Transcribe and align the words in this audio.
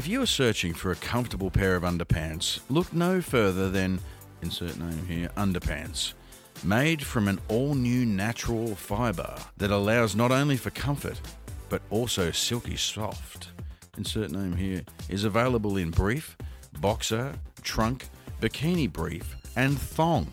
If 0.00 0.08
you 0.08 0.22
are 0.22 0.26
searching 0.26 0.72
for 0.72 0.92
a 0.92 0.96
comfortable 0.96 1.50
pair 1.50 1.76
of 1.76 1.82
underpants, 1.82 2.60
look 2.70 2.90
no 2.94 3.20
further 3.20 3.68
than, 3.68 4.00
insert 4.40 4.78
name 4.78 5.04
here, 5.04 5.28
underpants. 5.36 6.14
Made 6.64 7.04
from 7.04 7.28
an 7.28 7.38
all 7.48 7.74
new 7.74 8.06
natural 8.06 8.74
fibre 8.76 9.36
that 9.58 9.70
allows 9.70 10.16
not 10.16 10.32
only 10.32 10.56
for 10.56 10.70
comfort, 10.70 11.20
but 11.68 11.82
also 11.90 12.30
silky 12.30 12.76
soft. 12.76 13.48
Insert 13.98 14.30
name 14.30 14.56
here 14.56 14.84
is 15.10 15.24
available 15.24 15.76
in 15.76 15.90
brief, 15.90 16.34
boxer, 16.80 17.34
trunk, 17.60 18.08
bikini 18.40 18.90
brief, 18.90 19.36
and 19.54 19.78
thong 19.78 20.28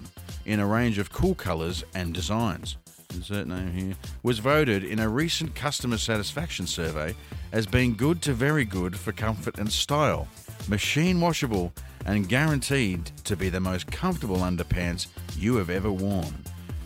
in 0.46 0.62
a 0.62 0.66
range 0.66 0.98
of 0.98 1.12
cool 1.12 1.36
colours 1.36 1.84
and 1.94 2.14
designs. 2.14 2.78
Insert 3.18 3.48
name 3.48 3.72
here 3.72 3.96
was 4.22 4.38
voted 4.38 4.84
in 4.84 5.00
a 5.00 5.10
recent 5.10 5.56
customer 5.56 5.98
satisfaction 5.98 6.68
survey 6.68 7.16
as 7.52 7.66
being 7.66 7.96
good 7.96 8.22
to 8.22 8.32
very 8.32 8.64
good 8.64 8.96
for 8.96 9.12
comfort 9.12 9.58
and 9.58 9.72
style, 9.72 10.28
machine 10.68 11.20
washable, 11.20 11.74
and 12.06 12.30
guaranteed 12.30 13.08
to 13.24 13.36
be 13.36 13.50
the 13.50 13.60
most 13.60 13.88
comfortable 13.88 14.38
underpants 14.38 15.08
you 15.36 15.56
have 15.56 15.72
ever 15.72 15.92
worn. 15.92 16.44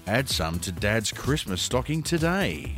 Add 0.07 0.29
some 0.29 0.57
to 0.59 0.71
Dad's 0.71 1.11
Christmas 1.11 1.61
stocking 1.61 2.01
today. 2.01 2.77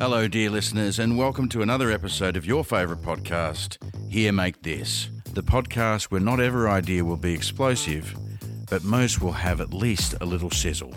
Hello, 0.00 0.26
dear 0.26 0.50
listeners, 0.50 0.98
and 0.98 1.16
welcome 1.16 1.48
to 1.50 1.62
another 1.62 1.92
episode 1.92 2.36
of 2.36 2.44
your 2.44 2.64
favourite 2.64 3.02
podcast, 3.02 3.78
Here 4.08 4.32
Make 4.32 4.60
This, 4.62 5.10
the 5.32 5.42
podcast 5.42 6.04
where 6.04 6.20
not 6.20 6.40
every 6.40 6.68
idea 6.68 7.04
will 7.04 7.16
be 7.16 7.32
explosive, 7.32 8.16
but 8.68 8.82
most 8.82 9.20
will 9.20 9.32
have 9.32 9.60
at 9.60 9.72
least 9.72 10.14
a 10.20 10.24
little 10.24 10.50
sizzle. 10.50 10.92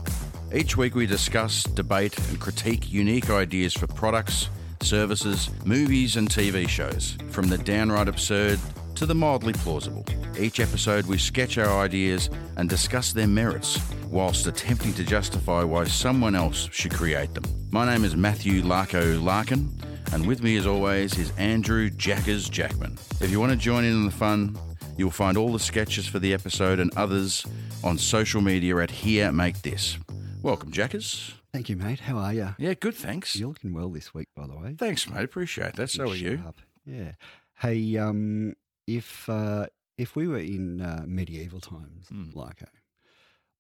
Each 0.53 0.75
week 0.75 0.95
we 0.95 1.05
discuss, 1.05 1.63
debate, 1.63 2.17
and 2.29 2.39
critique 2.39 2.91
unique 2.91 3.29
ideas 3.29 3.73
for 3.73 3.85
products, 3.85 4.49
services, 4.81 5.51
movies, 5.65 6.15
and 6.15 6.29
TV 6.29 6.67
shows, 6.67 7.15
from 7.29 7.47
the 7.47 7.59
downright 7.59 8.07
absurd 8.07 8.59
to 8.95 9.05
the 9.05 9.15
mildly 9.15 9.53
plausible. 9.53 10.05
Each 10.37 10.59
episode 10.59 11.05
we 11.05 11.19
sketch 11.19 11.59
our 11.59 11.83
ideas 11.83 12.31
and 12.57 12.67
discuss 12.67 13.13
their 13.13 13.27
merits, 13.27 13.79
whilst 14.07 14.47
attempting 14.47 14.93
to 14.93 15.03
justify 15.03 15.63
why 15.63 15.85
someone 15.85 16.33
else 16.33 16.69
should 16.71 16.93
create 16.93 17.33
them. 17.35 17.43
My 17.71 17.85
name 17.85 18.03
is 18.03 18.15
Matthew 18.15 18.63
Larko 18.63 19.21
Larkin, 19.23 19.71
and 20.11 20.27
with 20.27 20.43
me 20.43 20.57
as 20.57 20.65
always 20.67 21.17
is 21.17 21.31
Andrew 21.37 21.89
Jackers 21.89 22.49
Jackman. 22.49 22.97
If 23.21 23.31
you 23.31 23.39
want 23.39 23.51
to 23.51 23.57
join 23.57 23.83
in 23.83 23.93
on 23.95 24.05
the 24.05 24.11
fun, 24.11 24.57
you'll 24.97 25.11
find 25.11 25.37
all 25.37 25.51
the 25.51 25.59
sketches 25.59 26.07
for 26.07 26.19
the 26.19 26.33
episode 26.33 26.79
and 26.79 26.95
others 26.97 27.45
on 27.83 27.97
social 27.97 28.41
media 28.41 28.77
at 28.77 28.91
Here 28.91 29.31
Make 29.31 29.61
This. 29.61 29.97
Welcome, 30.41 30.71
Jackers. 30.71 31.33
Thank 31.53 31.69
you, 31.69 31.75
mate. 31.77 31.99
How 32.01 32.17
are 32.17 32.33
you? 32.33 32.49
Yeah, 32.57 32.73
good, 32.73 32.95
thanks. 32.95 33.35
You're 33.35 33.49
looking 33.49 33.73
well 33.73 33.89
this 33.89 34.13
week, 34.13 34.27
by 34.35 34.47
the 34.47 34.55
way. 34.57 34.75
Thanks, 34.77 35.09
mate. 35.09 35.23
Appreciate 35.23 35.75
that. 35.75 35.89
So 35.89 36.09
are 36.11 36.15
you. 36.15 36.37
Sharp. 36.37 36.55
Yeah. 36.85 37.11
Hey, 37.59 37.97
um, 37.97 38.53
if 38.87 39.29
uh, 39.29 39.67
if 39.97 40.15
we 40.15 40.27
were 40.27 40.39
in 40.39 40.81
uh, 40.81 41.03
medieval 41.07 41.59
times, 41.59 42.07
Hmm. 42.09 42.31
like 42.33 42.63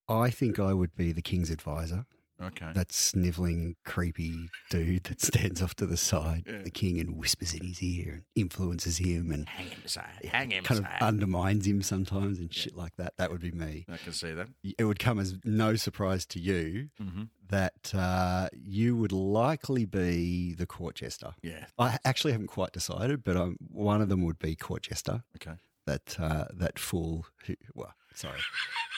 I 0.09 0.29
think 0.31 0.59
I 0.59 0.73
would 0.73 0.95
be 0.95 1.11
the 1.13 1.21
king's 1.21 1.49
advisor. 1.49 2.05
Okay. 2.41 2.71
That 2.73 2.91
sniveling, 2.91 3.75
creepy 3.85 4.49
dude 4.69 5.03
that 5.05 5.21
stands 5.21 5.61
off 5.61 5.75
to 5.75 5.85
the 5.85 5.97
side, 5.97 6.43
Yeah. 6.47 6.63
the 6.63 6.71
king, 6.71 6.99
and 6.99 7.15
whispers 7.17 7.53
in 7.53 7.65
his 7.65 7.81
ear 7.81 8.11
and 8.13 8.23
influences 8.35 8.97
him 8.97 9.31
and 9.31 9.47
Hang 9.47 9.67
him 9.67 9.81
aside. 9.85 10.29
Hang 10.31 10.51
him 10.51 10.63
kind 10.63 10.79
of 10.79 10.85
undermines 11.01 11.65
him 11.67 11.81
sometimes 11.81 12.39
and 12.39 12.53
shit 12.53 12.75
like 12.75 12.95
that. 12.97 13.13
That 13.17 13.31
would 13.31 13.41
be 13.41 13.51
me. 13.51 13.85
I 13.89 13.97
can 13.97 14.13
see 14.13 14.33
that. 14.33 14.47
It 14.77 14.83
would 14.85 14.99
come 14.99 15.19
as 15.19 15.37
no 15.45 15.75
surprise 15.75 16.25
to 16.27 16.39
you 16.39 16.89
Mm-hmm. 17.01 17.23
that 17.49 17.93
uh, 17.93 18.49
you 18.53 18.97
would 18.97 19.11
likely 19.11 19.85
be 19.85 20.53
the 20.53 20.65
court 20.65 20.95
jester. 20.95 21.33
Yeah. 21.41 21.65
I 21.77 21.97
actually 22.03 22.31
haven't 22.33 22.47
quite 22.47 22.71
decided, 22.73 23.23
but 23.23 23.37
um, 23.37 23.57
one 23.71 24.01
of 24.01 24.09
them 24.09 24.23
would 24.23 24.39
be 24.39 24.55
court 24.55 24.83
jester. 24.83 25.23
Okay. 25.37 25.57
That 25.85 26.17
uh, 26.19 26.45
that 26.53 26.79
fool, 26.79 27.25
who, 27.45 27.55
well, 27.75 27.93
sorry, 28.15 28.39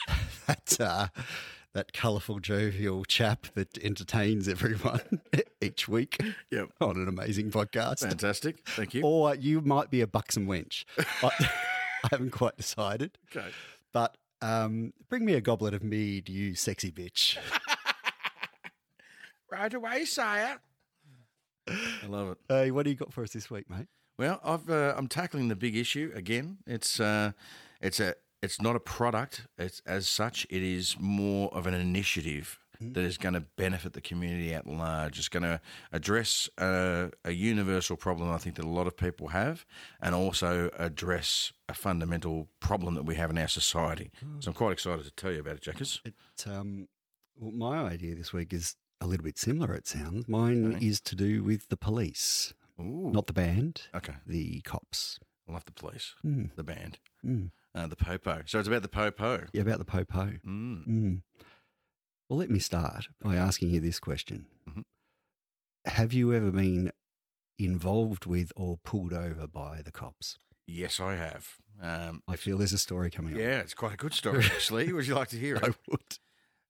that 0.46 0.80
uh, 0.80 1.08
that 1.76 1.92
colourful, 1.92 2.40
jovial 2.40 3.04
chap 3.04 3.48
that 3.54 3.76
entertains 3.84 4.48
everyone 4.48 5.20
each 5.60 5.86
week 5.86 6.18
Yep. 6.50 6.70
on 6.80 6.96
an 6.96 7.06
amazing 7.06 7.50
podcast. 7.50 7.98
Fantastic. 8.00 8.66
Thank 8.66 8.94
you. 8.94 9.02
Or 9.02 9.34
you 9.34 9.60
might 9.60 9.90
be 9.90 10.00
a 10.00 10.06
buxom 10.06 10.46
wench. 10.46 10.84
I, 11.22 11.28
I 12.04 12.08
haven't 12.10 12.30
quite 12.30 12.56
decided, 12.56 13.18
Okay. 13.30 13.48
but 13.92 14.16
um, 14.40 14.94
bring 15.10 15.26
me 15.26 15.34
a 15.34 15.40
goblet 15.42 15.74
of 15.74 15.84
mead, 15.84 16.30
you 16.30 16.54
sexy 16.54 16.90
bitch. 16.90 17.36
Right 19.52 19.72
away, 19.74 20.06
sire. 20.06 20.58
I 21.68 22.06
love 22.06 22.30
it. 22.30 22.38
Hey, 22.48 22.70
what 22.70 22.84
do 22.84 22.90
you 22.90 22.96
got 22.96 23.12
for 23.12 23.22
us 23.22 23.32
this 23.32 23.50
week, 23.50 23.68
mate? 23.68 23.86
Well, 24.18 24.40
I've 24.42 24.68
uh, 24.70 24.94
I'm 24.96 25.08
tackling 25.08 25.48
the 25.48 25.56
big 25.56 25.76
issue 25.76 26.10
again. 26.14 26.58
It's 26.66 27.00
uh, 27.00 27.32
it's 27.82 28.00
a 28.00 28.14
it's 28.46 28.62
not 28.62 28.76
a 28.76 28.80
product. 28.80 29.46
It's 29.58 29.82
as 29.86 30.08
such. 30.08 30.46
It 30.50 30.62
is 30.62 30.96
more 30.98 31.52
of 31.52 31.66
an 31.66 31.74
initiative 31.74 32.58
that 32.80 33.00
is 33.04 33.16
going 33.18 33.32
to 33.34 33.40
benefit 33.56 33.92
the 33.94 34.00
community 34.02 34.52
at 34.54 34.66
large. 34.66 35.18
It's 35.18 35.28
going 35.28 35.42
to 35.44 35.60
address 35.92 36.48
a, 36.58 37.10
a 37.24 37.32
universal 37.32 37.96
problem 37.96 38.30
I 38.30 38.36
think 38.38 38.56
that 38.56 38.64
a 38.64 38.68
lot 38.68 38.86
of 38.86 38.96
people 38.96 39.28
have, 39.28 39.64
and 40.00 40.14
also 40.14 40.70
address 40.78 41.52
a 41.68 41.74
fundamental 41.74 42.48
problem 42.60 42.94
that 42.94 43.04
we 43.04 43.14
have 43.14 43.30
in 43.30 43.38
our 43.38 43.48
society. 43.48 44.10
So 44.40 44.50
I'm 44.50 44.54
quite 44.54 44.72
excited 44.72 45.04
to 45.06 45.10
tell 45.10 45.32
you 45.32 45.40
about 45.40 45.54
it, 45.56 45.62
Jackers. 45.62 46.02
It, 46.04 46.14
um, 46.46 46.88
well, 47.38 47.52
my 47.52 47.78
idea 47.90 48.14
this 48.14 48.32
week 48.34 48.52
is 48.52 48.76
a 49.00 49.06
little 49.06 49.24
bit 49.24 49.38
similar, 49.38 49.74
it 49.74 49.86
sounds. 49.86 50.28
Mine 50.28 50.74
Okay. 50.76 50.86
is 50.86 51.00
to 51.02 51.14
do 51.16 51.42
with 51.42 51.68
the 51.68 51.76
police, 51.78 52.52
Ooh. 52.78 53.10
not 53.10 53.26
the 53.26 53.32
band, 53.32 53.82
okay. 53.94 54.16
the 54.26 54.60
cops. 54.62 55.18
I 55.48 55.52
love 55.52 55.64
the 55.64 55.72
police, 55.72 56.14
Mm, 56.24 56.50
the 56.56 56.64
band, 56.64 56.98
mm. 57.24 57.50
Uh, 57.76 57.86
the 57.86 57.94
popo. 57.96 58.42
So 58.46 58.58
it's 58.58 58.66
about 58.68 58.82
the 58.82 58.88
popo. 58.88 59.44
Yeah, 59.52 59.62
about 59.62 59.78
the 59.78 59.84
popo. 59.84 60.32
Mm. 60.46 60.86
Mm. 60.88 61.22
Well, 62.28 62.38
let 62.38 62.50
me 62.50 62.58
start 62.58 63.06
by 63.20 63.36
asking 63.36 63.70
you 63.70 63.78
this 63.80 64.00
question 64.00 64.46
Mhm. 64.68 64.82
Have 65.84 66.12
you 66.12 66.34
ever 66.34 66.50
been 66.50 66.90
involved 67.58 68.26
with 68.26 68.52
or 68.56 68.78
pulled 68.78 69.12
over 69.12 69.46
by 69.46 69.82
the 69.82 69.92
cops? 69.92 70.38
Yes, 70.66 70.98
I 70.98 71.14
have. 71.14 71.54
Um, 71.80 72.22
I 72.26 72.34
feel 72.36 72.58
there's 72.58 72.72
a 72.72 72.78
story 72.78 73.10
coming 73.10 73.34
up. 73.34 73.38
yeah, 73.40 73.60
it's 73.60 73.74
quite 73.74 73.94
a 73.94 73.96
good 73.96 74.12
story, 74.14 74.44
actually. 74.44 74.92
Would 74.92 75.06
you 75.06 75.14
like 75.14 75.28
to 75.28 75.38
hear 75.38 75.56
I 75.62 75.68
it? 75.68 75.76
would. 75.88 76.18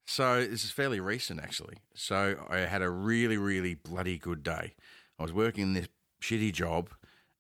So, 0.07 0.41
this 0.45 0.65
is 0.65 0.71
fairly 0.71 1.01
recent, 1.01 1.41
actually. 1.41 1.79
So, 1.95 2.47
I 2.51 2.59
had 2.59 2.83
a 2.83 2.91
really, 2.91 3.39
really 3.39 3.75
bloody 3.75 4.19
good 4.19 4.43
day. 4.43 4.75
I 5.19 5.23
was 5.23 5.33
working 5.33 5.73
this 5.73 5.89
shitty 6.23 6.53
job 6.53 6.91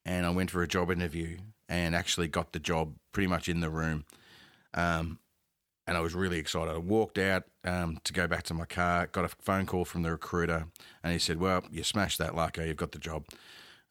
and 0.04 0.24
I 0.24 0.30
went 0.30 0.50
for 0.50 0.62
a 0.62 0.68
job 0.68 0.90
interview 0.90 1.36
and 1.68 1.94
actually 1.94 2.28
got 2.28 2.52
the 2.52 2.58
job 2.58 2.94
pretty 3.12 3.26
much 3.26 3.48
in 3.48 3.60
the 3.60 3.70
room. 3.70 4.04
Um, 4.74 5.18
and 5.86 5.96
I 5.96 6.00
was 6.00 6.14
really 6.14 6.38
excited. 6.38 6.74
I 6.74 6.78
walked 6.78 7.18
out 7.18 7.44
um, 7.64 7.98
to 8.04 8.12
go 8.12 8.26
back 8.26 8.42
to 8.44 8.54
my 8.54 8.64
car, 8.64 9.06
got 9.06 9.24
a 9.24 9.28
phone 9.28 9.66
call 9.66 9.84
from 9.84 10.02
the 10.02 10.10
recruiter, 10.10 10.66
and 11.02 11.12
he 11.12 11.18
said, 11.18 11.38
Well, 11.38 11.64
you 11.70 11.84
smashed 11.84 12.18
that, 12.18 12.32
Larko, 12.32 12.66
you've 12.66 12.76
got 12.76 12.92
the 12.92 12.98
job. 12.98 13.24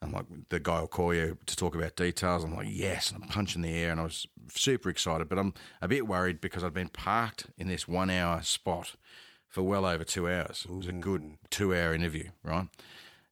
I'm 0.02 0.12
like, 0.12 0.26
the 0.50 0.60
guy 0.60 0.82
will 0.82 0.88
call 0.88 1.14
you 1.14 1.38
to 1.46 1.56
talk 1.56 1.74
about 1.74 1.96
details. 1.96 2.44
I'm 2.44 2.56
like, 2.56 2.68
yes. 2.70 3.12
And 3.12 3.24
I'm 3.24 3.30
punching 3.30 3.62
the 3.62 3.74
air 3.74 3.92
and 3.92 4.00
I 4.00 4.04
was 4.04 4.28
super 4.50 4.90
excited, 4.90 5.30
but 5.30 5.40
I'm 5.40 5.54
a 5.82 5.88
bit 5.88 6.06
worried 6.06 6.42
because 6.42 6.64
I'd 6.64 6.74
been 6.74 6.90
parked 6.90 7.48
in 7.58 7.70
this 7.70 7.88
one 7.88 8.10
hour 8.10 8.42
spot 8.44 8.96
for 9.48 9.64
well 9.64 9.86
over 9.86 10.04
two 10.04 10.30
hours. 10.30 10.66
It 10.70 10.76
was 10.76 10.88
a 10.88 10.92
good 10.92 11.38
two 11.50 11.74
hour 11.74 11.94
interview, 11.94 12.30
right? 12.44 12.68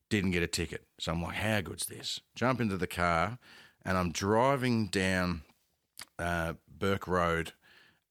Didn't 0.10 0.32
get 0.32 0.42
a 0.42 0.48
ticket. 0.48 0.86
So 1.00 1.12
I'm 1.12 1.22
like, 1.22 1.36
how 1.36 1.62
good's 1.62 1.86
this? 1.86 2.22
Jump 2.34 2.62
into 2.62 2.78
the 2.78 2.88
car 2.88 3.40
and 3.86 3.98
I'm 3.98 4.12
driving 4.12 4.88
down 4.88 5.42
uh, 6.20 6.54
Burke 6.68 7.08
Road 7.08 7.54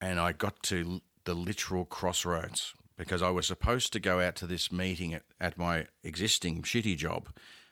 and 0.00 0.18
I 0.20 0.32
got 0.32 0.62
to 0.64 1.00
the 1.24 1.34
literal 1.34 1.84
crossroads 1.84 2.74
because 2.96 3.22
I 3.22 3.30
was 3.30 3.46
supposed 3.46 3.92
to 3.92 4.00
go 4.00 4.20
out 4.20 4.36
to 4.36 4.46
this 4.46 4.70
meeting 4.72 5.14
at, 5.14 5.22
at 5.40 5.56
my 5.58 5.86
existing 6.04 6.62
shitty 6.62 6.96
job 6.96 7.28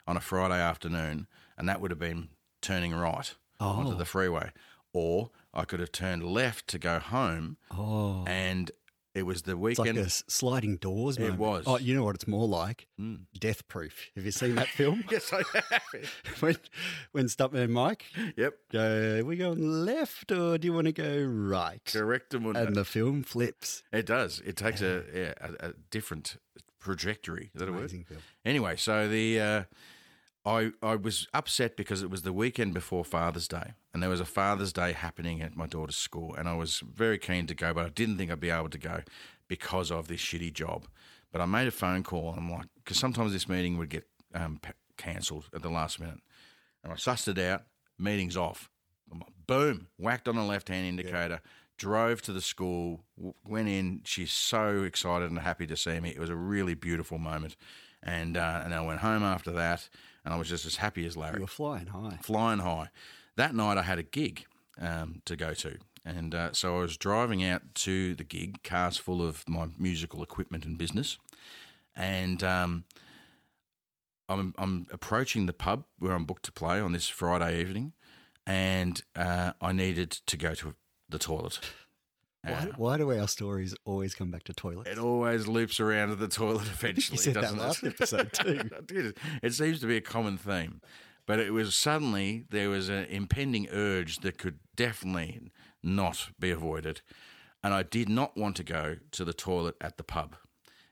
on 0.06 0.17
a 0.17 0.20
Friday 0.20 0.61
afternoon, 0.61 1.26
and 1.58 1.69
that 1.69 1.81
would 1.81 1.91
have 1.91 1.99
been 2.00 2.29
turning 2.62 2.93
right 2.93 3.35
onto 3.61 3.93
Oh. 3.93 3.94
the 3.94 4.05
freeway. 4.05 4.50
Or 4.93 5.31
I 5.55 5.64
could 5.64 5.79
have 5.81 5.93
turned 5.93 6.25
left 6.25 6.67
to 6.69 6.79
go 6.79 6.99
home, 6.99 7.58
Oh. 7.70 8.25
and 8.26 8.70
it 9.15 9.25
was 9.25 9.43
the 9.43 9.57
weekend. 9.57 9.99
It's 9.99 10.23
like 10.23 10.29
a 10.29 10.31
sliding 10.31 10.77
doors 10.77 11.17
It 11.19 11.37
was. 11.37 11.65
Oh, 11.67 11.79
you 11.79 11.95
know 11.95 12.05
what 12.05 12.15
it's 12.15 12.29
more 12.29 12.47
like? 12.47 12.87
Mm. 13.01 13.23
Death 13.39 13.67
Proof. 13.69 14.09
Have 14.15 14.25
you 14.25 14.31
seen 14.31 14.55
that 14.55 14.69
film? 14.79 15.05
yes, 15.11 15.33
I 15.33 15.43
have. 15.55 15.83
when 16.41 16.57
when 17.12 17.27
Stuntman 17.27 17.71
Mike 17.71 18.05
yep, 18.37 18.55
go, 18.71 19.23
we 19.25 19.37
going 19.37 19.85
left 19.85 20.31
or 20.31 20.59
do 20.59 20.67
you 20.67 20.73
want 20.73 20.87
to 20.87 20.93
go 20.93 21.23
right? 21.25 21.81
correct. 21.85 22.35
And 22.35 22.57
And 22.57 22.77
the 22.77 22.85
film 22.85 23.23
flips. 23.23 23.83
it 23.93 24.07
does. 24.07 24.41
It 24.45 24.57
takes 24.57 24.81
a, 24.81 25.05
yeah, 25.15 25.33
a, 25.41 25.69
a 25.71 25.73
different 25.91 26.37
trajectory. 26.81 27.51
Is 27.55 27.61
that 27.61 27.69
a 27.69 27.73
word? 27.73 27.91
Film. 27.91 28.05
Anyway, 28.45 28.77
so 28.77 29.09
the 29.09 29.41
uh, 29.41 29.62
I 30.44 30.72
I 30.82 30.96
was 30.96 31.28
upset 31.34 31.76
because 31.76 32.02
it 32.02 32.10
was 32.10 32.22
the 32.22 32.32
weekend 32.32 32.75
before 32.75 33.04
Father's 33.04 33.48
Day, 33.48 33.75
and 33.92 34.02
there 34.02 34.10
was 34.10 34.20
a 34.20 34.25
Father's 34.25 34.72
Day 34.72 34.92
happening 34.92 35.42
at 35.42 35.56
my 35.56 35.66
daughter's 35.66 35.96
school, 35.96 36.34
and 36.34 36.48
I 36.48 36.54
was 36.56 36.81
very 36.81 37.19
keen 37.19 37.46
to 37.46 37.54
go, 37.54 37.75
but 37.75 37.87
I 37.87 37.90
didn't 37.90 38.16
think 38.16 38.31
I'd 38.31 38.40
be 38.40 38.50
able 38.50 38.70
to 38.70 38.78
go. 38.78 39.02
because 39.48 39.90
of 39.90 40.06
this 40.06 40.20
shitty 40.20 40.52
job. 40.52 40.87
But 41.32 41.40
I 41.40 41.44
made 41.46 41.66
a 41.66 41.72
phone 41.72 42.04
call. 42.04 42.31
And 42.31 42.38
I'm 42.38 42.50
like, 42.50 42.66
because 42.76 42.98
sometimes 42.98 43.32
this 43.32 43.48
meeting 43.48 43.76
would 43.78 43.88
get 43.88 44.04
um, 44.32 44.60
p- 44.62 44.70
cancelled 44.96 45.48
at 45.52 45.62
the 45.62 45.69
last 45.69 45.98
minute. 45.98 46.20
And 46.84 46.92
I 46.92 46.96
sussed 46.96 47.26
it 47.26 47.37
out. 47.38 47.64
Meeting's 47.98 48.37
off. 48.37 48.70
Like, 49.12 49.22
boom, 49.48 49.88
whacked 49.98 50.28
on 50.28 50.37
the 50.37 50.44
left 50.44 50.69
hand 50.69 50.87
indicator. 50.87 51.40
Drove 51.78 52.22
to 52.22 52.32
the 52.32 52.40
school, 52.40 53.00
w- 53.16 53.34
went 53.44 53.69
in. 53.69 54.02
She's 54.04 54.31
so 54.31 54.84
excited 54.84 55.31
and 55.31 55.40
happy 55.40 55.66
to 55.66 55.76
see 55.76 55.98
me. 55.98 56.10
It 56.10 56.20
was 56.20 56.31
a 56.31 56.37
really 56.37 56.75
beautiful 56.75 57.19
moment. 57.19 57.56
And 58.02 58.37
uh, 58.37 58.62
and 58.64 58.72
I 58.72 58.81
went 58.82 59.00
home 59.00 59.25
after 59.25 59.50
that, 59.50 59.88
and 60.25 60.34
I 60.34 60.37
was 60.37 60.49
just 60.49 60.67
as 60.67 60.76
happy 60.76 61.06
as 61.06 61.17
Larry 61.17 61.37
You 61.37 61.43
were 61.43 61.46
flying 61.46 61.87
high. 61.87 62.19
flying 62.22 62.61
high. 62.61 62.88
That 63.37 63.55
night 63.55 63.78
I 63.78 63.82
had 63.82 63.99
a 63.99 64.02
gig 64.02 64.44
um, 64.81 65.22
to 65.25 65.37
go 65.37 65.55
to. 65.55 65.78
And 66.05 66.34
uh, 66.34 66.52
so 66.52 66.78
I 66.78 66.81
was 66.81 66.96
driving 66.96 67.44
out 67.44 67.75
to 67.76 68.14
the 68.14 68.25
gig, 68.25 68.62
cars 68.62 68.96
full 68.96 69.20
of 69.26 69.46
my 69.49 69.69
musical 69.78 70.22
equipment 70.22 70.64
and 70.64 70.78
business. 70.78 71.19
And 71.94 72.43
um, 72.43 72.84
I'm, 74.28 74.55
I'm 74.56 74.87
approaching 74.90 75.46
the 75.46 75.52
pub 75.52 75.84
where 75.99 76.12
I'm 76.12 76.25
booked 76.25 76.44
to 76.44 76.52
play 76.52 76.81
on 76.81 76.93
this 76.93 77.08
Friday 77.08 77.61
evening. 77.61 77.93
And 78.46 79.02
uh, 79.14 79.52
I 79.61 79.73
needed 79.73 80.11
to 80.11 80.37
go 80.37 80.55
to 80.55 80.75
the 81.08 81.19
toilet. 81.19 81.61
Why, 82.42 82.69
why 82.76 82.96
do 82.96 83.10
our 83.12 83.28
stories 83.28 83.75
always 83.84 84.14
come 84.14 84.31
back 84.31 84.44
to 84.44 84.52
toilets? 84.54 84.88
it 84.88 84.98
always 84.98 85.46
loops 85.46 85.78
around 85.78 86.08
to 86.08 86.16
the 86.16 86.28
toilet 86.28 86.62
eventually, 86.72 87.16
you 87.16 87.22
said 87.22 87.34
that 87.34 87.42
doesn't 87.42 87.58
last 87.58 87.82
it? 87.82 87.94
episode 87.94 88.32
too. 88.88 89.12
It 89.42 89.52
seems 89.52 89.81
to 89.81 89.87
be 89.87 89.96
a 89.96 90.00
common 90.00 90.38
theme. 90.38 90.81
But 91.26 91.38
it 91.38 91.52
was 91.52 91.76
suddenly 91.76 92.44
there 92.50 92.70
was 92.70 92.88
an 92.88 93.04
impending 93.04 93.69
urge 93.70 94.19
that 94.20 94.38
could 94.38 94.58
definitely 94.75 95.50
not 95.82 96.31
be 96.40 96.50
avoided. 96.50 97.02
And 97.62 97.75
I 97.75 97.82
did 97.82 98.08
not 98.08 98.37
want 98.37 98.56
to 98.56 98.64
go 98.64 98.96
to 99.12 99.25
the 99.25 99.34
toilet 99.34 99.76
at 99.81 99.96
the 99.96 100.02
pub 100.02 100.34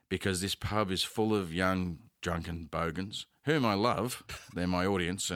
because 0.07 0.39
this 0.39 0.55
pub 0.55 0.91
is 0.91 1.03
full 1.03 1.35
of 1.35 1.53
young 1.53 1.97
drunken 2.21 2.67
bogans 2.69 3.25
whom 3.45 3.65
I 3.65 3.73
love. 3.73 4.23
They're 4.53 4.67
my 4.67 4.85
audience. 4.85 5.31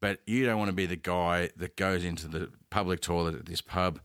But 0.00 0.20
you 0.26 0.44
don't 0.44 0.58
want 0.58 0.68
to 0.68 0.74
be 0.74 0.86
the 0.86 0.96
guy 0.96 1.50
that 1.56 1.76
goes 1.76 2.04
into 2.04 2.28
the 2.28 2.50
public 2.70 3.00
toilet 3.00 3.34
at 3.34 3.46
this 3.46 3.62
pub 3.62 4.00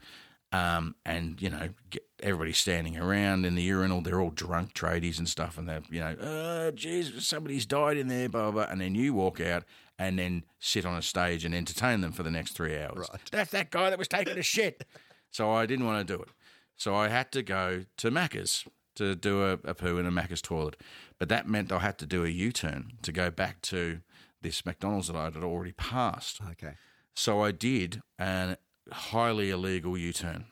um, 0.52 0.96
and, 1.06 1.42
you 1.42 1.50
know, 1.50 1.70
get 1.90 2.06
everybody 2.22 2.54
standing 2.54 2.98
around 2.98 3.46
in 3.46 3.56
the 3.56 3.62
urinal. 3.62 4.02
They're 4.02 4.20
all 4.20 4.32
drunk 4.32 4.74
tradies 4.74 5.18
and 5.18 5.28
stuff. 5.28 5.58
And 5.58 5.68
they're, 5.68 5.82
you 5.90 6.00
know, 6.00 6.16
oh, 6.22 6.72
somebody's 7.20 7.66
died 7.66 7.98
in 7.98 8.08
there, 8.08 8.30
blah, 8.30 8.52
blah, 8.52 8.52
blah. 8.52 8.72
And 8.72 8.82
then 8.82 8.96
you 8.96 9.14
walk 9.14 9.40
out 9.40 9.64
and 9.98 10.20
then 10.20 10.44
sit 10.60 10.86
on 10.86 10.96
a 10.96 11.02
stage 11.02 11.46
and 11.46 11.56
entertain 11.56 12.02
them 12.02 12.12
for 12.12 12.24
the 12.24 12.32
next 12.32 12.52
three 12.52 12.78
hours. 12.78 13.08
Right. 13.12 13.22
That's 13.32 13.52
that 13.52 13.72
guy 13.72 13.90
that 13.90 14.00
was 14.00 14.08
taking 14.08 14.38
a 14.38 14.44
shit. 14.44 14.84
So 15.32 15.52
I 15.52 15.66
didn't 15.66 15.86
want 15.86 16.06
to 16.06 16.18
do 16.18 16.22
it. 16.22 16.30
So 16.76 16.96
I 16.96 17.08
had 17.08 17.32
to 17.34 17.44
go 17.44 17.86
to 17.98 18.12
Macca's 18.12 18.66
to 18.96 19.16
do 19.16 19.44
a, 19.44 19.54
a 19.64 19.74
poo 19.74 19.98
in 19.98 20.06
a 20.06 20.12
Macca's 20.12 20.42
toilet. 20.42 20.76
But 21.18 21.30
that 21.30 21.48
meant 21.48 21.72
I 21.72 21.80
had 21.80 21.98
to 22.00 22.06
do 22.06 22.26
a 22.26 22.30
U 22.30 22.52
turn 22.52 22.94
to 23.04 23.12
go 23.12 23.30
back 23.32 23.62
to 23.64 24.02
this 24.42 24.66
McDonald's 24.66 25.08
that 25.08 25.16
I 25.16 25.26
had 25.26 25.38
already 25.38 25.72
passed. 25.72 26.42
Okay. 26.52 26.74
So 27.16 27.42
I 27.42 27.52
did 27.52 28.02
an 28.18 28.58
highly 28.92 29.50
illegal 29.50 29.98
U 29.98 30.14
turn 30.14 30.46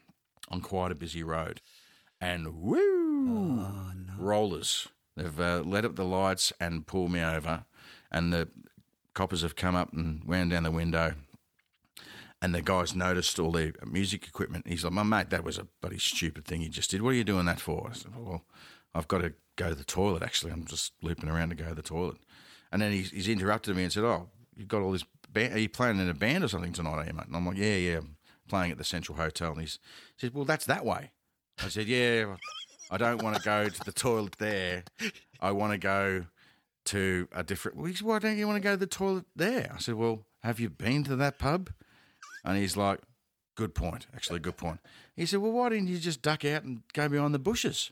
on 0.50 0.62
quite 0.62 0.92
a 0.92 0.96
busy 0.96 1.24
road. 1.24 1.62
And 2.22 2.56
woo! 2.56 2.78
Oh, 2.78 3.92
no. 3.96 4.14
Rollers. 4.18 4.88
They've 5.16 5.40
uh, 5.40 5.60
lit 5.60 5.86
up 5.86 5.96
the 5.96 6.06
lights 6.06 6.52
and 6.60 6.86
pulled 6.88 7.12
me 7.12 7.22
over. 7.22 7.66
And 8.12 8.34
the 8.34 8.50
coppers 9.14 9.42
have 9.42 9.56
come 9.56 9.76
up 9.76 9.94
and 9.94 10.24
wound 10.26 10.52
down 10.52 10.64
the 10.64 10.72
window. 10.72 11.16
And 12.42 12.56
the 12.56 12.62
guys 12.62 12.96
noticed 12.96 13.38
all 13.38 13.52
the 13.52 13.74
music 13.86 14.26
equipment. 14.28 14.68
He's 14.68 14.84
like, 14.84 14.94
my 14.94 15.04
mate, 15.04 15.30
that 15.30 15.44
was 15.44 15.58
a 15.58 15.68
bloody 15.82 16.00
stupid 16.00 16.46
thing 16.46 16.62
you 16.62 16.70
just 16.70 16.90
did. 16.90 17.02
What 17.02 17.10
are 17.10 17.14
you 17.14 17.26
doing 17.26 17.46
that 17.46 17.60
for? 17.60 17.90
I 17.90 17.94
said, 17.94 18.12
well, 18.16 18.46
I've 18.96 19.10
got 19.10 19.20
to 19.20 19.34
go 19.58 19.70
to 19.70 19.76
the 19.76 19.84
toilet, 19.84 20.24
actually. 20.24 20.54
I'm 20.54 20.66
just 20.66 20.94
looping 21.02 21.30
around 21.30 21.50
to 21.50 21.56
go 21.56 21.68
to 21.70 21.76
the 21.76 21.82
toilet. 21.82 22.18
And 22.72 22.82
then 22.82 22.92
he's, 22.94 23.12
he's 23.12 23.28
interrupted 23.28 23.76
me 23.76 23.84
and 23.84 23.92
said, 23.92 24.06
oh, 24.06 24.30
you've 24.56 24.70
got 24.70 24.82
all 24.82 24.94
this 24.94 25.04
band. 25.32 25.54
Are 25.54 25.60
you 25.60 25.70
playing 25.70 26.00
in 26.00 26.10
a 26.10 26.14
band 26.14 26.44
or 26.44 26.48
something 26.48 26.72
tonight, 26.72 26.96
are 26.96 27.06
you, 27.06 27.14
mate? 27.14 27.28
And 27.28 27.36
I'm 27.36 27.46
like, 27.46 27.58
yeah, 27.58 27.76
yeah, 27.76 27.98
I'm 27.98 28.16
playing 28.50 28.72
at 28.72 28.78
the 28.78 28.84
Central 28.84 29.18
Hotel. 29.18 29.52
And 29.52 29.62
he 29.62 29.70
said, 30.18 30.34
well, 30.34 30.46
that's 30.46 30.66
that 30.66 30.86
way. 30.86 31.12
I 31.64 31.70
said, 31.70 31.88
yeah, 31.88 32.36
I 32.92 32.98
don't 32.98 33.22
want 33.22 33.36
to 33.36 33.42
go 33.42 33.70
to 33.70 33.84
the 33.84 33.92
toilet 33.92 34.36
there. 34.40 34.84
I 35.40 35.52
want 35.52 35.74
to 35.74 35.78
go 35.78 36.26
to 36.86 37.28
a 37.32 37.44
different. 37.44 37.78
Well, 37.78 37.86
he 37.86 37.94
said, 37.94 38.08
why 38.08 38.20
don't 38.20 38.38
you 38.38 38.48
want 38.48 38.58
to 38.58 38.68
go 38.68 38.72
to 38.72 38.78
the 38.78 38.88
toilet 38.88 39.26
there? 39.36 39.72
I 39.74 39.80
said, 39.80 39.96
well, 39.96 40.26
have 40.44 40.60
you 40.60 40.70
been 40.70 41.04
to 41.06 41.16
that 41.18 41.38
pub? 41.38 41.70
And 42.44 42.58
he's 42.58 42.78
like, 42.78 43.00
good 43.56 43.76
point. 43.76 44.08
Actually, 44.16 44.40
good 44.40 44.58
point. 44.58 44.80
He 45.16 45.26
said, 45.26 45.40
well, 45.40 45.52
why 45.52 45.70
didn't 45.70 45.90
you 45.90 46.00
just 46.00 46.22
duck 46.22 46.46
out 46.46 46.64
and 46.64 46.82
go 46.94 47.10
behind 47.10 47.34
the 47.34 47.40
bushes? 47.40 47.92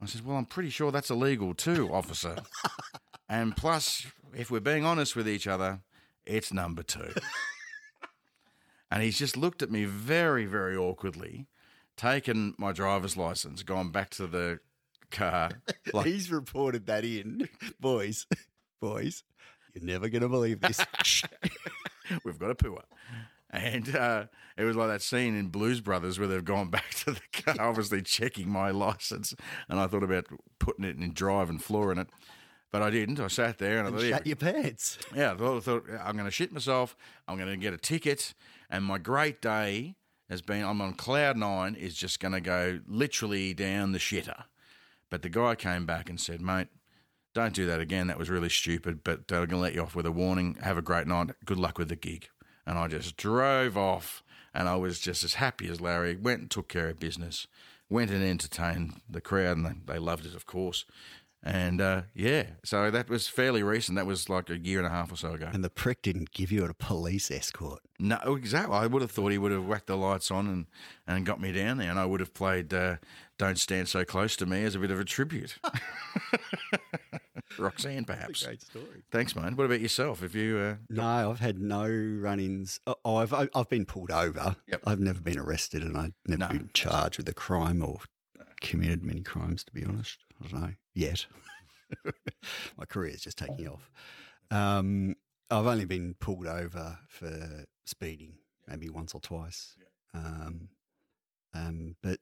I 0.00 0.06
said, 0.06 0.24
well, 0.24 0.36
I'm 0.36 0.44
pretty 0.44 0.70
sure 0.70 0.92
that's 0.92 1.10
illegal 1.10 1.54
too, 1.54 1.92
officer. 1.92 2.36
and 3.28 3.56
plus, 3.56 4.06
if 4.36 4.50
we're 4.50 4.60
being 4.60 4.84
honest 4.84 5.16
with 5.16 5.28
each 5.28 5.46
other, 5.46 5.80
it's 6.24 6.52
number 6.52 6.82
two. 6.82 7.12
And 8.90 9.02
he's 9.02 9.18
just 9.18 9.36
looked 9.36 9.62
at 9.62 9.70
me 9.70 9.84
very, 9.84 10.46
very 10.46 10.76
awkwardly, 10.76 11.46
taken 11.96 12.54
my 12.58 12.72
driver's 12.72 13.16
license, 13.16 13.62
gone 13.62 13.90
back 13.90 14.10
to 14.10 14.26
the 14.26 14.60
car. 15.10 15.50
Like, 15.92 16.06
He's 16.06 16.30
reported 16.30 16.86
that 16.86 17.04
in. 17.04 17.48
Boys, 17.80 18.26
boys, 18.80 19.22
you're 19.74 19.84
never 19.84 20.08
going 20.08 20.22
to 20.22 20.28
believe 20.28 20.60
this. 20.60 20.80
we've 22.24 22.38
got 22.38 22.50
a 22.50 22.54
pooer. 22.54 22.82
And 23.50 23.96
uh, 23.96 24.26
it 24.58 24.64
was 24.64 24.76
like 24.76 24.88
that 24.88 25.00
scene 25.00 25.34
in 25.34 25.48
Blues 25.48 25.80
Brothers 25.80 26.18
where 26.18 26.28
they've 26.28 26.44
gone 26.44 26.68
back 26.70 26.90
to 26.96 27.12
the 27.12 27.20
car, 27.32 27.54
obviously 27.58 28.02
checking 28.02 28.50
my 28.50 28.70
license. 28.70 29.34
And 29.68 29.80
I 29.80 29.86
thought 29.86 30.02
about 30.02 30.26
putting 30.58 30.84
it 30.84 30.96
in 30.98 31.12
drive 31.14 31.48
and 31.48 31.62
flooring 31.62 31.98
it. 31.98 32.08
But 32.70 32.82
I 32.82 32.90
didn't. 32.90 33.18
I 33.18 33.28
sat 33.28 33.56
there 33.56 33.78
and 33.78 33.88
I 33.88 33.90
thought, 33.90 34.02
yeah, 34.04 34.16
Shut 34.16 34.26
your 34.26 34.36
pants. 34.36 34.98
yeah, 35.16 35.32
I 35.32 35.36
thought, 35.36 35.56
I 35.56 35.60
thought 35.60 35.84
I'm 36.04 36.12
going 36.16 36.26
to 36.26 36.30
shit 36.30 36.52
myself. 36.52 36.94
I'm 37.26 37.38
going 37.38 37.48
to 37.48 37.56
get 37.56 37.72
a 37.72 37.78
ticket, 37.78 38.34
and 38.70 38.84
my 38.84 38.98
great 38.98 39.40
day 39.40 39.96
has 40.28 40.42
been. 40.42 40.64
I'm 40.64 40.80
on 40.80 40.94
cloud 40.94 41.36
nine. 41.36 41.74
Is 41.74 41.94
just 41.94 42.20
going 42.20 42.32
to 42.32 42.40
go 42.40 42.80
literally 42.86 43.54
down 43.54 43.92
the 43.92 43.98
shitter. 43.98 44.44
But 45.10 45.22
the 45.22 45.28
guy 45.28 45.54
came 45.54 45.86
back 45.86 46.08
and 46.10 46.20
said, 46.20 46.40
"Mate, 46.40 46.68
don't 47.34 47.54
do 47.54 47.66
that 47.66 47.80
again. 47.80 48.08
That 48.08 48.18
was 48.18 48.30
really 48.30 48.50
stupid. 48.50 49.02
But 49.04 49.32
uh, 49.32 49.36
I'm 49.36 49.46
going 49.46 49.48
to 49.48 49.56
let 49.56 49.74
you 49.74 49.82
off 49.82 49.94
with 49.94 50.06
a 50.06 50.12
warning. 50.12 50.56
Have 50.62 50.78
a 50.78 50.82
great 50.82 51.06
night. 51.06 51.30
Good 51.44 51.58
luck 51.58 51.78
with 51.78 51.88
the 51.88 51.96
gig." 51.96 52.28
And 52.66 52.78
I 52.78 52.86
just 52.86 53.16
drove 53.16 53.78
off, 53.78 54.22
and 54.52 54.68
I 54.68 54.76
was 54.76 55.00
just 55.00 55.24
as 55.24 55.34
happy 55.34 55.68
as 55.68 55.80
Larry. 55.80 56.16
Went 56.16 56.40
and 56.40 56.50
took 56.50 56.68
care 56.68 56.90
of 56.90 57.00
business. 57.00 57.46
Went 57.88 58.10
and 58.10 58.22
entertained 58.22 59.00
the 59.08 59.22
crowd, 59.22 59.56
and 59.56 59.64
they, 59.64 59.94
they 59.94 59.98
loved 59.98 60.26
it, 60.26 60.34
of 60.34 60.44
course. 60.44 60.84
And 61.42 61.80
uh, 61.80 62.02
yeah, 62.14 62.46
so 62.64 62.90
that 62.90 63.08
was 63.08 63.28
fairly 63.28 63.62
recent. 63.62 63.94
That 63.96 64.06
was 64.06 64.28
like 64.28 64.50
a 64.50 64.58
year 64.58 64.78
and 64.78 64.86
a 64.86 64.90
half 64.90 65.12
or 65.12 65.16
so 65.16 65.34
ago. 65.34 65.48
And 65.52 65.62
the 65.62 65.70
prick 65.70 66.02
didn't 66.02 66.32
give 66.32 66.50
you 66.50 66.64
a 66.64 66.74
police 66.74 67.30
escort. 67.30 67.80
No, 68.00 68.18
exactly. 68.34 68.74
I 68.74 68.86
would 68.86 69.02
have 69.02 69.10
thought 69.12 69.28
he 69.30 69.38
would 69.38 69.52
have 69.52 69.64
whacked 69.64 69.86
the 69.86 69.96
lights 69.96 70.30
on 70.32 70.48
and, 70.48 70.66
and 71.06 71.24
got 71.24 71.40
me 71.40 71.52
down 71.52 71.78
there, 71.78 71.90
and 71.90 71.98
I 71.98 72.06
would 72.06 72.18
have 72.20 72.34
played 72.34 72.74
uh, 72.74 72.96
"Don't 73.38 73.56
Stand 73.58 73.88
So 73.88 74.04
Close 74.04 74.34
to 74.36 74.46
Me" 74.46 74.64
as 74.64 74.74
a 74.74 74.78
bit 74.80 74.90
of 74.90 74.98
a 74.98 75.04
tribute. 75.04 75.58
Roxanne, 77.58 78.04
perhaps. 78.04 78.44
Great 78.44 78.62
story. 78.62 79.02
Thanks, 79.10 79.34
mate. 79.34 79.56
What 79.56 79.64
about 79.64 79.80
yourself? 79.80 80.22
If 80.22 80.34
you, 80.34 80.58
uh, 80.58 80.74
No, 80.90 81.30
I've 81.30 81.40
had 81.40 81.58
no 81.60 81.88
run-ins. 81.88 82.78
Oh, 82.86 82.96
oh, 83.04 83.16
I've 83.16 83.32
I've 83.54 83.68
been 83.68 83.84
pulled 83.86 84.10
over. 84.10 84.56
Yep. 84.68 84.82
I've 84.86 85.00
never 85.00 85.20
been 85.20 85.38
arrested, 85.38 85.82
and 85.82 85.96
I've 85.96 86.12
never 86.26 86.40
No. 86.40 86.48
been 86.48 86.70
charged 86.74 87.18
with 87.18 87.28
a 87.28 87.34
crime 87.34 87.82
or 87.82 88.00
committed 88.60 89.02
many 89.04 89.22
crimes. 89.22 89.64
To 89.64 89.72
be 89.72 89.84
honest, 89.84 90.18
I 90.42 90.48
don't 90.48 90.60
know 90.62 90.72
yet. 90.94 91.26
My 92.76 92.84
career 92.84 93.12
is 93.14 93.22
just 93.22 93.38
taking 93.38 93.68
off. 93.68 93.90
Um, 94.50 95.14
I've 95.50 95.66
only 95.66 95.84
been 95.86 96.14
pulled 96.20 96.46
over 96.46 96.98
for 97.08 97.64
speeding, 97.86 98.34
maybe 98.66 98.88
once 98.90 99.14
or 99.14 99.20
twice. 99.20 99.76
Um, 100.14 100.68
um, 101.54 101.96
but 102.02 102.18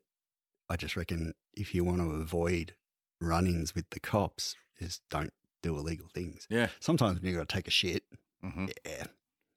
I 0.68 0.76
just 0.76 0.96
reckon 0.96 1.34
if 1.54 1.74
you 1.74 1.84
want 1.84 1.98
to 1.98 2.10
avoid 2.12 2.74
run-ins 3.20 3.74
with 3.74 3.90
the 3.90 4.00
cops, 4.00 4.54
just 4.78 5.02
don't 5.10 5.32
do 5.62 5.76
illegal 5.76 6.06
things. 6.12 6.46
yeah, 6.50 6.68
Sometimes 6.80 7.20
when 7.20 7.30
you 7.30 7.36
got 7.38 7.48
to 7.48 7.54
take 7.54 7.66
a 7.68 7.72
shit, 7.72 8.04
hmm 8.42 8.66
yeah, 8.84 9.04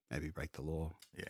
maybe 0.10 0.30
break 0.30 0.54
the 0.54 0.62
law. 0.62 0.94
Yeah. 1.16 1.26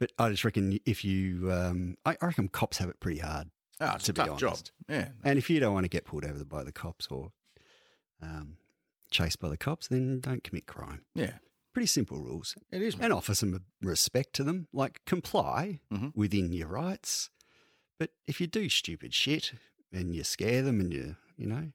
But 0.00 0.12
I 0.18 0.28
just 0.30 0.44
reckon 0.44 0.78
if 0.84 1.04
you, 1.04 1.50
um, 1.52 1.96
I, 2.04 2.16
I 2.20 2.26
reckon 2.26 2.48
cops 2.48 2.78
have 2.78 2.88
it 2.88 3.00
pretty 3.00 3.20
hard. 3.20 3.50
Oh, 3.80 3.92
it's 3.96 4.04
To 4.06 4.10
a 4.12 4.14
be 4.14 4.22
tough 4.24 4.38
job. 4.38 4.48
honest. 4.50 4.72
Yeah, 4.88 5.08
And 5.24 5.38
if 5.38 5.48
you 5.50 5.60
don't 5.60 5.74
want 5.74 5.84
to 5.84 5.88
get 5.90 6.04
pulled 6.04 6.24
over 6.24 6.44
by 6.44 6.62
the 6.64 6.72
cops 6.72 7.06
or 7.10 7.32
um, 8.22 8.56
chased 9.10 9.38
by 9.40 9.48
the 9.48 9.56
cops, 9.56 9.88
then 9.88 10.20
don't 10.20 10.42
commit 10.44 10.66
crime. 10.66 11.02
yeah, 11.14 11.38
Pretty 11.72 11.86
simple 11.86 12.18
rules. 12.18 12.54
it 12.70 12.80
is. 12.82 12.96
And 12.98 13.12
offer 13.12 13.34
some 13.34 13.60
respect 13.82 14.32
to 14.34 14.44
them, 14.44 14.66
like 14.72 15.00
comply 15.04 15.80
Mhm. 15.92 16.12
within 16.16 16.52
your 16.52 16.68
rights. 16.68 17.30
But 17.98 18.10
if 18.26 18.40
you 18.40 18.46
do 18.46 18.68
stupid 18.68 19.12
shit 19.14 19.52
and 19.92 20.14
you 20.14 20.24
scare 20.24 20.62
them 20.62 20.80
and 20.80 20.92
you, 20.92 21.16
you 21.36 21.46
know, 21.46 21.72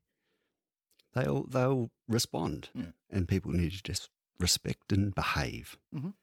they'll 1.14 1.44
they'll 1.46 1.92
respond. 2.08 2.70
Yeah. 2.74 2.92
And 3.10 3.28
people 3.28 3.52
need 3.52 3.72
to 3.74 3.84
just 3.84 4.10
respect 4.40 4.92
and 4.92 5.14
behave. 5.14 5.78
Mhm. 5.94 6.14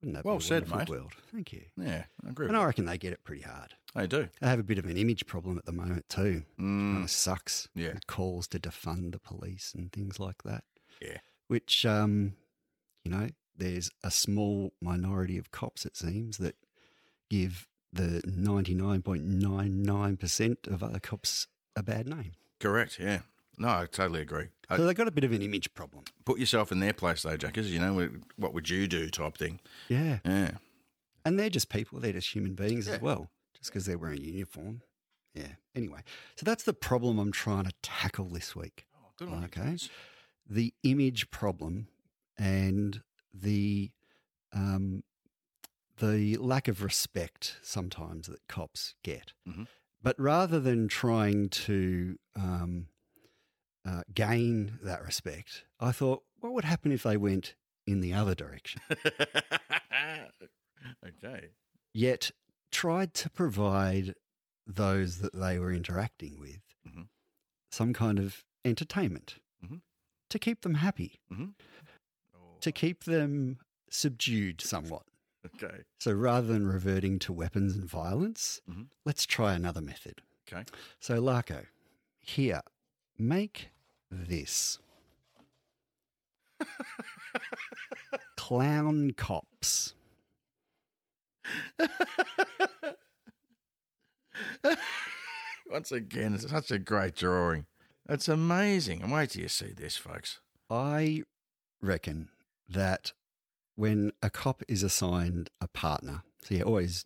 Wouldn't 0.00 0.14
that 0.16 0.24
Well 0.24 0.38
be 0.38 0.44
said, 0.44 0.68
mate. 0.70 0.88
world? 0.88 1.12
Thank 1.32 1.52
you. 1.52 1.62
Yeah, 1.76 2.04
I 2.24 2.28
agree. 2.30 2.46
And 2.48 2.56
I 2.56 2.64
reckon 2.64 2.84
they 2.84 2.98
get 2.98 3.12
it 3.12 3.24
pretty 3.24 3.42
hard. 3.42 3.74
They 3.94 4.06
do. 4.06 4.28
They 4.40 4.46
have 4.46 4.60
a 4.60 4.64
bit 4.64 4.78
of 4.78 4.84
an 4.86 4.96
image 4.96 5.26
problem 5.26 5.58
at 5.58 5.64
the 5.64 5.72
moment 5.72 6.08
too. 6.08 6.44
Kind 6.56 6.98
Mm, 6.98 7.02
of 7.04 7.10
sucks. 7.10 7.68
Yeah. 7.74 7.94
With 7.94 8.06
calls 8.06 8.46
to 8.48 8.58
defund 8.60 9.10
the 9.12 9.18
police 9.18 9.74
and 9.76 9.90
things 9.92 10.20
like 10.20 10.42
that. 10.44 10.62
Yeah. 11.02 11.18
Which, 11.48 11.84
um, 11.84 12.34
you 13.04 13.10
know, 13.10 13.28
there's 13.56 13.90
a 14.04 14.10
small 14.12 14.72
minority 14.80 15.36
of 15.38 15.50
cops, 15.50 15.84
it 15.84 15.96
seems, 15.96 16.38
that 16.38 16.54
give 17.28 17.66
the 17.92 18.22
99.99% 18.26 20.68
of 20.68 20.82
other 20.82 21.00
cops 21.00 21.48
a 21.74 21.82
bad 21.82 22.06
name. 22.06 22.32
correct. 22.60 22.98
Yeah. 23.00 23.20
No, 23.58 23.68
I 23.68 23.86
totally 23.86 24.20
agree. 24.20 24.46
So 24.76 24.84
they've 24.86 24.94
got 24.94 25.08
a 25.08 25.10
bit 25.10 25.24
of 25.24 25.32
an 25.32 25.42
image 25.42 25.72
problem. 25.74 26.04
put 26.24 26.38
yourself 26.38 26.70
in 26.70 26.80
their 26.80 26.92
place, 26.92 27.22
though, 27.22 27.36
Jackers. 27.36 27.72
You 27.72 27.80
know, 27.80 28.08
what 28.36 28.54
would 28.54 28.68
you 28.70 28.86
do 28.86 29.08
type 29.10 29.36
thing. 29.36 29.60
Yeah. 29.88 30.18
Yeah. 30.24 30.52
And 31.24 31.38
they're 31.38 31.50
just 31.50 31.68
people, 31.68 31.98
they're 32.00 32.12
just 32.12 32.34
human 32.34 32.54
beings 32.54 32.86
Yeah. 32.86 32.94
as 32.94 33.00
well, 33.00 33.30
just 33.54 33.70
because 33.70 33.86
they're 33.86 33.98
wearing 33.98 34.20
a 34.22 34.24
uniform. 34.26 34.82
Yeah. 35.34 35.52
Anyway, 35.74 36.00
so 36.36 36.44
that's 36.44 36.64
the 36.64 36.72
problem 36.72 37.18
I'm 37.18 37.32
trying 37.32 37.64
to 37.64 37.72
tackle 37.82 38.26
this 38.26 38.54
week. 38.56 38.86
Oh, 38.96 39.08
good 39.18 39.28
on 39.28 39.44
Okay. 39.44 39.62
guys. 39.62 39.90
the 40.50 40.72
image 40.82 41.30
problem 41.30 41.88
and 42.38 43.02
the 43.34 43.90
um, 44.52 45.02
the 45.98 46.36
lack 46.38 46.68
of 46.68 46.82
respect 46.82 47.56
sometimes 47.60 48.28
that 48.28 48.46
cops 48.48 48.94
get. 49.02 49.32
Mhm. 49.46 49.66
But 50.02 50.18
rather 50.18 50.58
than 50.60 50.88
trying 50.88 51.48
to 51.50 52.18
um, 52.36 52.86
uh, 53.88 54.02
gain 54.14 54.78
that 54.82 55.02
respect, 55.04 55.64
I 55.80 55.92
thought, 55.92 56.22
what 56.40 56.52
would 56.52 56.64
happen 56.64 56.92
if 56.92 57.02
they 57.04 57.16
went 57.16 57.54
in 57.86 58.00
the 58.00 58.12
other 58.12 58.34
direction? 58.34 58.80
okay. 61.06 61.48
Yet 61.94 62.30
tried 62.70 63.14
to 63.14 63.30
provide 63.30 64.14
those 64.66 65.18
that 65.18 65.32
they 65.34 65.58
were 65.58 65.72
interacting 65.72 66.38
with 66.38 66.60
Mhm. 66.86 67.08
some 67.70 67.92
kind 67.94 68.18
of 68.18 68.44
entertainment 68.64 69.38
Mhm. 69.64 69.80
to 70.28 70.38
keep 70.38 70.60
them 70.60 70.74
happy. 70.74 71.20
Oh, 72.34 72.58
to 72.60 72.70
keep 72.72 73.04
them 73.04 73.58
subdued 73.90 74.60
somewhat. 74.60 75.06
okay. 75.46 75.84
So 75.98 76.12
rather 76.12 76.46
than 76.46 76.66
reverting 76.66 77.18
to 77.20 77.32
weapons 77.32 77.74
and 77.74 77.88
violence, 77.88 78.60
Mhm. 78.68 78.90
let's 79.06 79.24
try 79.24 79.54
another 79.54 79.80
method. 79.80 80.20
Okay. 80.46 80.64
So, 81.00 81.20
Larko, 81.22 81.66
here, 82.20 82.60
make 83.16 83.70
this 84.10 84.78
clown 88.36 89.12
cops. 89.16 89.94
Once 95.70 95.92
again, 95.92 96.34
it's 96.34 96.48
such 96.50 96.70
a 96.70 96.78
great 96.78 97.14
drawing. 97.14 97.66
It's 98.08 98.28
amazing. 98.28 99.02
And 99.02 99.12
wait 99.12 99.30
till 99.30 99.42
you 99.42 99.48
see 99.48 99.72
this, 99.76 99.96
folks. 99.96 100.40
I 100.70 101.22
reckon 101.82 102.28
that 102.68 103.12
when 103.76 104.12
a 104.22 104.30
cop 104.30 104.62
is 104.66 104.82
assigned 104.82 105.50
a 105.60 105.68
partner, 105.68 106.22
so 106.42 106.54
yeah, 106.54 106.62
always, 106.62 107.04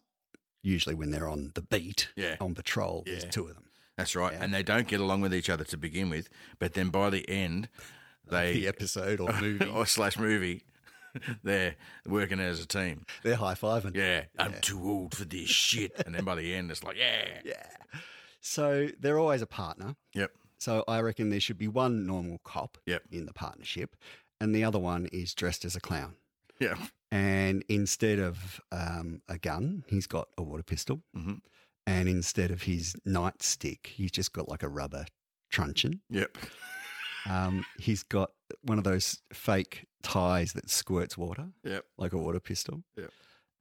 usually 0.63 0.95
when 0.95 1.11
they're 1.11 1.29
on 1.29 1.51
the 1.55 1.63
beat, 1.63 2.11
Yeah. 2.17 2.37
on 2.41 2.55
patrol, 2.55 3.03
there's 3.05 3.25
two 3.25 3.49
of 3.49 3.55
them. 3.55 3.65
That's 3.97 4.17
right. 4.17 4.33
Yeah. 4.33 4.43
And 4.43 4.55
they 4.55 4.63
don't 4.63 4.89
get 4.89 5.01
along 5.01 5.21
with 5.21 5.35
each 5.35 5.51
other 5.51 5.65
to 5.65 5.77
begin 5.77 6.09
with, 6.11 6.29
but 6.59 6.73
then 6.75 6.89
by 6.89 7.11
the 7.11 7.29
end, 7.29 7.69
they 8.29 8.55
The 8.55 8.69
episode 8.69 9.21
or 9.21 9.33
movie, 9.41 9.67
or 9.75 9.85
slash 9.87 10.19
movie, 10.19 10.65
they're 11.43 11.77
working 12.07 12.41
as 12.41 12.61
a 12.61 12.67
team. 12.67 13.05
they're 13.23 13.37
high 13.37 13.55
fiving. 13.55 13.95
Yeah, 13.95 14.25
I'm 14.39 14.55
too 14.61 14.81
old 14.83 15.15
for 15.15 15.25
this 15.25 15.49
shit. 15.51 15.93
And 16.07 16.15
then 16.15 16.25
by 16.25 16.37
the 16.37 16.55
end, 16.55 16.71
it's 16.71 16.83
like, 16.83 16.97
yeah, 16.97 17.41
Yeah. 17.45 17.67
So 18.41 18.89
they're 18.99 19.19
always 19.19 19.43
a 19.43 19.47
partner. 19.47 19.95
yep, 20.15 20.33
So 20.59 20.83
I 20.89 21.01
reckon 21.01 21.29
there 21.31 21.39
should 21.41 21.59
be 21.59 21.69
one 21.69 22.07
normal 22.07 22.39
cop 22.45 22.79
Yep. 22.87 23.03
in 23.13 23.27
the 23.27 23.33
partnership, 23.33 23.95
and 24.41 24.55
the 24.55 24.65
other 24.65 24.79
one 24.79 25.07
is 25.13 25.35
dressed 25.35 25.65
as 25.65 25.77
a 25.77 25.81
clown. 25.81 26.15
Yeah. 26.59 26.75
And 27.11 27.63
instead 27.69 28.19
of 28.19 28.61
um, 28.73 29.21
a 29.29 29.37
gun, 29.39 29.85
he's 29.89 30.07
got 30.07 30.29
a 30.39 30.43
water 30.43 30.63
pistol. 30.63 31.03
Mhm. 31.17 31.41
And 31.87 32.09
instead 32.09 32.51
of 32.51 32.63
his 32.63 32.95
nightstick, 33.07 33.87
he's 33.87 34.11
just 34.13 34.33
got 34.33 34.49
like 34.49 34.63
a 34.63 34.69
rubber 34.69 35.05
truncheon. 35.51 36.01
yep. 36.09 36.37
Um, 37.29 37.65
he's 37.79 38.03
got 38.03 38.33
one 38.63 38.79
of 38.79 38.85
those 38.85 39.21
fake 39.33 39.87
ties 40.03 40.53
that 40.55 40.69
squirts 40.69 41.17
water, 41.17 41.49
Yep. 41.65 41.85
like 41.97 42.13
a 42.13 42.19
water 42.19 42.41
pistol. 42.41 42.83
Yep. 42.97 43.11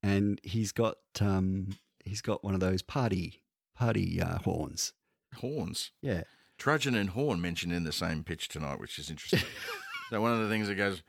And 0.04 0.40
he's 0.44 0.72
got 0.72 0.96
um, 1.20 1.78
he's 2.04 2.22
got 2.22 2.44
one 2.44 2.56
of 2.56 2.60
those 2.60 2.82
party 2.82 3.44
party 3.76 4.20
uh, 4.22 4.40
horns. 4.40 4.94
Horns. 5.36 5.92
Yeah. 6.02 6.24
Trudgeon 6.58 6.96
and 6.96 7.12
Horn 7.12 7.40
mentioned 7.42 7.74
in 7.74 7.84
the 7.84 7.92
same 7.92 8.24
pitch 8.24 8.48
tonight, 8.48 8.80
which 8.80 8.98
is 9.00 9.10
interesting. 9.12 9.48
so 10.10 10.22
one 10.22 10.32
of 10.34 10.40
the 10.40 10.50
things 10.50 10.68
that 10.68 10.76
goes 10.76 11.02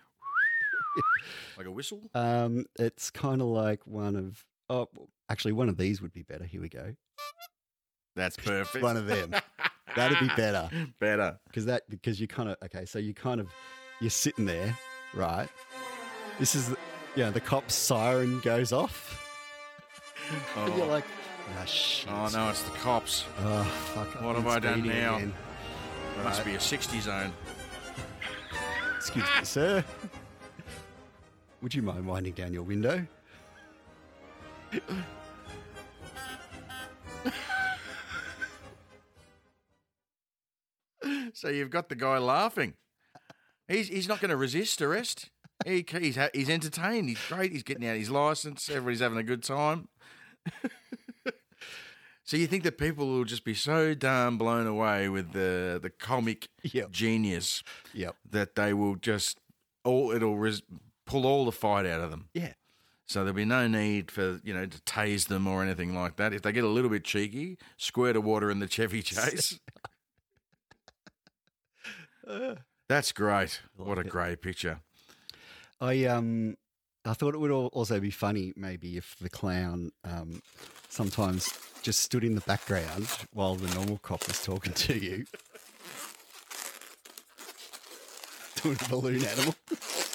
like 1.56 1.66
a 1.66 1.70
whistle. 1.70 2.02
Um, 2.14 2.66
it's 2.78 3.10
kind 3.10 3.40
of 3.40 3.48
like 3.48 3.86
one 3.86 4.16
of 4.16 4.44
oh, 4.72 4.88
actually 5.28 5.52
one 5.52 5.68
of 5.68 5.76
these 5.76 6.00
would 6.02 6.12
be 6.12 6.22
better. 6.22 6.44
Here 6.44 6.60
we 6.60 6.68
go. 6.68 6.94
That's 8.16 8.36
perfect. 8.36 8.82
One 8.82 8.96
of 8.96 9.06
them. 9.06 9.34
That'd 9.96 10.18
be 10.20 10.28
better 10.36 10.68
Better. 11.00 11.38
because 11.46 11.66
that 11.66 11.82
because 11.90 12.20
you 12.20 12.26
kind 12.26 12.48
of 12.48 12.56
okay. 12.64 12.84
So 12.86 12.98
you 12.98 13.12
kind 13.14 13.40
of 13.40 13.48
you're 14.00 14.10
sitting 14.10 14.46
there, 14.46 14.76
right? 15.14 15.48
This 16.38 16.54
is 16.54 16.70
the, 16.70 16.76
yeah. 17.14 17.30
The 17.30 17.40
cop's 17.40 17.74
siren 17.74 18.40
goes 18.40 18.72
off, 18.72 19.18
and 20.56 20.74
you're 20.76 20.86
Oh, 20.86 20.88
like, 20.88 21.04
ah, 21.60 21.64
shit. 21.66 22.10
oh 22.10 22.28
no, 22.32 22.48
it's 22.50 22.62
the 22.62 22.70
cops. 22.70 23.24
Oh, 23.40 23.64
fuck. 23.94 24.22
What 24.22 24.36
have 24.36 24.46
I 24.46 24.58
done 24.58 24.86
now? 24.86 25.16
again. 25.16 25.34
Must 26.24 26.44
be 26.44 26.54
a 26.54 26.60
60 26.60 27.00
zone. 27.00 27.32
Excuse 28.96 29.24
me, 29.24 29.44
sir. 29.44 29.84
Would 31.62 31.74
you 31.74 31.82
mind 31.82 32.06
winding 32.06 32.32
down 32.34 32.52
your 32.52 32.62
window? 32.62 33.06
So 41.34 41.48
you've 41.48 41.70
got 41.70 41.88
the 41.88 41.96
guy 41.96 42.18
laughing. 42.18 42.74
He's 43.68 43.88
he's 43.88 44.08
not 44.08 44.20
going 44.20 44.30
to 44.30 44.36
resist 44.36 44.80
arrest. 44.82 45.30
He, 45.64 45.84
he's 45.88 46.18
he's 46.34 46.48
entertained. 46.50 47.08
He's 47.08 47.24
great. 47.28 47.52
He's 47.52 47.62
getting 47.62 47.86
out 47.88 47.96
his 47.96 48.10
license. 48.10 48.68
Everybody's 48.68 49.00
having 49.00 49.18
a 49.18 49.22
good 49.22 49.42
time. 49.42 49.88
so 52.24 52.36
you 52.36 52.46
think 52.46 52.62
that 52.64 52.78
people 52.78 53.06
will 53.08 53.24
just 53.24 53.44
be 53.44 53.54
so 53.54 53.94
darn 53.94 54.36
blown 54.36 54.66
away 54.66 55.08
with 55.08 55.32
the 55.32 55.78
the 55.82 55.90
comic 55.90 56.48
Yep. 56.62 56.90
genius 56.90 57.62
Yep. 57.94 58.16
that 58.30 58.54
they 58.54 58.72
will 58.72 58.96
just 58.96 59.38
all 59.84 60.10
it'll 60.12 60.38
res- 60.38 60.62
pull 61.06 61.26
all 61.26 61.44
the 61.44 61.52
fight 61.52 61.86
out 61.86 62.00
of 62.00 62.10
them. 62.10 62.28
Yeah. 62.34 62.52
So 63.12 63.20
there'll 63.20 63.34
be 63.34 63.44
no 63.44 63.68
need 63.68 64.10
for 64.10 64.40
you 64.42 64.54
know 64.54 64.64
to 64.64 64.78
tase 64.80 65.28
them 65.28 65.46
or 65.46 65.62
anything 65.62 65.94
like 65.94 66.16
that. 66.16 66.32
If 66.32 66.40
they 66.40 66.50
get 66.50 66.64
a 66.64 66.68
little 66.68 66.88
bit 66.88 67.04
cheeky, 67.04 67.58
squirt 67.76 68.16
of 68.16 68.24
water 68.24 68.50
in 68.50 68.58
the 68.58 68.66
Chevy 68.66 69.02
Chase. 69.02 69.60
That's 72.88 73.12
great. 73.12 73.60
what 73.76 73.98
a 73.98 74.00
it. 74.00 74.08
great 74.08 74.40
picture. 74.40 74.80
I 75.78 76.06
um 76.06 76.56
I 77.04 77.12
thought 77.12 77.34
it 77.34 77.38
would 77.38 77.50
also 77.50 78.00
be 78.00 78.10
funny 78.10 78.54
maybe 78.56 78.96
if 78.96 79.14
the 79.20 79.28
clown 79.28 79.90
um 80.04 80.40
sometimes 80.88 81.52
just 81.82 82.00
stood 82.00 82.24
in 82.24 82.34
the 82.34 82.40
background 82.42 83.08
while 83.34 83.56
the 83.56 83.74
normal 83.74 83.98
cop 83.98 84.26
was 84.26 84.42
talking 84.42 84.72
to 84.72 84.98
you. 84.98 85.26
Doing 88.62 88.78
a 88.82 88.88
balloon 88.88 89.22
animal. 89.22 89.54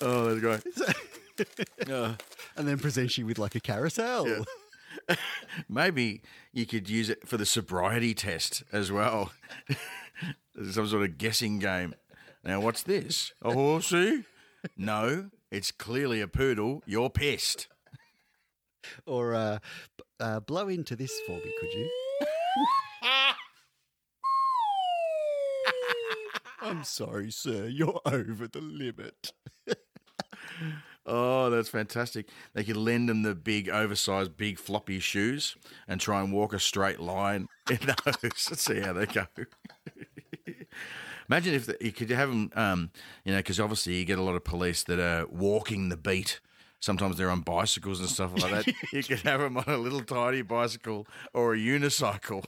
Oh, 0.00 0.34
that's 0.34 0.40
great. 0.40 1.88
Uh, 1.88 2.14
and 2.56 2.66
then 2.66 2.78
presents 2.78 3.16
you 3.16 3.26
with 3.26 3.38
like 3.38 3.54
a 3.54 3.60
carousel. 3.60 4.26
Yeah. 4.28 5.16
maybe 5.68 6.22
you 6.52 6.66
could 6.66 6.88
use 6.88 7.08
it 7.08 7.26
for 7.26 7.36
the 7.36 7.46
sobriety 7.46 8.14
test 8.14 8.62
as 8.72 8.90
well. 8.90 9.32
Some 10.72 10.88
sort 10.88 11.04
of 11.04 11.18
guessing 11.18 11.58
game. 11.58 11.94
Now, 12.44 12.60
what's 12.60 12.82
this? 12.82 13.32
A 13.42 13.52
horsey? 13.52 14.24
No, 14.76 15.30
it's 15.50 15.70
clearly 15.70 16.20
a 16.20 16.28
poodle. 16.28 16.82
You're 16.86 17.10
pissed. 17.10 17.68
Or 19.06 19.34
uh, 19.34 19.58
b- 19.96 20.04
uh, 20.20 20.40
blow 20.40 20.68
into 20.68 20.96
this 20.96 21.12
for 21.26 21.32
me, 21.36 21.52
could 21.60 21.72
you? 21.72 21.90
I'm 26.60 26.82
sorry, 26.84 27.30
sir. 27.30 27.66
You're 27.66 28.00
over 28.04 28.48
the 28.48 28.60
limit. 28.60 29.32
Oh, 31.06 31.48
that's 31.48 31.70
fantastic. 31.70 32.28
They 32.52 32.64
could 32.64 32.76
lend 32.76 33.08
them 33.08 33.22
the 33.22 33.34
big, 33.34 33.70
oversized, 33.70 34.36
big, 34.36 34.58
floppy 34.58 35.00
shoes 35.00 35.56
and 35.88 36.00
try 36.00 36.20
and 36.20 36.32
walk 36.32 36.52
a 36.52 36.58
straight 36.60 37.00
line 37.00 37.48
in 37.70 37.78
those. 37.78 38.22
Let's 38.22 38.62
see 38.62 38.80
how 38.80 38.92
they 38.92 39.06
go. 39.06 39.26
Imagine 41.28 41.54
if 41.54 41.66
the, 41.66 41.76
you 41.80 41.92
could 41.92 42.10
have 42.10 42.28
them, 42.28 42.50
um, 42.54 42.90
you 43.24 43.32
know, 43.32 43.38
because 43.38 43.58
obviously 43.58 43.94
you 43.94 44.04
get 44.04 44.18
a 44.18 44.22
lot 44.22 44.34
of 44.34 44.44
police 44.44 44.82
that 44.84 44.98
are 44.98 45.26
walking 45.28 45.88
the 45.88 45.96
beat. 45.96 46.40
Sometimes 46.80 47.16
they're 47.16 47.30
on 47.30 47.40
bicycles 47.40 48.00
and 48.00 48.08
stuff 48.08 48.32
like 48.42 48.66
that. 48.66 48.74
you 48.92 49.02
could 49.02 49.20
have 49.20 49.40
them 49.40 49.56
on 49.56 49.64
a 49.66 49.78
little 49.78 50.02
tiny 50.02 50.42
bicycle 50.42 51.06
or 51.32 51.54
a 51.54 51.58
unicycle. 51.58 52.44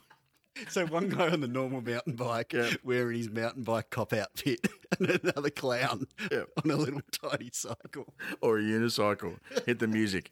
So 0.68 0.84
one 0.86 1.08
guy 1.08 1.30
on 1.30 1.40
the 1.40 1.48
normal 1.48 1.80
mountain 1.80 2.14
bike 2.16 2.52
Yeah. 2.52 2.70
wearing 2.84 3.16
his 3.18 3.30
mountain 3.30 3.62
bike 3.62 3.90
cop 3.90 4.12
outfit, 4.12 4.66
and 4.98 5.08
another 5.10 5.50
clown 5.50 6.06
Yeah. 6.30 6.42
on 6.64 6.70
a 6.70 6.76
little 6.76 7.00
tiny 7.12 7.50
cycle. 7.52 8.12
Or 8.40 8.58
a 8.58 8.62
unicycle. 8.62 9.36
Hit 9.66 9.78
the 9.78 9.86
music. 9.86 10.30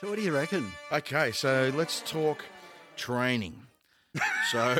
So 0.00 0.08
what 0.08 0.16
do 0.16 0.22
you 0.22 0.32
reckon? 0.34 0.72
Okay, 0.90 1.30
so 1.32 1.70
let's 1.74 2.00
talk 2.00 2.44
training. 2.96 3.62
So, 4.50 4.78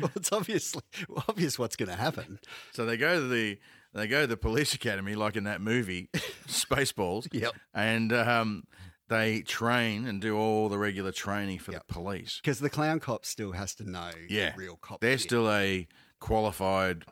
Well, 0.00 0.10
it's 0.16 0.32
obviously 0.32 0.82
obvious 1.28 1.58
what's 1.58 1.76
going 1.76 1.88
to 1.90 1.96
happen. 1.96 2.38
so 2.72 2.84
they 2.86 2.96
go 2.96 3.20
to 3.20 3.28
the 3.28 3.58
they 3.92 4.06
go 4.06 4.22
to 4.22 4.26
the 4.26 4.36
police 4.36 4.74
academy, 4.74 5.14
like 5.14 5.36
in 5.36 5.44
that 5.44 5.60
movie, 5.60 6.08
Spaceballs. 6.46 7.26
Yep. 7.32 7.52
And 7.74 8.12
um, 8.12 8.64
they 9.08 9.42
train 9.42 10.06
and 10.06 10.20
do 10.20 10.36
all 10.36 10.68
the 10.68 10.78
regular 10.78 11.12
training 11.12 11.58
for 11.58 11.72
Yep. 11.72 11.86
the 11.88 11.94
police. 11.94 12.40
Because 12.42 12.60
the 12.60 12.70
clown 12.70 13.00
cop 13.00 13.24
still 13.24 13.52
has 13.52 13.74
to 13.76 13.90
know 13.90 14.10
Yeah, 14.28 14.52
the 14.52 14.58
real 14.58 14.76
cop. 14.76 15.00
They're 15.00 15.12
shit. 15.18 15.22
still 15.28 15.50
a 15.50 15.88
qualified 16.20 17.04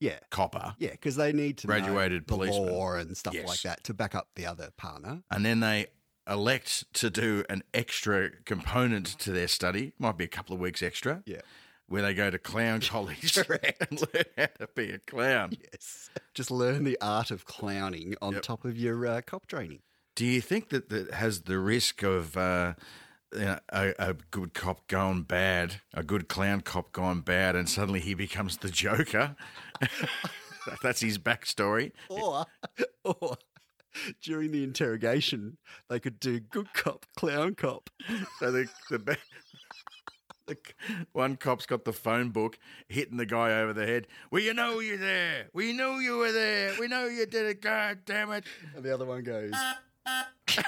yeah, 0.00 0.18
copper, 0.30 0.74
yeah, 0.78 0.90
because 0.92 1.14
they 1.16 1.32
need 1.32 1.58
to 1.58 1.66
know 1.68 1.74
Graduated 1.74 2.26
the 2.26 2.36
law 2.36 2.94
and 2.94 3.16
stuff 3.16 3.34
Yes. 3.34 3.46
like 3.46 3.60
that 3.62 3.84
to 3.84 3.94
back 3.94 4.14
up 4.14 4.28
the 4.34 4.46
other 4.46 4.70
partner. 4.76 5.22
and 5.30 5.44
then 5.44 5.60
they 5.60 5.86
elect 6.28 6.84
to 6.94 7.10
do 7.10 7.44
an 7.50 7.62
extra 7.74 8.30
component 8.44 9.06
to 9.18 9.30
their 9.32 9.48
study. 9.48 9.92
Might 9.98 10.16
be 10.16 10.24
a 10.24 10.28
couple 10.28 10.54
of 10.54 10.60
weeks 10.60 10.82
extra. 10.82 11.22
Yeah. 11.26 11.40
Where 11.88 12.02
they 12.02 12.14
go 12.14 12.30
to 12.30 12.38
clown 12.38 12.80
college 12.82 13.36
and 13.36 14.00
learn 14.00 14.24
how 14.38 14.46
to 14.58 14.68
be 14.74 14.90
a 14.90 14.98
clown. 14.98 15.52
Yes, 15.72 16.10
just 16.34 16.50
learn 16.50 16.84
the 16.84 16.98
art 17.00 17.30
of 17.30 17.44
clowning 17.44 18.14
on 18.22 18.34
Yep. 18.34 18.42
top 18.42 18.64
of 18.64 18.76
your 18.78 19.06
uh, 19.06 19.20
cop 19.26 19.46
training. 19.46 19.80
Do 20.16 20.24
you 20.26 20.40
think 20.40 20.68
that 20.70 20.88
that 20.90 21.12
has 21.14 21.42
the 21.42 21.58
risk 21.58 22.02
of 22.02 22.36
uh, 22.36 22.74
you 23.32 23.40
know, 23.40 23.58
a, 23.70 23.94
a 23.98 24.14
good 24.30 24.52
cop 24.54 24.86
gone 24.86 25.22
bad, 25.22 25.80
a 25.94 26.02
good 26.02 26.28
clown 26.28 26.60
cop 26.60 26.92
gone 26.92 27.20
bad, 27.20 27.56
and 27.56 27.68
suddenly 27.68 28.00
he 28.00 28.14
becomes 28.14 28.58
the 28.58 28.68
Joker? 28.68 29.36
That's 30.82 31.00
his 31.00 31.18
backstory. 31.18 31.92
Or, 32.08 32.44
or 33.04 33.36
during 34.22 34.52
the 34.52 34.62
interrogation, 34.64 35.58
they 35.88 35.98
could 35.98 36.20
do 36.20 36.40
good 36.40 36.72
cop, 36.74 37.04
clown 37.16 37.54
cop. 37.54 37.90
So 38.38 38.52
the 38.52 38.68
the, 38.90 39.16
the 40.52 41.06
one 41.12 41.36
cop's 41.36 41.66
got 41.66 41.84
the 41.84 41.92
phone 41.92 42.30
book 42.30 42.58
hitting 42.88 43.16
the 43.16 43.26
guy 43.26 43.52
over 43.60 43.72
the 43.72 43.86
head. 43.86 44.06
We 44.30 44.44
you 44.46 44.54
know 44.54 44.80
you're 44.80 44.96
there. 44.96 45.48
We 45.52 45.72
knew 45.72 45.98
you 45.98 46.18
were 46.18 46.32
there. 46.32 46.74
We 46.78 46.88
know 46.88 47.06
you 47.06 47.26
did 47.26 47.46
it. 47.46 47.60
God 47.60 48.00
damn 48.04 48.30
it! 48.32 48.44
And 48.74 48.84
the 48.84 48.92
other 48.92 49.04
one 49.04 49.22
goes, 49.22 49.52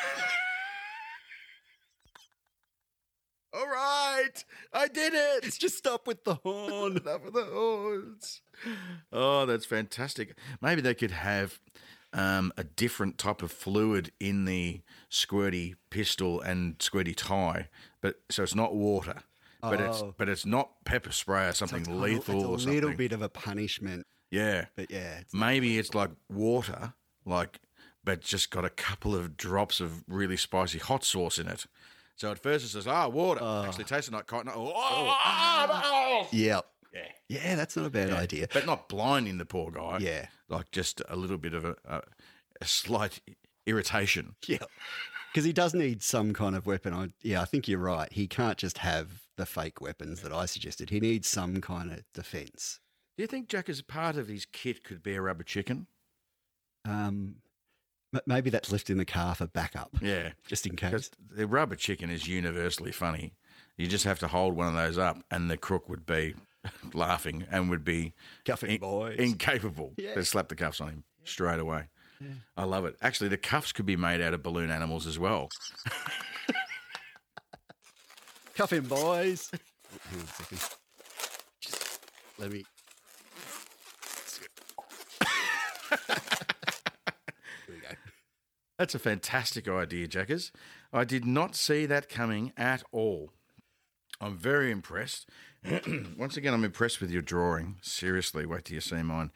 All 3.57 3.69
right, 3.69 4.45
I 4.73 4.89
did 4.89 5.13
it. 5.15 5.45
just 5.59 5.79
stop 5.79 6.09
with 6.09 6.25
the 6.25 6.35
horn. 6.35 6.97
Enough 7.05 7.27
of 7.27 7.33
the 7.33 7.45
horns. 7.45 8.43
Oh, 9.13 9.47
that's 9.47 9.65
fantastic. 9.65 10.37
Maybe 10.61 10.81
they 10.81 10.95
could 10.95 11.13
have 11.13 11.61
um, 12.13 12.53
a 12.57 12.65
different 12.65 13.17
type 13.17 13.43
of 13.43 13.53
fluid 13.53 14.11
in 14.19 14.45
the 14.45 14.81
squirty 15.11 15.75
pistol 15.91 16.41
and 16.41 16.79
squirty 16.79 17.15
tie, 17.15 17.69
but 18.01 18.17
so 18.29 18.43
it's 18.43 18.55
not 18.57 18.75
water, 18.75 19.23
but 19.71 19.81
it's 19.81 20.03
Oh. 20.03 20.15
but 20.17 20.29
it's 20.29 20.45
not 20.47 20.71
pepper 20.85 21.13
spray 21.13 21.49
or 21.49 21.53
something 21.53 21.81
It's 21.81 21.89
lethal 21.89 22.19
it's 22.19 22.29
a 22.45 22.47
or 22.49 22.59
something. 22.59 22.69
A 22.71 22.75
little 22.81 22.97
bit 22.97 23.13
of 23.13 23.23
a 23.23 23.29
punishment, 23.29 24.07
Yeah, 24.31 24.67
but 24.77 24.91
yeah, 24.91 25.19
it's 25.21 25.35
maybe 25.35 25.79
it's 25.79 25.95
like 25.95 26.11
water, 26.29 26.95
like 27.25 27.61
but 28.03 28.21
just 28.21 28.51
got 28.51 28.65
a 28.65 28.71
couple 28.71 29.15
of 29.15 29.37
drops 29.37 29.81
of 29.81 30.05
really 30.07 30.37
spicy 30.37 30.79
hot 30.79 31.05
sauce 31.05 31.39
in 31.39 31.49
it. 31.49 31.67
So 32.17 32.31
at 32.31 32.39
first 32.39 32.65
it 32.65 32.69
says, 32.69 32.87
"Ah, 32.87 33.09
water." 33.09 33.43
Actually, 33.67 33.85
tasted 33.85 34.15
like 34.15 34.27
cotton. 34.27 34.51
Oh, 34.55 34.67
oh, 34.67 34.73
oh 34.75 34.75
ah, 34.75 35.67
ah, 35.69 35.83
ah, 35.85 36.29
yeah, 36.31 36.61
yeah. 36.93 37.09
yeah. 37.29 37.55
That's 37.57 37.77
not 37.77 37.87
a 37.87 37.91
bad 37.91 38.11
idea. 38.13 38.47
but 38.53 38.67
not 38.67 38.89
blinding 38.89 39.39
the 39.39 39.45
poor 39.47 39.71
guy. 39.71 39.99
Yeah, 40.01 40.27
like 40.49 40.71
just 40.71 41.03
a 41.09 41.17
little 41.17 41.39
bit 41.39 41.55
of 41.55 41.65
a, 41.65 41.77
a, 41.85 42.03
a 42.61 42.67
slight 42.67 43.21
irritation. 43.67 44.37
yeah, 44.47 44.59
because 45.35 45.45
he 45.45 45.53
does 45.53 45.75
need 45.75 46.01
some 46.01 46.33
kind 46.33 46.55
of 46.55 46.65
weapon. 46.65 46.95
I, 46.95 47.09
yeah, 47.23 47.43
I 47.43 47.45
think 47.45 47.67
you're 47.67 47.81
right. 47.81 48.11
He 48.13 48.29
can't 48.29 48.57
just 48.57 48.79
have 48.79 49.25
the 49.37 49.45
fake 49.45 49.81
weapons 49.81 50.21
that 50.23 50.33
I 50.33 50.47
suggested. 50.47 50.91
He 50.91 51.01
needs 51.01 51.27
some 51.29 51.61
kind 51.61 51.91
of 51.91 52.05
defense. 52.15 52.79
Do 53.17 53.25
you 53.25 53.27
think 53.27 53.49
Jack, 53.49 53.69
as 53.69 53.83
part 53.83 54.17
of 54.17 54.29
his 54.29 54.47
kit, 54.47 54.85
could 54.85 55.03
be 55.03 55.17
a 55.17 55.21
rubber 55.21 55.43
chicken? 55.43 55.89
Um, 56.85 57.37
maybe 58.27 58.49
that's 58.51 58.71
left 58.71 58.91
in 58.91 58.99
the 58.99 59.05
car 59.05 59.35
for 59.35 59.47
backup, 59.49 59.91
Yeah, 60.01 60.31
just 60.47 60.67
in 60.69 60.77
case. 60.77 61.11
the 61.35 61.47
rubber 61.49 61.75
chicken 61.77 62.11
is 62.11 62.29
universally 62.29 62.93
funny. 62.93 63.33
You 63.77 63.89
just 63.89 64.05
have 64.05 64.21
to 64.21 64.29
hold 64.29 64.55
one 64.55 64.69
of 64.69 64.75
those 64.75 64.99
up, 64.99 65.19
and 65.33 65.51
the 65.51 65.57
crook 65.57 65.89
would 65.89 66.07
be 66.07 66.35
laughing 66.95 67.45
and 67.51 67.71
would 67.71 67.85
be 67.85 68.13
Cuffing 68.45 68.71
in- 68.71 68.81
boys. 68.81 69.19
incapable 69.19 69.95
Yeah. 69.97 70.15
to 70.15 70.25
slap 70.25 70.49
the 70.49 70.55
cuffs 70.55 70.81
on 70.81 70.89
him 70.91 71.05
straight 71.25 71.59
away. 71.59 71.85
I 72.57 72.65
love 72.65 72.85
it. 72.85 72.97
Actually, 73.03 73.29
the 73.29 73.37
cuffs 73.37 73.73
could 73.73 73.87
be 73.87 73.97
made 73.97 74.21
out 74.21 74.35
of 74.35 74.43
balloon 74.43 74.71
animals 74.71 75.07
as 75.07 75.19
well. 75.19 75.49
Cuff 78.55 78.73
him, 78.73 78.85
boys. 78.85 79.51
Hang 80.11 80.21
on 80.21 80.25
a 80.25 80.29
second. 80.29 80.61
Just 81.61 82.01
let 82.39 82.53
me. 82.53 82.65
Here 87.67 87.75
we 87.75 87.81
go. 87.81 87.89
That's 88.79 88.95
a 88.95 89.01
fantastic 89.01 89.69
idea, 89.69 90.07
Jackers. 90.07 90.53
I 90.93 91.05
did 91.05 91.25
not 91.25 91.57
see 91.57 91.87
that 91.87 92.09
coming 92.09 92.53
at 92.57 92.85
all. 92.93 93.33
I'm 94.21 94.37
very 94.39 94.71
impressed. 94.71 95.29
Once 96.17 96.37
again, 96.37 96.55
I'm 96.55 96.65
impressed 96.65 97.01
with 97.01 97.11
your 97.11 97.23
drawing. 97.23 97.77
Seriously, 97.83 98.47
wait 98.47 98.67
till 98.67 98.77
you 98.77 98.81
see 98.81 99.03
mine. 99.03 99.33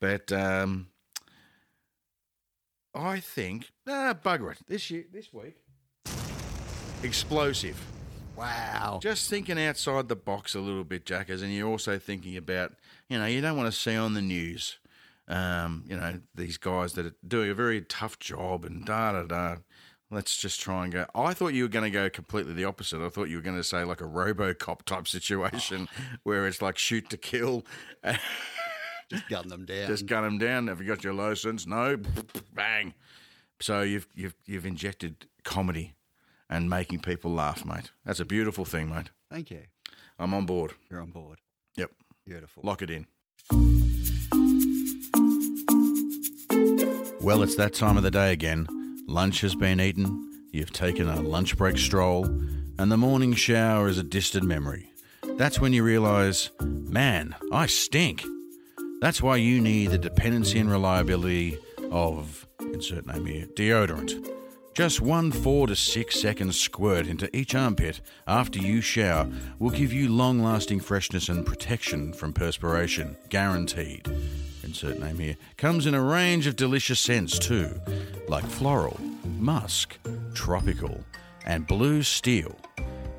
But 0.00 0.30
um, 0.32 0.88
I 2.94 3.20
think, 3.20 3.70
ah, 3.86 4.14
bugger 4.22 4.52
it. 4.52 4.58
This 4.66 4.90
year, 4.90 5.04
this 5.12 5.32
week, 5.32 5.56
explosive. 7.02 7.80
Wow. 8.36 9.00
Just 9.02 9.28
thinking 9.28 9.58
outside 9.60 10.08
the 10.08 10.16
box 10.16 10.54
a 10.54 10.60
little 10.60 10.84
bit, 10.84 11.04
Jackers, 11.04 11.42
and 11.42 11.52
you're 11.52 11.68
also 11.68 11.98
thinking 11.98 12.36
about, 12.36 12.72
you 13.08 13.18
know, 13.18 13.26
you 13.26 13.40
don't 13.40 13.56
want 13.56 13.72
to 13.72 13.78
see 13.78 13.96
on 13.96 14.14
the 14.14 14.22
news, 14.22 14.78
um, 15.26 15.84
you 15.88 15.96
know, 15.96 16.20
these 16.34 16.56
guys 16.56 16.92
that 16.92 17.04
are 17.06 17.14
doing 17.26 17.50
a 17.50 17.54
very 17.54 17.80
tough 17.82 18.18
job 18.18 18.64
and 18.64 18.84
da 18.84 19.12
da 19.12 19.22
da. 19.24 19.56
Let's 20.10 20.38
just 20.38 20.58
try 20.58 20.84
and 20.84 20.92
go. 20.92 21.04
I 21.14 21.34
thought 21.34 21.48
you 21.48 21.64
were 21.64 21.68
going 21.68 21.84
to 21.84 21.90
go 21.90 22.08
completely 22.08 22.54
the 22.54 22.64
opposite. 22.64 23.04
I 23.04 23.10
thought 23.10 23.28
you 23.28 23.36
were 23.36 23.42
going 23.42 23.58
to 23.58 23.64
say 23.64 23.84
like 23.84 24.00
a 24.00 24.04
RoboCop 24.04 24.84
type 24.84 25.06
situation 25.06 25.86
where 26.22 26.46
it's 26.46 26.62
like 26.62 26.78
shoot 26.78 27.10
to 27.10 27.18
kill, 27.18 27.66
Just 29.10 29.28
gun 29.28 29.48
them 29.48 29.64
down. 29.64 29.86
just 29.86 30.06
gun 30.06 30.22
them 30.22 30.38
down. 30.38 30.66
Have 30.66 30.80
you 30.80 30.86
got 30.86 31.02
your 31.02 31.14
license? 31.14 31.66
No, 31.66 31.96
bang. 32.54 32.94
So 33.60 33.82
you've 33.82 34.06
you've 34.14 34.34
you've 34.46 34.66
injected 34.66 35.26
comedy 35.44 35.94
and 36.50 36.68
making 36.68 37.00
people 37.00 37.32
laugh, 37.32 37.64
mate. 37.64 37.90
That's 38.04 38.20
a 38.20 38.24
beautiful 38.24 38.64
thing, 38.64 38.90
mate. 38.90 39.10
Thank 39.30 39.50
you. 39.50 39.62
I'm 40.18 40.34
on 40.34 40.46
board. 40.46 40.72
You're 40.90 41.00
on 41.00 41.10
board. 41.10 41.38
Yep. 41.76 41.90
Beautiful. 42.26 42.62
Lock 42.64 42.82
it 42.82 42.90
in. 42.90 43.06
Well, 47.20 47.42
it's 47.42 47.56
that 47.56 47.74
time 47.74 47.96
of 47.96 48.02
the 48.02 48.10
day 48.10 48.32
again. 48.32 48.66
Lunch 49.06 49.40
has 49.42 49.54
been 49.54 49.80
eaten, 49.80 50.46
you've 50.52 50.72
taken 50.72 51.08
a 51.08 51.20
lunch 51.20 51.56
break 51.56 51.78
stroll, 51.78 52.24
and 52.24 52.90
the 52.92 52.96
morning 52.96 53.34
shower 53.34 53.88
is 53.88 53.98
a 53.98 54.02
distant 54.02 54.44
memory. 54.44 54.92
That's 55.36 55.60
when 55.60 55.72
you 55.72 55.82
realise, 55.82 56.50
man, 56.60 57.34
I 57.52 57.66
stink. 57.66 58.24
That's 59.00 59.22
why 59.22 59.36
you 59.36 59.60
need 59.60 59.92
the 59.92 59.98
dependency 59.98 60.58
and 60.58 60.68
reliability 60.68 61.56
of, 61.92 62.48
insert 62.60 63.06
name 63.06 63.26
here, 63.26 63.46
deodorant. 63.46 64.28
Just 64.74 65.00
one 65.00 65.30
four 65.30 65.68
to 65.68 65.76
six 65.76 66.20
second 66.20 66.52
squirt 66.52 67.06
into 67.06 67.34
each 67.36 67.54
armpit 67.54 68.00
after 68.26 68.58
you 68.58 68.80
shower 68.80 69.28
will 69.60 69.70
give 69.70 69.92
you 69.92 70.08
long 70.08 70.40
lasting 70.40 70.80
freshness 70.80 71.28
and 71.28 71.46
protection 71.46 72.12
from 72.12 72.32
perspiration, 72.32 73.16
guaranteed. 73.28 74.08
Insert 74.64 74.98
name 74.98 75.18
here. 75.18 75.36
Comes 75.56 75.86
in 75.86 75.94
a 75.94 76.02
range 76.02 76.48
of 76.48 76.56
delicious 76.56 76.98
scents 76.98 77.38
too, 77.38 77.80
like 78.26 78.44
floral, 78.44 79.00
musk, 79.38 79.96
tropical, 80.34 81.04
and 81.46 81.68
blue 81.68 82.02
steel. 82.02 82.56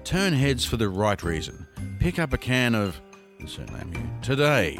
Turn 0.04 0.34
heads 0.34 0.66
for 0.66 0.76
the 0.76 0.90
right 0.90 1.24
reason. 1.24 1.66
Pick 2.00 2.20
up 2.20 2.34
a 2.34 2.38
can 2.38 2.76
of, 2.76 3.00
insert 3.40 3.72
name 3.72 3.94
here, 3.94 4.10
today. 4.22 4.80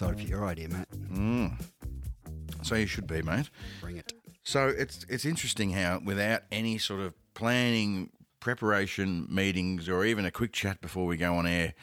Excited 0.00 0.22
for 0.24 0.28
your 0.30 0.46
idea, 0.46 0.68
Matt. 0.68 0.88
So 2.62 2.74
you 2.74 2.86
should 2.86 3.06
be, 3.06 3.22
mate. 3.22 3.50
Bring 3.80 3.96
it. 3.96 4.12
So 4.42 4.68
it's 4.68 5.04
it's 5.08 5.24
interesting 5.24 5.72
how 5.72 6.00
without 6.04 6.42
any 6.50 6.78
sort 6.78 7.00
of 7.00 7.14
planning, 7.34 8.10
preparation, 8.40 9.26
meetings, 9.30 9.88
or 9.88 10.04
even 10.04 10.24
a 10.24 10.30
quick 10.30 10.52
chat 10.52 10.80
before 10.80 11.06
we 11.06 11.16
go 11.16 11.34
on 11.36 11.46
air, 11.46 11.74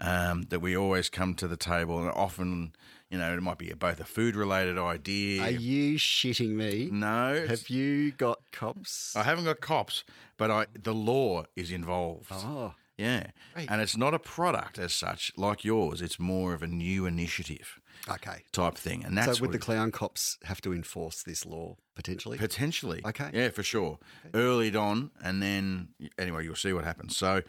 um, 0.00 0.42
that 0.50 0.60
we 0.60 0.76
always 0.76 1.08
come 1.08 1.34
to 1.34 1.46
the 1.48 1.56
table, 1.56 1.98
and 2.00 2.10
often, 2.10 2.72
you 3.10 3.18
know, 3.18 3.32
it 3.32 3.40
might 3.42 3.58
be 3.58 3.72
both 3.74 4.00
a 4.00 4.04
food 4.04 4.36
related 4.36 4.78
idea. 4.78 5.42
Are 5.42 5.50
you 5.50 5.96
shitting 5.98 6.50
me? 6.54 6.88
no, 6.90 7.46
Have 7.48 7.68
you 7.68 8.12
got 8.12 8.40
cops? 8.52 9.14
I 9.16 9.22
haven't 9.22 9.44
got 9.44 9.60
cops, 9.60 10.04
but 10.36 10.50
I 10.50 10.66
the 10.74 10.94
law 10.94 11.44
is 11.54 11.70
involved. 11.70 12.28
oh, 12.32 12.74
Yeah, 12.98 13.26
and 13.54 13.82
it's 13.82 13.96
not 13.96 14.14
a 14.14 14.18
product 14.18 14.78
as 14.78 14.94
such 14.94 15.30
like 15.36 15.64
yours. 15.64 16.00
It's 16.00 16.18
more 16.18 16.54
of 16.54 16.62
a 16.62 16.66
new 16.66 17.04
initiative 17.04 17.78
okay. 18.08 18.44
type 18.52 18.76
thing, 18.76 19.04
and 19.04 19.18
that's 19.18 19.36
so 19.36 19.42
would 19.42 19.52
the 19.52 19.58
clown 19.58 19.92
cops 19.92 20.38
have 20.44 20.62
to 20.62 20.72
enforce 20.72 21.22
this 21.22 21.44
law 21.44 21.76
potentially? 21.94 22.38
Potentially. 22.38 23.02
Okay. 23.04 23.30
Yeah, 23.34 23.50
for 23.50 23.62
sure. 23.62 23.98
Early 24.32 24.74
on, 24.74 25.10
and 25.22 25.42
then, 25.42 25.88
anyway, 26.18 26.44
you'll 26.44 26.54
see 26.54 26.72
what 26.72 26.84
happens. 26.84 27.16
So, 27.16 27.42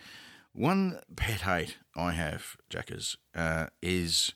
one 0.51 0.99
pet 1.15 1.41
hate 1.41 1.77
I 1.95 2.11
have, 2.11 2.57
Jackers, 2.69 3.17
uh, 3.33 3.67
is 3.81 4.33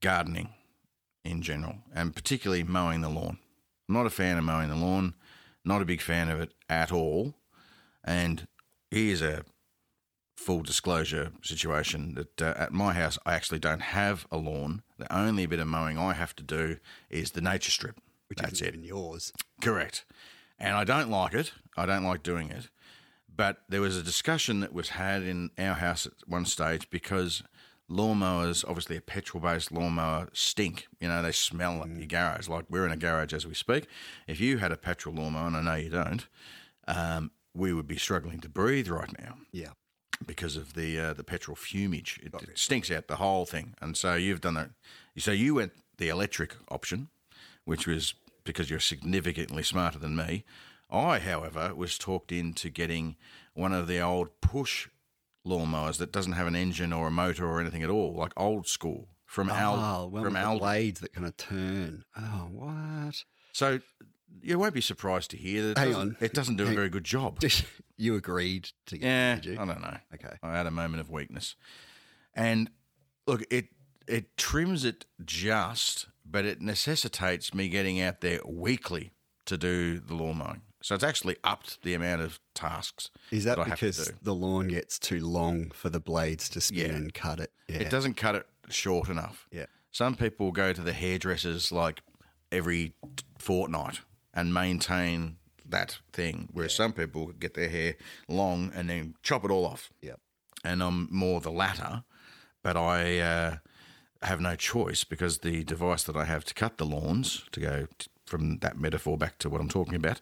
gardening 0.00 0.50
in 1.24 1.42
general, 1.42 1.78
and 1.92 2.14
particularly 2.14 2.62
mowing 2.62 3.00
the 3.00 3.08
lawn. 3.08 3.38
I'm 3.88 3.94
not 3.94 4.06
a 4.06 4.10
fan 4.10 4.38
of 4.38 4.44
mowing 4.44 4.68
the 4.68 4.76
lawn, 4.76 5.14
not 5.64 5.82
a 5.82 5.86
big 5.86 6.00
fan 6.00 6.28
of 6.28 6.40
it 6.40 6.52
at 6.68 6.92
all. 6.92 7.34
And 8.04 8.46
here's 8.90 9.22
a 9.22 9.44
full 10.38 10.62
disclosure 10.62 11.32
situation 11.42 12.14
that 12.14 12.40
uh, 12.40 12.54
at 12.56 12.72
my 12.72 12.92
house, 12.94 13.18
I 13.26 13.34
actually 13.34 13.58
don't 13.58 13.82
have 13.82 14.26
a 14.30 14.36
lawn. 14.36 14.82
The 14.96 15.12
only 15.14 15.46
bit 15.46 15.58
of 15.58 15.66
mowing 15.66 15.98
I 15.98 16.14
have 16.14 16.34
to 16.36 16.42
do 16.42 16.78
is 17.10 17.32
the 17.32 17.40
nature 17.40 17.72
strip. 17.72 18.00
Which 18.28 18.38
That's 18.38 18.62
isn't 18.62 18.84
it. 18.84 18.86
yours. 18.86 19.32
Correct. 19.60 20.04
And 20.58 20.76
I 20.76 20.84
don't 20.84 21.10
like 21.10 21.34
it. 21.34 21.52
I 21.76 21.86
don't 21.86 22.04
like 22.04 22.22
doing 22.22 22.50
it. 22.50 22.68
But 23.34 23.62
there 23.68 23.80
was 23.80 23.96
a 23.96 24.02
discussion 24.02 24.60
that 24.60 24.72
was 24.72 24.90
had 24.90 25.22
in 25.22 25.50
our 25.58 25.74
house 25.74 26.06
at 26.06 26.12
one 26.26 26.44
stage 26.44 26.88
because 26.90 27.42
lawnmowers, 27.90 28.64
obviously 28.68 28.96
a 28.96 29.00
petrol 29.00 29.40
based 29.42 29.72
lawnmower, 29.72 30.28
stink. 30.32 30.86
You 31.00 31.08
know, 31.08 31.22
they 31.22 31.32
smell 31.32 31.80
up 31.82 31.88
your 31.96 32.06
garage. 32.06 32.48
Like 32.48 32.66
we're 32.68 32.86
in 32.86 32.92
a 32.92 32.96
garage 32.96 33.32
as 33.32 33.46
we 33.46 33.54
speak. 33.54 33.86
If 34.26 34.40
you 34.40 34.58
had 34.58 34.72
a 34.72 34.76
petrol 34.76 35.14
lawnmower, 35.14 35.48
and 35.48 35.56
I 35.56 35.62
know 35.62 35.74
you 35.74 35.90
don't, 35.90 36.26
um, 36.86 37.30
we 37.54 37.72
would 37.72 37.88
be 37.88 37.96
struggling 37.98 38.40
to 38.40 38.48
breathe 38.48 38.88
right 38.88 39.10
now 39.20 39.36
Yeah. 39.52 39.70
Because 40.26 40.56
of 40.56 40.74
the 40.74 40.98
uh, 40.98 41.12
the 41.12 41.24
petrol 41.24 41.56
fumage. 41.56 42.18
It, 42.24 42.34
it 42.42 42.58
stinks 42.58 42.90
out 42.90 43.08
the 43.08 43.16
whole 43.16 43.46
thing. 43.46 43.74
And 43.80 43.96
so 43.96 44.14
you've 44.14 44.40
done 44.40 44.54
that. 44.54 44.70
So 45.18 45.32
you 45.32 45.54
went 45.54 45.72
the 45.98 46.08
electric 46.08 46.54
option, 46.70 47.08
which 47.64 47.86
was 47.86 48.14
because 48.44 48.70
you're 48.70 48.80
significantly 48.80 49.62
smarter 49.62 49.98
than 49.98 50.16
me. 50.16 50.44
I, 50.90 51.18
however, 51.18 51.74
was 51.74 51.98
talked 51.98 52.32
into 52.32 52.70
getting 52.70 53.16
one 53.52 53.72
of 53.72 53.86
the 53.86 54.00
old 54.00 54.40
push 54.40 54.88
lawnmowers 55.46 55.98
that 55.98 56.12
doesn't 56.12 56.32
have 56.32 56.46
an 56.46 56.56
engine 56.56 56.92
or 56.92 57.08
a 57.08 57.10
motor 57.10 57.46
or 57.46 57.60
anything 57.60 57.82
at 57.82 57.90
all, 57.90 58.14
like 58.14 58.32
old 58.36 58.66
school 58.66 59.08
from 59.26 59.50
Al 59.50 59.74
oh, 59.74 60.08
well, 60.08 60.24
from 60.24 60.36
Al. 60.36 60.58
blades 60.58 61.00
that 61.00 61.12
kind 61.12 61.26
of 61.26 61.36
turn. 61.36 62.04
Oh, 62.16 62.48
what? 62.50 63.22
So 63.52 63.80
you 64.42 64.58
won't 64.58 64.74
be 64.74 64.80
surprised 64.80 65.30
to 65.32 65.36
hear 65.36 65.62
that 65.68 65.78
Hang 65.78 65.94
on. 65.94 66.16
it 66.20 66.32
doesn't 66.32 66.56
do 66.56 66.64
a 66.64 66.74
very 66.74 66.88
good 66.88 67.04
job. 67.04 67.38
you 67.98 68.14
agreed 68.14 68.70
to 68.86 68.96
get 68.96 69.06
Yeah, 69.06 69.34
it, 69.34 69.42
did 69.42 69.54
you? 69.54 69.60
I 69.60 69.64
don't 69.66 69.80
know. 69.82 69.96
Okay. 70.14 70.36
I 70.42 70.52
had 70.56 70.66
a 70.66 70.70
moment 70.70 71.00
of 71.00 71.10
weakness, 71.10 71.56
and 72.34 72.70
look, 73.26 73.42
it 73.50 73.66
it 74.06 74.36
trims 74.38 74.84
it 74.86 75.04
just, 75.24 76.06
but 76.24 76.44
it 76.46 76.62
necessitates 76.62 77.52
me 77.52 77.68
getting 77.68 78.00
out 78.00 78.20
there 78.22 78.40
weekly 78.46 79.10
to 79.44 79.58
do 79.58 79.98
the 80.00 80.14
lawn 80.14 80.38
mowing. 80.38 80.62
So 80.80 80.94
it's 80.94 81.04
actually 81.04 81.36
upped 81.44 81.82
the 81.82 81.92
amount 81.94 82.22
of 82.22 82.38
tasks. 82.54 83.10
Is 83.32 83.44
that, 83.44 83.56
that 83.56 83.66
I 83.66 83.68
have 83.70 83.78
to 83.80 83.86
because 83.86 84.12
the 84.22 84.34
lawn 84.34 84.68
gets 84.68 84.98
too 84.98 85.20
long 85.26 85.70
for 85.72 85.90
the 85.90 86.00
blades 86.00 86.48
to 86.50 86.60
spin 86.60 86.78
Yeah. 86.90 86.96
and 86.96 87.12
cut 87.12 87.40
it? 87.40 87.50
Yeah. 87.68 87.78
It 87.80 87.90
doesn't 87.90 88.14
cut 88.14 88.36
it 88.36 88.46
short 88.70 89.08
enough. 89.08 89.46
Yeah. 89.50 89.66
Some 89.90 90.14
people 90.14 90.52
go 90.52 90.72
to 90.72 90.80
the 90.80 90.92
hairdressers 90.92 91.72
like 91.72 92.00
every 92.52 92.94
fortnight 93.38 94.00
and 94.32 94.54
maintain 94.54 95.36
that 95.68 95.98
thing, 96.12 96.48
whereas 96.52 96.74
some 96.74 96.92
people 96.92 97.26
get 97.38 97.54
their 97.54 97.68
hair 97.68 97.94
long 98.28 98.70
and 98.74 98.88
then 98.88 99.14
chop 99.22 99.44
it 99.44 99.50
all 99.50 99.66
off. 99.66 99.90
Yeah. 100.02 100.14
and 100.64 100.82
I'm 100.82 101.08
more 101.10 101.40
the 101.40 101.50
latter, 101.50 102.04
but 102.62 102.76
I 102.76 103.18
uh, 103.20 103.56
have 104.22 104.40
no 104.40 104.56
choice 104.56 105.04
because 105.04 105.38
the 105.38 105.62
device 105.64 106.02
that 106.04 106.16
I 106.16 106.24
have 106.24 106.44
to 106.46 106.54
cut 106.54 106.78
the 106.78 106.86
lawns, 106.86 107.44
to 107.52 107.60
go 107.60 107.86
t- 107.98 108.08
from 108.26 108.58
that 108.58 108.78
metaphor 108.78 109.16
back 109.16 109.38
to 109.38 109.48
what 109.48 109.60
I'm 109.60 109.68
talking 109.68 109.94
about, 109.94 110.20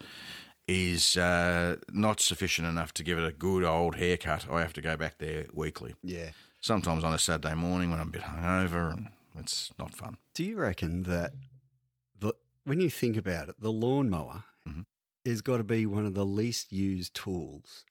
is 0.68 1.16
uh, 1.16 1.76
not 1.90 2.20
sufficient 2.20 2.66
enough 2.68 2.92
to 2.94 3.04
give 3.04 3.18
it 3.18 3.24
a 3.26 3.32
good 3.32 3.64
old 3.64 3.96
haircut. 3.96 4.46
I 4.50 4.60
have 4.60 4.72
to 4.74 4.82
go 4.82 4.96
back 4.96 5.18
there 5.18 5.46
weekly. 5.52 5.94
Yeah. 6.02 6.30
Sometimes 6.60 7.04
on 7.04 7.12
a 7.14 7.18
Saturday 7.18 7.54
morning 7.54 7.90
when 7.90 8.00
I'm 8.00 8.08
a 8.08 8.10
bit 8.10 8.22
hungover, 8.22 8.92
and 8.92 9.08
it's 9.38 9.70
not 9.78 9.94
fun. 9.94 10.16
Do 10.34 10.42
you 10.44 10.56
reckon 10.56 11.04
that 11.04 11.32
the 12.18 12.34
when 12.64 12.80
you 12.80 12.90
think 12.90 13.16
about 13.16 13.48
it, 13.48 13.60
the 13.60 13.70
lawnmower. 13.72 14.44
Has 15.26 15.42
got 15.42 15.58
to 15.58 15.64
be 15.64 15.86
one 15.86 16.06
of 16.06 16.14
the 16.14 16.24
least 16.24 16.72
used 16.72 17.14
tools, 17.14 17.84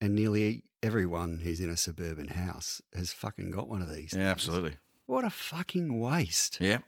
and 0.00 0.14
nearly 0.14 0.64
everyone 0.82 1.40
who's 1.42 1.60
in 1.60 1.70
a 1.70 1.76
suburban 1.76 2.28
house 2.28 2.82
has 2.94 3.12
fucking 3.12 3.50
got 3.50 3.68
one 3.68 3.82
of 3.82 3.92
these. 3.92 4.12
Yeah, 4.16 4.30
absolutely. 4.30 4.74
What 5.06 5.24
a 5.24 5.30
fucking 5.30 5.98
waste! 6.00 6.58
Yeah, 6.60 6.78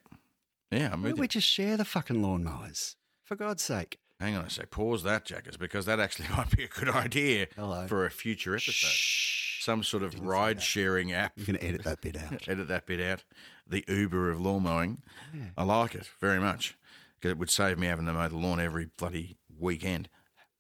yeah, 0.71 0.91
I'm 0.93 1.03
Why 1.03 1.09
with 1.11 1.17
you. 1.17 1.21
we 1.23 1.29
just 1.29 1.49
share 1.49 1.77
the 1.77 1.85
fucking 1.85 2.17
lawnmowers? 2.17 2.97
For 3.25 3.37
God's 3.37 3.63
sake! 3.63 3.99
Hang 4.21 4.35
on 4.37 4.45
a 4.47 4.51
sec. 4.51 4.71
Pause 4.71 5.03
that, 5.03 5.25
Jackers, 5.27 5.57
because 5.57 5.85
that 5.87 6.01
actually 6.01 6.29
might 6.37 6.51
be 6.57 6.65
a 6.65 6.69
good 6.69 6.89
idea 6.89 7.49
Hello. 7.57 7.87
for 7.87 8.07
a 8.07 8.11
future 8.11 8.55
episode. 8.55 8.73
Shh. 8.73 9.63
Some 9.63 9.83
sort 9.83 10.05
of 10.05 10.19
ride 10.21 10.63
sharing 10.63 11.13
app. 11.13 11.33
You 11.37 11.45
can 11.45 11.63
edit 11.63 11.83
that 11.85 12.01
bit 12.01 12.17
out. 12.17 12.43
edit 12.49 12.69
that 12.69 12.87
bit 12.87 13.01
out. 13.01 13.25
The 13.67 13.85
Uber 13.89 14.31
of 14.31 14.41
lawn 14.41 14.63
mowing. 14.63 15.03
Yeah. 15.35 15.47
I 15.59 15.65
like 15.65 15.95
it 15.97 16.09
very 16.21 16.39
much 16.39 16.79
because 17.17 17.33
it 17.33 17.39
would 17.39 17.51
save 17.51 17.77
me 17.77 17.89
having 17.89 18.07
to 18.07 18.13
mow 18.13 18.29
the 18.29 18.37
lawn 18.39 18.61
every 18.61 18.87
bloody 18.97 19.37
weekend. 19.59 20.09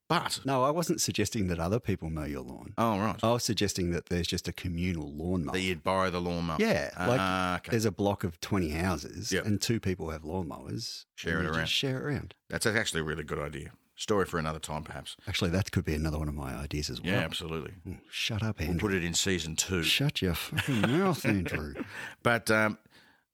But 0.08 0.38
No, 0.44 0.62
I 0.62 0.70
wasn't 0.70 1.00
suggesting 1.00 1.48
that 1.48 1.58
other 1.58 1.80
people 1.80 2.10
mow 2.10 2.24
your 2.24 2.42
lawn. 2.42 2.74
oh 2.78 2.96
right, 3.00 3.18
I 3.24 3.32
was 3.32 3.42
suggesting 3.42 3.90
that 3.90 4.06
there's 4.06 4.28
just 4.28 4.46
a 4.46 4.52
communal 4.52 5.12
lawnmower. 5.12 5.54
that 5.54 5.60
you'd 5.62 5.82
borrow 5.82 6.10
the 6.10 6.20
lawnmower. 6.20 6.58
Yeah, 6.60 6.90
like 6.96 7.18
Ah, 7.20 7.56
okay. 7.56 7.70
there's 7.72 7.84
a 7.86 7.90
block 7.90 8.22
of 8.22 8.40
20 8.40 8.68
houses 8.70 9.32
Yep. 9.32 9.46
and 9.46 9.60
two 9.60 9.80
people 9.80 10.10
have 10.10 10.22
lawnmowers. 10.22 11.06
Share 11.16 11.40
it 11.40 11.46
around. 11.46 11.66
Share 11.66 11.98
it 11.98 12.02
around. 12.04 12.34
That's 12.48 12.66
actually 12.66 13.00
a 13.00 13.04
really 13.04 13.24
good 13.24 13.40
idea. 13.40 13.70
Story 13.96 14.26
for 14.26 14.38
another 14.38 14.58
time, 14.60 14.84
perhaps. 14.84 15.16
Actually, 15.26 15.50
that 15.52 15.72
could 15.72 15.84
be 15.86 15.94
another 15.94 16.18
one 16.18 16.28
of 16.28 16.34
my 16.34 16.54
ideas 16.54 16.88
as 16.90 17.00
well. 17.00 17.12
Yeah, 17.12 17.20
absolutely. 17.20 17.72
Oh, 17.88 17.96
shut 18.10 18.42
up, 18.44 18.60
We'll 18.60 18.68
Andrew. 18.68 18.90
put 18.90 18.94
it 18.94 19.02
in 19.02 19.14
season 19.14 19.56
two. 19.56 19.82
Shut 19.82 20.20
your 20.22 20.34
fucking 20.34 20.82
mouth, 20.82 21.24
Andrew. 21.24 21.72
But 22.22 22.48
um, 22.50 22.76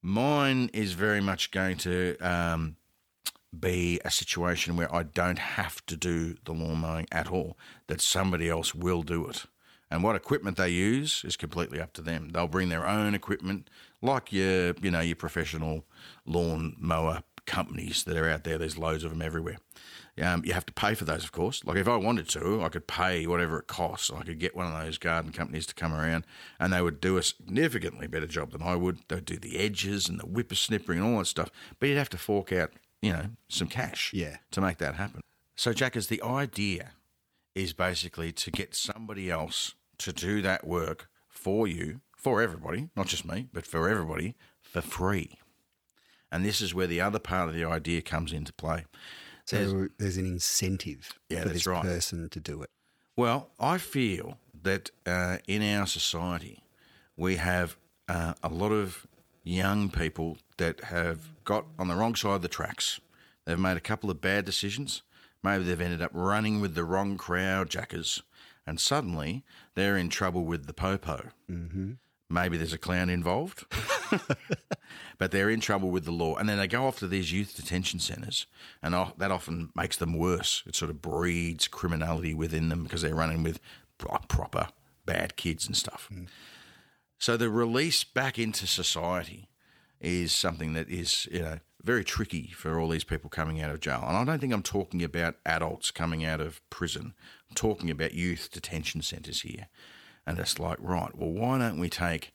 mine 0.01 0.70
is 0.72 0.92
very 0.92 1.20
much 1.20 1.51
going 1.51 1.77
to 1.79 2.16
um, 2.20 2.77
be 3.59 4.01
a 4.05 4.11
situation 4.11 4.77
where 4.77 4.93
I 4.95 5.03
don't 5.03 5.38
have 5.38 5.85
to 5.87 5.97
do 5.97 6.37
the 6.45 6.53
lawn 6.53 6.79
mowing 6.79 7.07
at 7.12 7.31
all, 7.31 7.57
that 7.87 8.01
somebody 8.01 8.49
else 8.49 8.75
will 8.75 9.03
do 9.03 9.27
it. 9.29 9.45
And 9.91 10.03
what 10.03 10.17
equipment 10.17 10.57
they 10.57 10.71
use 10.71 11.23
is 11.23 11.37
completely 11.37 11.79
up 11.79 11.93
to 11.95 12.03
them. 12.03 12.31
They'll 12.31 12.49
bring 12.49 12.71
their 12.71 12.88
own 12.88 13.15
equipment, 13.15 13.69
like 14.01 14.33
your, 14.33 14.75
you 14.81 14.91
know, 14.91 15.01
your 15.01 15.17
professional 15.17 15.85
lawn 16.25 16.77
mower 16.79 17.23
companies 17.45 18.05
that 18.05 18.17
are 18.17 18.29
out 18.29 18.45
there. 18.45 18.57
There's 18.57 18.79
loads 18.79 19.05
of 19.05 19.11
them 19.11 19.21
everywhere. 19.21 19.59
Um, 20.21 20.45
you 20.45 20.53
have 20.53 20.67
to 20.67 20.73
pay 20.73 20.95
for 20.95 21.05
those, 21.05 21.25
of 21.25 21.33
course. 21.33 21.65
Like 21.65 21.77
if 21.77 21.88
I 21.88 21.97
wanted 21.97 22.29
to, 22.31 22.62
I 22.62 22.69
could 22.69 22.87
pay 22.87 23.27
whatever 23.27 23.59
it 23.59 23.67
costs. 23.67 24.11
I 24.15 24.23
could 24.23 24.38
get 24.38 24.55
one 24.55 24.67
of 24.67 24.79
those 24.79 24.99
garden 24.99 25.33
companies 25.33 25.67
to 25.67 25.75
come 25.75 25.95
around, 25.95 26.25
and 26.61 26.73
they 26.73 26.83
would 26.83 27.01
do 27.01 27.17
a 27.17 27.23
significantly 27.23 28.07
better 28.07 28.27
job 28.27 28.53
than 28.53 28.62
I 28.62 28.77
would. 28.77 28.99
They'd 29.09 29.25
do 29.25 29.38
the 29.38 29.59
edges 29.59 30.09
and 30.09 30.21
the 30.21 30.27
whippersnippering 30.27 30.97
and 30.97 31.05
all 31.05 31.19
that 31.19 31.27
stuff, 31.27 31.51
but 31.81 31.88
you'd 31.88 31.99
have 31.99 32.11
to 32.11 32.19
fork 32.19 32.53
out, 32.53 32.73
you 33.03 33.12
know, 33.12 33.27
some 33.49 33.69
cash 33.69 34.12
Yeah. 34.15 34.38
to 34.53 34.61
make 34.61 34.79
that 34.79 34.95
happen. 34.95 35.21
So, 35.57 35.73
Jack, 35.73 35.97
is 35.97 36.07
the 36.07 36.23
idea 36.23 36.93
is 37.55 37.75
basically 37.75 38.33
to 38.33 38.51
get 38.51 38.75
somebody 38.75 39.31
else 39.31 39.75
to 39.99 40.12
do 40.12 40.41
that 40.43 40.67
work 40.67 41.09
for 41.29 41.67
you, 41.67 42.01
for 42.17 42.41
everybody, 42.41 42.88
not 42.97 43.09
just 43.09 43.25
me, 43.27 43.49
but 43.53 43.67
for 43.67 43.88
everybody, 43.88 44.35
for 44.62 44.81
free. 44.81 45.38
And 46.31 46.45
this 46.45 46.61
is 46.62 46.73
where 46.75 46.87
the 46.87 47.01
other 47.01 47.19
part 47.19 47.49
of 47.51 47.55
the 47.55 47.65
idea 47.65 48.01
comes 48.01 48.33
into 48.33 48.53
play. 48.55 48.87
So 49.45 49.88
there's, 49.99 50.17
an 50.17 50.25
incentive 50.27 51.12
Yeah, 51.29 51.43
for 51.43 51.49
this 51.51 51.67
right. 51.67 51.83
person 51.83 52.31
to 52.31 52.41
do 52.41 52.62
it. 52.62 52.71
Well, 53.17 53.51
I 53.61 53.77
feel 53.79 54.38
that 54.62 54.91
uh, 55.05 55.38
in 55.47 55.62
our 55.62 55.87
society, 55.87 56.62
we 57.17 57.37
have 57.37 57.77
uh, 58.09 58.35
a 58.43 58.49
lot 58.49 58.71
of 58.73 59.07
young 59.43 59.91
people 59.91 60.38
that 60.62 60.85
have 60.85 61.18
got 61.42 61.66
on 61.77 61.88
the 61.88 61.96
wrong 61.96 62.14
side 62.14 62.37
of 62.37 62.42
the 62.42 62.46
tracks. 62.48 63.01
They've 63.44 63.59
made 63.59 63.77
a 63.77 63.81
couple 63.81 64.12
of 64.12 64.20
bad 64.20 64.44
decisions. 64.44 65.03
Maybe 65.42 65.64
they've 65.64 65.81
ended 65.81 66.01
up 66.01 66.12
running 66.14 66.61
with 66.61 66.77
the 66.77 66.85
wrong 66.85 67.16
crowd, 67.16 67.68
jackers, 67.68 68.22
and 68.64 68.79
suddenly 68.79 69.42
they're 69.75 69.96
in 69.96 70.09
trouble 70.09 70.44
with 70.44 70.66
the 70.66 70.72
popo. 70.72 71.31
Mm-hmm. 71.51 71.92
maybe 72.31 72.57
there's 72.57 72.72
a 72.72 72.79
clown 72.79 73.11
involved, 73.11 73.64
but 75.18 75.33
they're 75.33 75.51
in 75.51 75.59
trouble 75.61 75.90
with 75.90 76.05
the 76.05 76.12
law. 76.12 76.37
And 76.37 76.48
then 76.48 76.59
they 76.59 76.68
go 76.68 76.87
off 76.87 77.01
to 77.01 77.09
these 77.09 77.33
youth 77.33 77.57
detention 77.57 77.98
centres, 77.98 78.46
and 78.81 78.94
that 79.18 79.33
often 79.33 79.70
makes 79.75 79.96
them 79.96 80.16
worse. 80.16 80.62
It 80.64 80.77
sort 80.77 80.92
of 80.92 81.03
breeds 81.03 81.66
criminality 81.66 82.35
within 82.35 82.68
them 82.68 82.85
because 82.85 83.03
they're 83.03 83.16
running 83.16 83.42
with 83.42 83.59
proper 83.98 84.68
bad 85.05 85.35
kids 85.35 85.66
and 85.66 85.77
stuff. 85.77 86.09
So 87.18 87.37
the 87.37 87.51
release 87.51 88.05
back 88.05 88.38
into 88.38 88.68
society 88.68 89.48
is 90.03 90.33
something 90.33 90.73
that 90.75 90.91
is, 90.91 91.29
you 91.31 91.41
know, 91.41 91.59
very 91.83 92.05
tricky 92.05 92.49
for 92.49 92.79
all 92.79 92.88
these 92.88 93.05
people 93.05 93.31
coming 93.31 93.61
out 93.61 93.71
of 93.71 93.81
jail. 93.81 94.05
And 94.07 94.17
I 94.17 94.25
don't 94.25 94.38
think 94.38 94.53
I'm 94.53 94.62
talking 94.62 95.03
about 95.03 95.37
adults 95.47 95.91
coming 95.91 96.25
out 96.25 96.41
of 96.41 96.61
prison. 96.71 97.15
I'm 97.49 97.55
talking 97.55 97.91
about 97.91 98.15
youth 98.15 98.51
detention 98.53 99.03
centres 99.03 99.43
here. 99.43 99.69
And 100.27 100.38
it's 100.38 100.59
like, 100.59 100.79
right, 100.81 101.17
well, 101.17 101.31
why 101.31 101.59
don't 101.59 101.81
we 101.81 101.88
take 101.88 102.33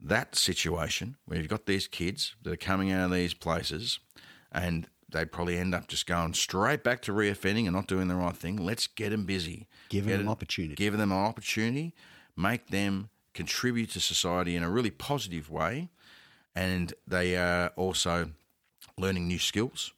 that 0.00 0.36
situation 0.36 1.16
where 1.24 1.38
you've 1.38 1.48
got 1.48 1.66
these 1.66 1.88
kids 1.88 2.36
that 2.42 2.52
are 2.52 2.56
coming 2.56 2.92
out 2.92 3.06
of 3.06 3.12
these 3.12 3.34
places 3.34 3.98
and 4.52 4.88
they 5.10 5.24
probably 5.24 5.58
end 5.58 5.74
up 5.74 5.88
just 5.88 6.06
going 6.06 6.34
straight 6.34 6.82
back 6.82 7.00
to 7.02 7.12
reoffending 7.12 7.64
and 7.64 7.72
not 7.72 7.86
doing 7.86 8.08
the 8.08 8.16
right 8.16 8.36
thing. 8.36 8.56
Let's 8.56 8.86
get 8.86 9.10
them 9.10 9.24
busy. 9.24 9.68
Give 9.88 10.06
Get 10.06 10.12
them 10.12 10.22
an 10.22 10.28
opportunity. 10.28 10.74
Give 10.74 10.96
them 10.96 11.12
an 11.12 11.18
opportunity, 11.18 11.94
make 12.36 12.68
them 12.68 13.10
contribute 13.32 13.90
to 13.90 14.00
society 14.00 14.56
in 14.56 14.62
a 14.62 14.70
really 14.70 14.90
positive 14.90 15.50
way. 15.50 15.90
And 16.54 16.94
they 17.06 17.36
are 17.36 17.68
also 17.76 18.30
learning 18.96 19.26
new 19.26 19.38
skills 19.38 19.92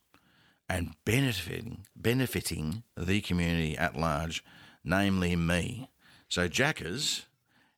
and 0.69 0.95
benefiting 1.05 1.87
benefiting 1.95 2.83
the 2.97 3.21
community 3.21 3.77
at 3.77 3.97
large, 3.97 4.43
namely 4.85 5.37
me. 5.37 5.89
So 6.29 6.49
Jackers, 6.49 7.27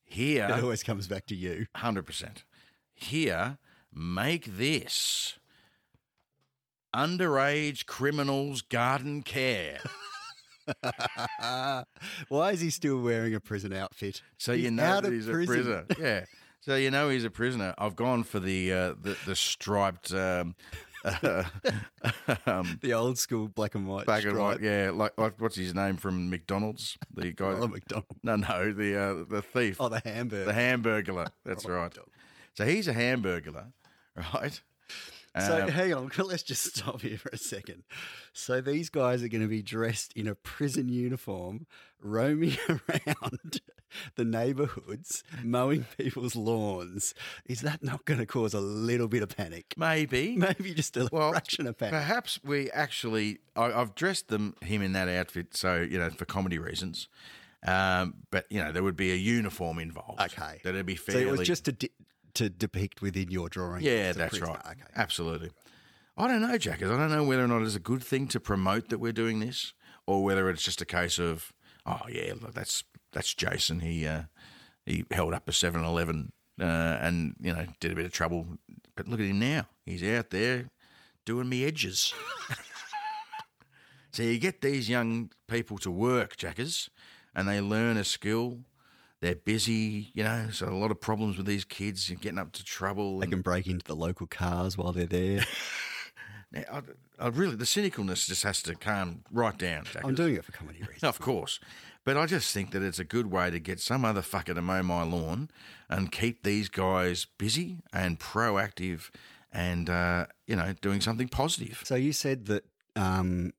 here 0.05 0.45
It 0.51 0.63
always 0.63 0.83
comes 0.83 1.07
back 1.09 1.27
to 1.27 1.35
you. 1.35 1.67
Hundred 1.77 2.07
percent. 2.07 2.45
Here, 2.95 3.59
make 3.93 4.57
this 4.57 5.39
underage 6.95 7.87
criminals 7.87 8.63
garden 8.63 9.23
care. 9.23 9.81
Why 12.29 12.53
is 12.53 12.61
he 12.61 12.71
still 12.71 13.01
wearing 13.01 13.35
a 13.35 13.41
prison 13.41 13.73
outfit? 13.73 14.23
So 14.39 14.53
He's 14.55 14.65
you 14.65 14.71
know 14.71 15.01
that 15.01 15.13
he's 15.13 15.27
prison. 15.27 15.43
a 15.43 15.47
prisoner. 15.47 15.85
Yeah. 15.99 16.25
So 16.61 16.75
you 16.77 16.91
know 16.91 17.09
he's 17.09 17.25
a 17.25 17.31
prisoner. 17.31 17.75
I've 17.79 17.97
gone 17.97 18.25
for 18.25 18.41
the 18.41 18.73
uh, 18.73 18.95
the, 19.01 19.17
the 19.27 19.37
striped 19.37 20.13
um, 20.13 20.55
um, 22.47 22.79
The 22.83 22.93
old 22.95 23.19
school 23.19 23.49
black 23.49 23.75
and 23.75 23.87
white. 23.87 24.07
black 24.07 24.25
and 24.25 24.37
white. 24.37 24.61
Yeah, 24.61 24.91
like, 24.93 25.17
like 25.19 25.41
what's 25.41 25.57
his 25.57 25.75
name 25.75 25.97
from 25.97 26.31
McDonald's? 26.31 26.99
The 27.15 27.33
guy. 27.37 27.51
Ronald 27.53 27.73
McDonald. 27.73 28.07
No, 28.23 28.37
no, 28.37 28.73
the 28.73 28.97
uh, 29.01 29.25
the 29.29 29.43
thief. 29.43 29.77
Oh, 29.81 29.89
the 29.89 30.03
hamburger. 30.05 30.45
the 30.45 30.53
hamburglar. 30.53 31.29
That's 31.45 31.65
Ronald 31.65 31.81
right. 31.81 31.85
McDonald. 31.85 32.11
So 32.55 32.65
he's 32.67 32.89
a 32.89 32.95
hamburglar, 32.95 33.73
right? 34.35 34.61
So 35.39 35.63
Um, 35.63 35.69
hang 35.69 35.95
on, 35.95 36.11
let's 36.25 36.43
just 36.43 36.77
stop 36.77 37.03
here 37.03 37.19
for 37.19 37.29
a 37.29 37.37
second. 37.37 37.85
So 38.33 38.61
these 38.61 38.89
guys 38.91 39.23
are 39.23 39.29
going 39.29 39.43
to 39.43 39.49
be 39.49 39.63
dressed 39.63 40.13
in 40.17 40.27
a 40.27 40.35
prison 40.35 40.89
uniform, 40.89 41.67
roaming 42.03 42.57
around 42.69 43.61
the 44.17 44.25
neighbourhoods, 44.25 45.23
mowing 45.43 45.87
people's 45.97 46.35
lawns. 46.37 47.15
Is 47.47 47.61
that 47.63 47.83
not 47.83 48.05
going 48.05 48.19
to 48.21 48.27
cause 48.27 48.55
a 48.55 48.61
little 48.61 49.09
bit 49.09 49.23
of 49.23 49.37
panic? 49.37 49.75
maybe. 49.77 50.37
Maybe 50.37 50.75
just 50.75 50.97
a 50.97 51.09
Well, 51.13 51.31
fraction 51.31 51.67
of 51.67 51.77
panic. 51.79 51.93
Perhaps 51.95 52.41
we 52.45 52.71
actually, 52.71 53.39
I, 53.57 53.73
I've 53.73 53.95
dressed 53.95 54.29
them 54.29 54.55
him 54.63 54.83
in 54.83 54.93
that 54.93 55.09
outfit, 55.09 55.57
so 55.57 55.81
you 55.81 55.99
know 55.99 56.11
for 56.11 56.25
comedy 56.25 56.59
reasons. 56.59 57.09
Um, 57.67 58.15
but 58.31 58.47
you 58.51 58.63
know 58.63 58.71
there 58.73 58.83
would 58.85 58.97
be 58.97 59.11
a 59.13 59.17
uniform 59.17 59.79
involved. 59.79 60.21
Okay. 60.21 60.61
that'd 60.63 60.87
be 60.87 60.97
So 60.97 61.13
fairly. 61.13 61.23
it 61.29 61.31
was 61.31 61.47
just 61.47 61.65
to 61.65 61.73
de- 61.73 61.91
to 62.35 62.49
depict 62.49 63.03
within 63.03 63.31
your 63.31 63.49
drawing. 63.49 63.83
yeah, 63.83 64.13
that's 64.13 64.41
right. 64.41 64.61
Okay. 64.65 64.81
Absolutely. 64.95 65.51
I 66.17 66.29
don't 66.29 66.41
know, 66.41 66.57
Jackers. 66.59 66.91
I 66.91 66.97
don't 66.97 67.11
know 67.11 67.25
whether 67.25 67.45
or 67.45 67.49
not 67.49 67.63
it's 67.63 67.75
a 67.77 67.81
good 67.81 68.03
thing 68.03 68.29
to 68.29 68.41
promote 68.41 68.89
that 68.91 68.99
we're 68.99 69.13
doing 69.13 69.41
this, 69.41 69.73
or 70.07 70.23
whether 70.25 70.49
it's 70.51 70.63
just 70.63 70.81
a 70.81 70.85
case 70.85 71.19
of, 71.19 71.53
oh 71.87 72.01
yeah, 72.09 72.33
look, 72.41 72.55
that's 72.55 72.85
that's 73.13 73.35
Jason. 73.35 73.81
He 73.81 74.07
uh, 74.07 74.23
he 74.87 75.05
held 75.11 75.35
up 75.35 75.49
a 75.49 75.53
7-Eleven 75.53 76.33
uh, 76.61 76.65
and 76.65 77.35
you 77.41 77.53
know 77.53 77.67
did 77.81 77.93
a 77.93 77.95
bit 77.95 78.07
of 78.07 78.13
trouble, 78.13 78.47
but 78.97 79.09
look 79.09 79.21
at 79.21 79.27
him 79.27 79.39
now. 79.39 79.67
He's 79.85 80.03
out 80.03 80.31
there 80.31 80.71
doing 81.25 81.49
me 81.49 81.65
edges. 81.65 82.15
So 84.13 84.23
you 84.23 84.39
get 84.39 84.63
these 84.63 84.89
young 84.89 85.31
people 85.49 85.79
to 85.79 85.91
work, 85.91 86.37
Jackers, 86.37 86.91
and 87.35 87.49
they 87.49 87.61
learn 87.61 87.97
a 87.97 88.05
skill. 88.05 88.61
They're 89.21 89.35
busy, 89.35 90.11
you 90.15 90.25
know, 90.25 90.49
so 90.51 90.69
a 90.69 90.75
lot 90.75 90.91
of 90.91 91.01
problems 91.01 91.37
with 91.37 91.47
these 91.47 91.65
kids, 91.65 92.09
you're 92.09 92.19
getting 92.19 92.39
up 92.39 92.53
to 92.53 92.65
trouble. 92.65 93.19
They 93.19 93.25
and- 93.25 93.33
can 93.33 93.43
break 93.43 93.67
into 93.67 93.85
the 93.85 93.97
local 93.97 94.27
cars 94.27 94.77
while 94.79 94.93
they're 94.93 95.07
there. 95.07 95.45
Now, 96.51 96.63
I, 96.73 97.27
I 97.27 97.29
really, 97.29 97.57
the 97.57 97.67
cynicalness 97.67 98.27
just 98.27 98.43
has 98.43 98.63
to 98.63 98.75
calm 98.75 99.23
right 99.31 99.59
down, 99.59 99.85
Jackers. 99.85 100.01
I'm 100.03 100.15
doing 100.15 100.35
it 100.35 100.47
for 100.47 100.53
comedy 100.53 100.79
reasons. 100.89 101.05
Of 101.05 101.21
course. 101.21 101.61
But 102.09 102.17
I 102.17 102.25
just 102.25 102.55
think 102.55 102.71
that 102.71 102.83
it's 102.83 102.99
a 102.99 103.05
good 103.05 103.31
way 103.31 103.51
to 103.51 103.59
get 103.59 103.81
some 103.81 104.03
other 104.03 104.23
fucker 104.23 104.55
to 104.55 104.63
mow 104.63 104.83
my 104.83 105.03
lawn 105.03 105.51
and 105.91 106.11
keep 106.11 106.43
these 106.43 106.71
guys 106.71 107.27
busy 107.37 107.83
and 107.93 108.19
proactive 108.19 109.11
and, 109.53 109.91
uh, 109.91 110.25
you 110.47 110.57
know, 110.57 110.73
doing 110.81 111.03
something 111.03 111.29
positive. 111.29 111.83
So 111.85 111.97
you 111.97 112.15
said 112.15 112.47
that 112.47 112.65
um, 112.97 113.53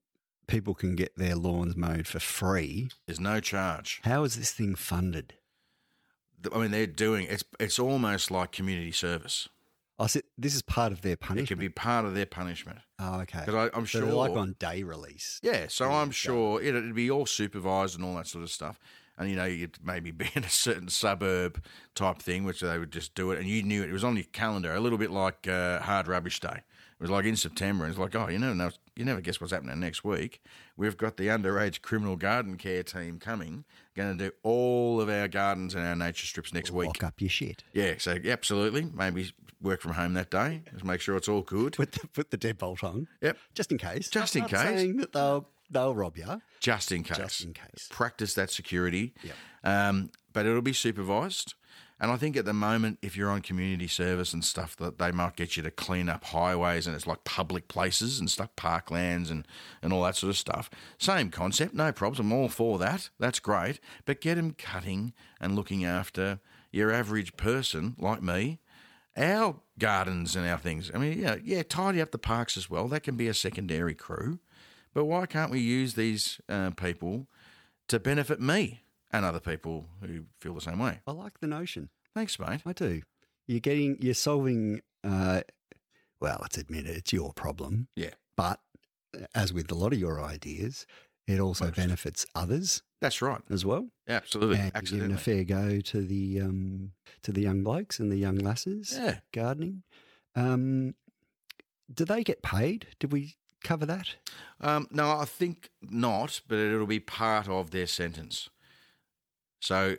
people 0.48 0.74
can 0.74 0.96
get 0.96 1.16
their 1.16 1.36
lawns 1.36 1.76
mowed 1.76 2.08
for 2.08 2.18
free. 2.18 2.88
There's 3.06 3.20
no 3.20 3.38
charge. 3.38 4.00
How 4.02 4.24
is 4.24 4.34
this 4.34 4.50
thing 4.50 4.74
funded? 4.74 5.34
I 6.52 6.58
mean, 6.58 6.72
they're 6.72 6.88
doing 6.88 7.28
it's. 7.30 7.44
It's 7.60 7.78
almost 7.78 8.32
like 8.32 8.50
community 8.50 8.90
service. 8.90 9.48
I 10.00 10.06
said 10.06 10.22
this 10.38 10.54
is 10.54 10.62
part 10.62 10.92
of 10.92 11.02
their 11.02 11.16
punishment. 11.16 11.46
It 11.46 11.54
could 11.54 11.60
be 11.60 11.68
part 11.68 12.06
of 12.06 12.14
their 12.14 12.26
punishment 12.26 12.78
oh, 12.98 13.20
okay. 13.20 13.42
because 13.44 13.70
I'm 13.74 13.86
so 13.86 14.00
sure. 14.00 14.12
like 14.12 14.32
on 14.32 14.56
day 14.58 14.82
release. 14.82 15.38
yeah, 15.42 15.66
so 15.68 15.88
Yeah, 15.88 15.96
I'm 15.96 16.10
sure 16.10 16.60
it, 16.60 16.74
it'd 16.74 16.94
be 16.94 17.10
all 17.10 17.26
supervised 17.26 17.96
and 17.96 18.04
all 18.04 18.14
that 18.16 18.26
sort 18.26 18.42
of 18.42 18.50
stuff. 18.50 18.80
And 19.18 19.28
you 19.28 19.36
know, 19.36 19.44
you'd 19.44 19.76
maybe 19.84 20.10
be 20.10 20.30
in 20.34 20.44
a 20.44 20.48
certain 20.48 20.88
suburb 20.88 21.62
type 21.94 22.20
thing, 22.20 22.44
which 22.44 22.60
they 22.60 22.78
would 22.78 22.90
just 22.90 23.14
do 23.14 23.30
it, 23.30 23.38
and 23.38 23.46
you 23.46 23.62
knew 23.62 23.82
it. 23.82 23.90
It 23.90 23.92
was 23.92 24.04
on 24.04 24.16
your 24.16 24.24
calendar, 24.32 24.72
a 24.72 24.80
little 24.80 24.98
bit 24.98 25.10
like 25.10 25.46
uh, 25.46 25.80
Hard 25.80 26.08
Rubbish 26.08 26.40
Day. 26.40 26.62
It 27.00 27.04
was 27.04 27.10
like 27.10 27.24
in 27.24 27.36
September. 27.36 27.84
and 27.84 27.92
It's 27.92 27.98
like, 27.98 28.14
oh, 28.14 28.28
you 28.28 28.38
never 28.38 28.54
know, 28.54 28.70
you 28.94 29.06
never 29.06 29.22
guess 29.22 29.40
what's 29.40 29.54
happening 29.54 29.80
next 29.80 30.04
week. 30.04 30.42
We've 30.76 30.96
got 30.96 31.16
the 31.16 31.28
underage 31.28 31.80
criminal 31.80 32.16
garden 32.16 32.56
care 32.56 32.82
team 32.82 33.18
coming, 33.18 33.64
going 33.94 34.18
to 34.18 34.24
do 34.24 34.34
all 34.42 35.00
of 35.00 35.08
our 35.08 35.26
gardens 35.26 35.74
and 35.74 35.86
our 35.86 35.96
nature 35.96 36.26
strips 36.26 36.52
next 36.52 36.70
week. 36.70 36.88
Lock 36.88 37.04
up 37.04 37.20
your 37.20 37.30
shit. 37.30 37.64
Yeah, 37.72 37.94
so 37.96 38.18
absolutely. 38.22 38.90
Maybe 38.94 39.32
work 39.62 39.80
from 39.80 39.92
home 39.92 40.14
that 40.14 40.30
day. 40.30 40.62
Just 40.72 40.84
make 40.84 41.00
sure 41.00 41.16
it's 41.16 41.28
all 41.28 41.42
good. 41.42 41.74
Put 41.74 41.92
the, 41.92 42.08
put 42.08 42.30
the 42.30 42.38
deadbolt 42.38 42.82
on. 42.82 43.08
Yep. 43.20 43.36
Just 43.54 43.72
in 43.72 43.78
case. 43.78 44.08
Just 44.08 44.34
I'm 44.36 44.40
in 44.40 44.42
not 44.42 44.50
case. 44.50 44.60
saying 44.60 44.96
that 44.98 45.12
they'll 45.12 45.48
they'll 45.70 45.94
rob 45.94 46.16
you. 46.16 46.40
Just 46.60 46.92
in 46.92 47.02
case. 47.02 47.16
Just 47.16 47.44
in 47.44 47.52
case. 47.52 47.88
Practice 47.90 48.34
that 48.34 48.50
security. 48.50 49.14
Yep. 49.22 49.34
Um, 49.64 50.10
but 50.32 50.46
it'll 50.46 50.62
be 50.62 50.72
supervised. 50.72 51.54
And 52.02 52.10
I 52.10 52.16
think 52.16 52.34
at 52.34 52.46
the 52.46 52.54
moment, 52.54 52.98
if 53.02 53.14
you're 53.14 53.28
on 53.28 53.42
community 53.42 53.86
service 53.86 54.32
and 54.32 54.42
stuff, 54.42 54.74
that 54.76 54.98
they 54.98 55.12
might 55.12 55.36
get 55.36 55.58
you 55.58 55.62
to 55.62 55.70
clean 55.70 56.08
up 56.08 56.24
highways 56.24 56.86
and 56.86 56.96
it's 56.96 57.06
like 57.06 57.24
public 57.24 57.68
places 57.68 58.18
and 58.18 58.30
stuff, 58.30 58.48
parklands 58.56 59.30
and, 59.30 59.46
and 59.82 59.92
all 59.92 60.02
that 60.04 60.16
sort 60.16 60.30
of 60.30 60.38
stuff. 60.38 60.70
Same 60.96 61.30
concept, 61.30 61.74
no 61.74 61.92
problems. 61.92 62.18
I'm 62.18 62.32
all 62.32 62.48
for 62.48 62.78
that. 62.78 63.10
That's 63.18 63.38
great. 63.38 63.80
But 64.06 64.22
get 64.22 64.36
them 64.36 64.54
cutting 64.56 65.12
and 65.42 65.54
looking 65.54 65.84
after 65.84 66.40
your 66.72 66.90
average 66.90 67.36
person 67.36 67.96
like 67.98 68.22
me, 68.22 68.60
our 69.20 69.56
gardens 69.78 70.34
and 70.34 70.46
our 70.46 70.58
things. 70.58 70.90
I 70.94 70.98
mean, 70.98 71.18
yeah, 71.18 71.36
yeah, 71.42 71.62
tidy 71.62 72.00
up 72.00 72.10
the 72.10 72.18
parks 72.18 72.56
as 72.56 72.70
well. 72.70 72.88
That 72.88 73.02
can 73.02 73.16
be 73.16 73.28
a 73.28 73.34
secondary 73.34 73.94
crew. 73.94 74.40
But 74.94 75.04
why 75.04 75.26
can't 75.26 75.50
we 75.50 75.60
use 75.60 75.94
these 75.94 76.40
uh, 76.48 76.70
people 76.70 77.28
to 77.88 78.00
benefit 78.00 78.40
me 78.40 78.80
and 79.12 79.24
other 79.24 79.40
people 79.40 79.86
who 80.00 80.24
feel 80.40 80.54
the 80.54 80.60
same 80.60 80.78
way? 80.78 81.00
I 81.06 81.12
like 81.12 81.40
the 81.40 81.46
notion. 81.46 81.90
Thanks, 82.14 82.38
mate. 82.38 82.62
I 82.66 82.72
do. 82.72 83.02
You're 83.46 83.60
getting 83.60 83.98
you're 84.00 84.14
solving. 84.14 84.80
Uh, 85.04 85.42
well, 86.20 86.38
let's 86.40 86.58
admit 86.58 86.86
it. 86.86 86.96
It's 86.96 87.12
your 87.12 87.32
problem. 87.32 87.88
Yeah. 87.94 88.14
But 88.36 88.60
as 89.34 89.52
with 89.52 89.70
a 89.70 89.74
lot 89.74 89.92
of 89.92 89.98
your 89.98 90.22
ideas, 90.22 90.86
it 91.26 91.40
also 91.40 91.66
Most. 91.66 91.76
benefits 91.76 92.26
others 92.34 92.82
That's 93.00 93.22
right. 93.22 93.40
as 93.50 93.64
well. 93.64 93.88
Absolutely. 94.08 94.58
and 94.74 94.86
giving 94.86 95.12
a 95.12 95.16
fair 95.18 95.44
go 95.44 95.80
to 95.80 96.02
the 96.02 96.40
um, 96.40 96.92
to 97.22 97.32
the 97.32 97.40
young 97.42 97.62
blokes 97.62 97.98
and 97.98 98.10
the 98.12 98.16
young 98.16 98.36
lasses 98.36 98.92
Yeah. 98.96 99.18
gardening. 99.32 99.82
Um, 100.36 100.94
do 101.92 102.04
they 102.04 102.22
get 102.22 102.42
paid? 102.42 102.86
Did 102.98 103.12
we 103.12 103.34
cover 103.64 103.84
that? 103.86 104.14
Um, 104.60 104.86
no, 104.90 105.10
I 105.18 105.24
think 105.24 105.70
not, 105.82 106.40
but 106.46 106.58
it'll 106.58 106.86
be 106.86 107.00
part 107.00 107.48
of 107.48 107.70
their 107.70 107.86
sentence. 107.86 108.48
So, 109.60 109.96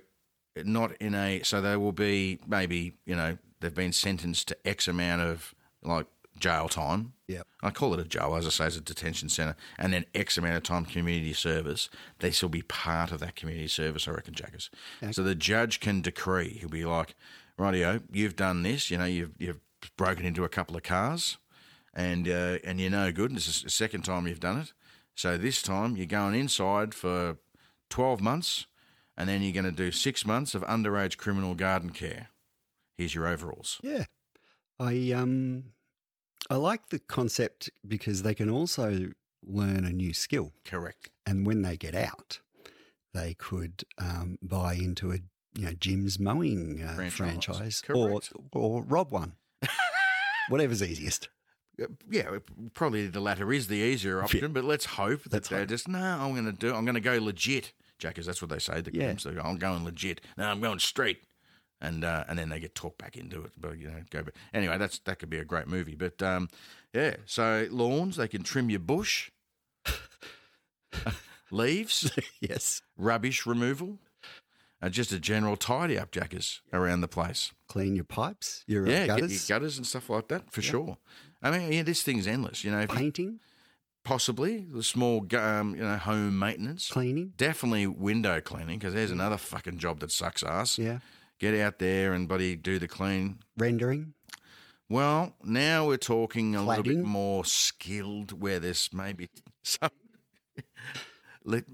not 0.63 0.93
in 1.01 1.13
a. 1.15 1.41
So 1.43 1.61
they 1.61 1.75
will 1.77 1.91
be 1.91 2.39
maybe 2.47 2.93
you 3.05 3.15
know 3.15 3.37
they've 3.59 3.73
been 3.73 3.93
sentenced 3.93 4.47
to 4.49 4.67
X 4.67 4.87
amount 4.87 5.21
of 5.21 5.53
like 5.83 6.07
jail 6.39 6.67
time. 6.67 7.13
Yep. 7.27 7.47
I 7.61 7.69
call 7.69 7.93
it 7.93 7.99
a 7.99 8.03
jail, 8.03 8.35
as 8.35 8.45
I 8.45 8.49
say, 8.49 8.65
it's 8.67 8.77
a 8.77 8.81
detention 8.81 9.29
centre, 9.29 9.55
and 9.77 9.93
then 9.93 10.05
X 10.13 10.37
amount 10.37 10.57
of 10.57 10.63
time 10.63 10.85
community 10.85 11.33
service. 11.33 11.89
They 12.19 12.31
still 12.31 12.49
be 12.49 12.61
part 12.63 13.11
of 13.11 13.19
that 13.19 13.35
community 13.35 13.67
service, 13.67 14.07
I 14.07 14.11
reckon, 14.11 14.33
Jackers. 14.33 14.69
Okay. 15.01 15.11
So 15.11 15.23
the 15.23 15.35
judge 15.35 15.79
can 15.79 16.01
decree. 16.01 16.57
He'll 16.59 16.69
be 16.69 16.85
like, 16.85 17.15
rightio, 17.59 18.01
you've 18.11 18.35
done 18.35 18.63
this. 18.63 18.91
You 18.91 18.97
know, 18.97 19.05
you've 19.05 19.31
you've 19.37 19.59
broken 19.97 20.25
into 20.25 20.43
a 20.43 20.49
couple 20.49 20.75
of 20.75 20.83
cars, 20.83 21.37
and 21.93 22.27
uh, 22.27 22.57
and 22.63 22.79
you're 22.79 22.91
no 22.91 23.11
good. 23.11 23.31
And 23.31 23.37
this 23.37 23.47
is 23.47 23.63
the 23.63 23.69
second 23.69 24.03
time 24.03 24.27
you've 24.27 24.39
done 24.39 24.59
it. 24.59 24.73
So 25.15 25.37
this 25.37 25.61
time 25.61 25.95
you're 25.95 26.05
going 26.05 26.35
inside 26.35 26.93
for 26.93 27.37
twelve 27.89 28.21
months, 28.21 28.65
and 29.15 29.29
then 29.29 29.41
you're 29.41 29.53
going 29.53 29.65
to 29.65 29.71
do 29.71 29.91
six 29.91 30.25
months 30.25 30.55
of 30.55 30.63
underage 30.63 31.17
criminal 31.17 31.53
garden 31.53 31.91
care. 31.91 32.29
Here's 32.97 33.15
your 33.15 33.27
overalls. 33.27 33.79
Yeah. 33.83 34.05
I 34.79 35.11
um 35.11 35.65
I 36.49 36.55
like 36.55 36.89
the 36.89 36.99
concept 36.99 37.69
because 37.87 38.23
they 38.23 38.33
can 38.33 38.49
also 38.49 39.11
learn 39.43 39.85
a 39.85 39.91
new 39.91 40.13
skill. 40.13 40.51
Correct. 40.65 41.09
And 41.25 41.45
when 41.45 41.61
they 41.61 41.77
get 41.77 41.95
out, 41.95 42.39
they 43.13 43.33
could 43.33 43.83
um, 43.97 44.37
buy 44.41 44.73
into 44.73 45.11
a 45.11 45.17
you 45.53 45.65
know 45.65 45.73
Jim's 45.73 46.19
mowing 46.19 46.81
uh, 46.81 46.93
Franchise. 46.95 47.81
franchise 47.81 47.83
or 47.93 48.21
or 48.53 48.83
rob 48.83 49.11
one. 49.11 49.33
Whatever's 50.49 50.81
easiest. 50.83 51.29
Yeah, 52.09 52.37
probably 52.73 53.07
the 53.07 53.21
latter 53.21 53.51
is 53.53 53.67
the 53.67 53.75
easier 53.77 54.21
option, 54.23 54.51
but 54.53 54.63
let's 54.63 54.85
hope 54.85 55.23
that 55.23 55.33
Let's 55.33 55.49
they're 55.49 55.59
hope. 55.59 55.69
just 55.69 55.87
no. 55.87 55.99
I'm 55.99 56.31
going 56.33 56.45
to 56.45 56.51
do. 56.51 56.73
I'm 56.75 56.83
going 56.85 56.95
to 56.95 57.01
go 57.01 57.17
legit, 57.19 57.73
Jackas. 57.99 58.25
That's 58.25 58.41
what 58.41 58.49
they 58.49 58.59
say. 58.59 58.81
The 58.81 58.93
Yeah. 58.93 59.13
They 59.13 59.31
go, 59.33 59.41
I'm 59.41 59.57
going 59.57 59.83
legit. 59.85 60.21
No, 60.37 60.45
I'm 60.45 60.59
going 60.61 60.79
straight, 60.79 61.23
and 61.81 62.03
uh, 62.05 62.23
and 62.27 62.37
then 62.39 62.49
they 62.49 62.59
get 62.59 62.75
talked 62.75 62.97
back 62.97 63.17
into 63.17 63.41
it. 63.43 63.51
But 63.57 63.77
you 63.77 63.87
know, 63.87 64.01
go. 64.09 64.23
But 64.23 64.33
anyway, 64.53 64.77
that's 64.77 64.99
that 64.99 65.19
could 65.19 65.29
be 65.29 65.39
a 65.39 65.45
great 65.45 65.67
movie. 65.67 65.95
But 65.95 66.21
um, 66.21 66.49
yeah, 66.93 67.15
so 67.25 67.67
lawns 67.71 68.15
they 68.17 68.27
can 68.27 68.43
trim 68.43 68.69
your 68.69 68.79
bush, 68.79 69.31
leaves, 71.51 72.11
yes. 72.39 72.81
rubbish 72.97 73.45
removal, 73.45 73.97
and 74.81 74.93
just 74.93 75.11
a 75.11 75.19
general 75.19 75.57
tidy 75.57 75.97
up, 75.97 76.11
Jackas, 76.11 76.59
around 76.71 77.01
the 77.01 77.07
place. 77.07 77.51
Clean 77.67 77.95
your 77.95 78.05
pipes, 78.05 78.63
your 78.67 78.87
uh, 78.87 78.91
Yeah, 78.91 79.07
gutters, 79.07 79.49
your 79.49 79.57
gutters 79.59 79.77
and 79.77 79.85
stuff 79.87 80.09
like 80.09 80.27
that 80.29 80.51
for 80.51 80.61
sure. 80.61 80.97
I 81.41 81.51
mean, 81.57 81.71
yeah, 81.71 81.83
this 81.83 82.03
thing's 82.03 82.27
endless. 82.27 82.63
You 82.63 82.71
know, 82.71 82.79
if 82.81 82.91
you- 82.91 82.97
painting, 82.97 83.39
possibly 84.03 84.65
the 84.71 84.83
small, 84.83 85.25
um, 85.35 85.75
you 85.75 85.81
know, 85.81 85.97
home 85.97 86.37
maintenance. 86.37 86.89
cleaning. 86.89 87.33
Definitely 87.37 87.87
window 87.87 88.41
cleaning 88.41 88.77
because 88.79 88.93
there's 88.93 89.11
another 89.11 89.37
fucking 89.37 89.77
job 89.77 89.99
that 90.01 90.11
sucks 90.11 90.43
ass. 90.43 90.77
Yeah. 90.77 90.99
Get 91.41 91.59
out 91.59 91.79
there 91.79 92.13
and 92.13 92.27
buddy 92.27 92.55
do 92.55 92.77
the 92.77 92.87
clean. 92.87 93.39
Rendering. 93.57 94.13
Well, 94.91 95.33
now 95.43 95.87
we're 95.87 95.97
talking 95.97 96.55
a 96.55 96.63
little 96.63 96.83
bit 96.83 96.99
more 96.99 97.45
skilled, 97.45 98.39
where 98.39 98.59
there's 98.59 98.91
maybe 98.93 99.27
some, 99.63 99.89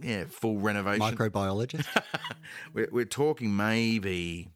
yeah, 0.02 0.24
full 0.30 0.60
renovation. 0.60 1.02
Microbiologist. 1.02 1.86
We're, 2.74 2.88
we're 2.94 3.04
talking 3.04 3.58
maybe 3.58 4.48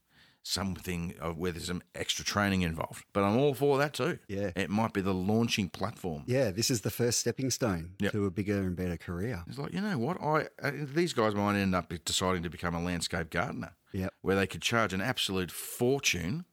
something 0.44 1.14
of 1.20 1.38
where 1.38 1.52
there's 1.52 1.68
some 1.68 1.84
extra 1.94 2.26
training 2.26 2.62
involved, 2.64 3.06
but 3.14 3.24
I'm 3.24 3.38
all 3.38 3.54
for 3.54 3.78
that 3.78 3.94
too. 3.94 4.18
Yeah. 4.28 4.52
it 4.56 4.70
might 4.70 4.92
be 4.94 5.02
the 5.02 5.14
launching 5.14 5.70
platform. 5.70 6.24
yeah, 6.26 6.50
this 6.52 6.72
is 6.72 6.82
the 6.82 6.90
first 6.90 7.20
stepping 7.20 7.52
stone 7.52 7.92
Yep. 8.00 8.12
to 8.14 8.26
a 8.26 8.32
bigger 8.32 8.60
and 8.62 8.76
better 8.76 8.98
career. 8.98 9.44
It's 9.48 9.58
like 9.58 9.74
you 9.74 9.82
know 9.82 9.98
what 9.98 10.22
I 10.22 10.48
uh, 10.62 10.72
these 10.94 11.14
guys 11.14 11.36
might 11.36 11.56
end 11.60 11.76
up 11.76 11.94
deciding 12.06 12.44
to 12.44 12.50
become 12.50 12.74
a 12.76 12.82
landscape 12.82 13.30
gardener. 13.30 13.74
Yeah. 13.94 14.08
where 14.22 14.36
they 14.38 14.48
could 14.48 14.62
charge 14.62 14.94
an 14.94 15.02
absolute 15.02 15.52
fortune, 15.52 16.46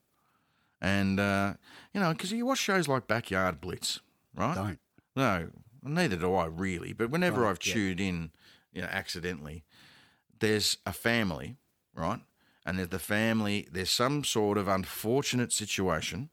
and 0.80 1.18
uh, 1.20 1.54
you 1.94 2.00
know 2.00 2.12
because 2.12 2.32
you 2.32 2.44
watch 2.46 2.58
shows 2.58 2.88
like 2.88 3.06
Backyard 3.06 3.60
Blitz, 3.60 4.00
right? 4.34 4.54
Don't. 4.54 4.78
No, 5.16 5.48
neither 5.82 6.16
do 6.16 6.34
I 6.34 6.46
really. 6.46 6.92
But 6.92 7.10
whenever 7.10 7.42
Right, 7.42 7.50
I've 7.50 7.58
yeah. 7.66 7.72
tuned 7.74 8.00
in, 8.00 8.30
you 8.72 8.82
know, 8.82 8.88
accidentally, 8.88 9.64
there's 10.40 10.76
a 10.86 10.92
family, 10.92 11.56
right? 11.94 12.20
And 12.68 12.78
there's 12.78 12.90
the 12.90 12.98
family. 12.98 13.66
There's 13.72 13.90
some 13.90 14.24
sort 14.24 14.58
of 14.58 14.68
unfortunate 14.68 15.52
situation 15.52 16.30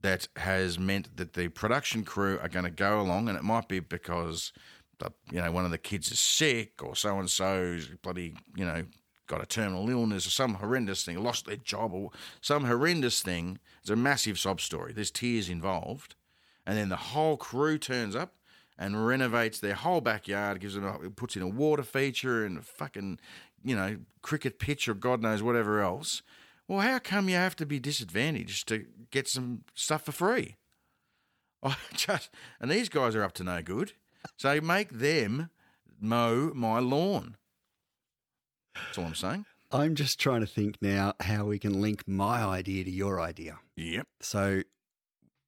that 0.00 0.28
has 0.36 0.78
meant 0.78 1.16
that 1.16 1.32
the 1.32 1.48
production 1.48 2.04
crew 2.04 2.38
are 2.40 2.48
going 2.48 2.64
to 2.64 2.70
go 2.70 3.00
along, 3.00 3.28
and 3.28 3.36
it 3.36 3.42
might 3.42 3.68
be 3.68 3.80
because 3.80 4.52
the, 4.98 5.10
you 5.30 5.40
know 5.40 5.50
one 5.50 5.64
of 5.64 5.70
the 5.70 5.78
kids 5.78 6.12
is 6.12 6.20
sick, 6.20 6.82
or 6.82 6.94
so 6.94 7.18
and 7.18 7.30
so's 7.30 7.88
bloody 8.02 8.36
you 8.54 8.64
know 8.64 8.84
got 9.26 9.42
a 9.42 9.46
terminal 9.46 9.88
illness, 9.88 10.26
or 10.26 10.30
some 10.30 10.54
horrendous 10.54 11.04
thing, 11.04 11.22
lost 11.22 11.46
their 11.46 11.56
job, 11.56 11.92
or 11.92 12.10
some 12.40 12.64
horrendous 12.64 13.22
thing. 13.22 13.58
It's 13.80 13.90
a 13.90 13.96
massive 13.96 14.38
sob 14.38 14.60
story. 14.60 14.92
There's 14.92 15.10
tears 15.10 15.48
involved 15.48 16.14
and 16.66 16.78
then 16.78 16.88
the 16.88 16.96
whole 16.96 17.36
crew 17.36 17.78
turns 17.78 18.16
up 18.16 18.34
and 18.78 19.06
renovates 19.06 19.60
their 19.60 19.74
whole 19.74 20.00
backyard, 20.00 20.60
gives 20.60 20.74
them 20.74 20.84
a, 20.84 21.10
puts 21.10 21.36
in 21.36 21.42
a 21.42 21.48
water 21.48 21.82
feature 21.82 22.44
and 22.44 22.58
a 22.58 22.62
fucking, 22.62 23.20
you 23.64 23.74
know, 23.74 23.96
cricket 24.22 24.58
pitch 24.58 24.88
or 24.88 24.94
God 24.94 25.22
knows 25.22 25.42
whatever 25.42 25.80
else. 25.80 26.22
Well, 26.68 26.80
how 26.80 26.98
come 26.98 27.28
you 27.28 27.34
have 27.36 27.56
to 27.56 27.66
be 27.66 27.78
disadvantaged 27.78 28.68
to 28.68 28.86
get 29.10 29.28
some 29.28 29.64
stuff 29.74 30.04
for 30.04 30.12
free? 30.12 30.56
I 31.62 31.76
just 31.94 32.30
and 32.60 32.70
these 32.70 32.88
guys 32.88 33.14
are 33.14 33.22
up 33.22 33.32
to 33.34 33.44
no 33.44 33.62
good, 33.62 33.92
so 34.36 34.60
make 34.60 34.90
them 34.90 35.50
mow 36.00 36.52
my 36.54 36.78
lawn. 36.78 37.36
That's 38.74 38.98
all 38.98 39.04
I'm 39.06 39.14
saying. 39.14 39.46
I'm 39.72 39.94
just 39.94 40.20
trying 40.20 40.40
to 40.40 40.46
think 40.46 40.76
now 40.80 41.14
how 41.20 41.46
we 41.46 41.58
can 41.58 41.80
link 41.80 42.06
my 42.06 42.42
idea 42.44 42.84
to 42.84 42.90
your 42.90 43.20
idea. 43.20 43.58
Yep. 43.76 44.06
So 44.20 44.62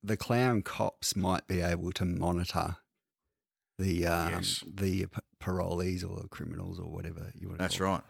the 0.02 0.16
clown 0.16 0.62
cops 0.62 1.14
might 1.16 1.46
be 1.46 1.60
able 1.60 1.92
to 1.92 2.04
monitor 2.04 2.76
the 3.78 4.06
um, 4.06 4.30
Yes. 4.32 4.64
the 4.66 5.06
parolees 5.40 6.02
or 6.08 6.26
criminals 6.28 6.78
or 6.78 6.86
whatever 6.86 7.30
you 7.34 7.48
want 7.48 7.58
to 7.58 7.62
That's 7.62 7.80
right. 7.80 8.02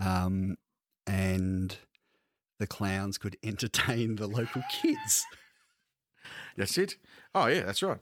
Um, 0.00 0.56
and 1.06 1.76
the 2.58 2.66
clowns 2.66 3.18
could 3.18 3.36
entertain 3.42 4.16
the 4.16 4.26
local 4.26 4.62
kids. 4.70 5.26
That's 6.56 6.76
it. 6.78 6.96
Oh 7.34 7.46
yeah, 7.46 7.62
that's 7.62 7.82
right. 7.82 7.98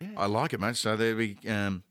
Yeah. 0.00 0.08
I 0.16 0.26
like 0.26 0.52
it, 0.52 0.60
mate. 0.60 0.76
So 0.76 0.96
there 0.96 1.16
we, 1.16 1.36
um, 1.48 1.82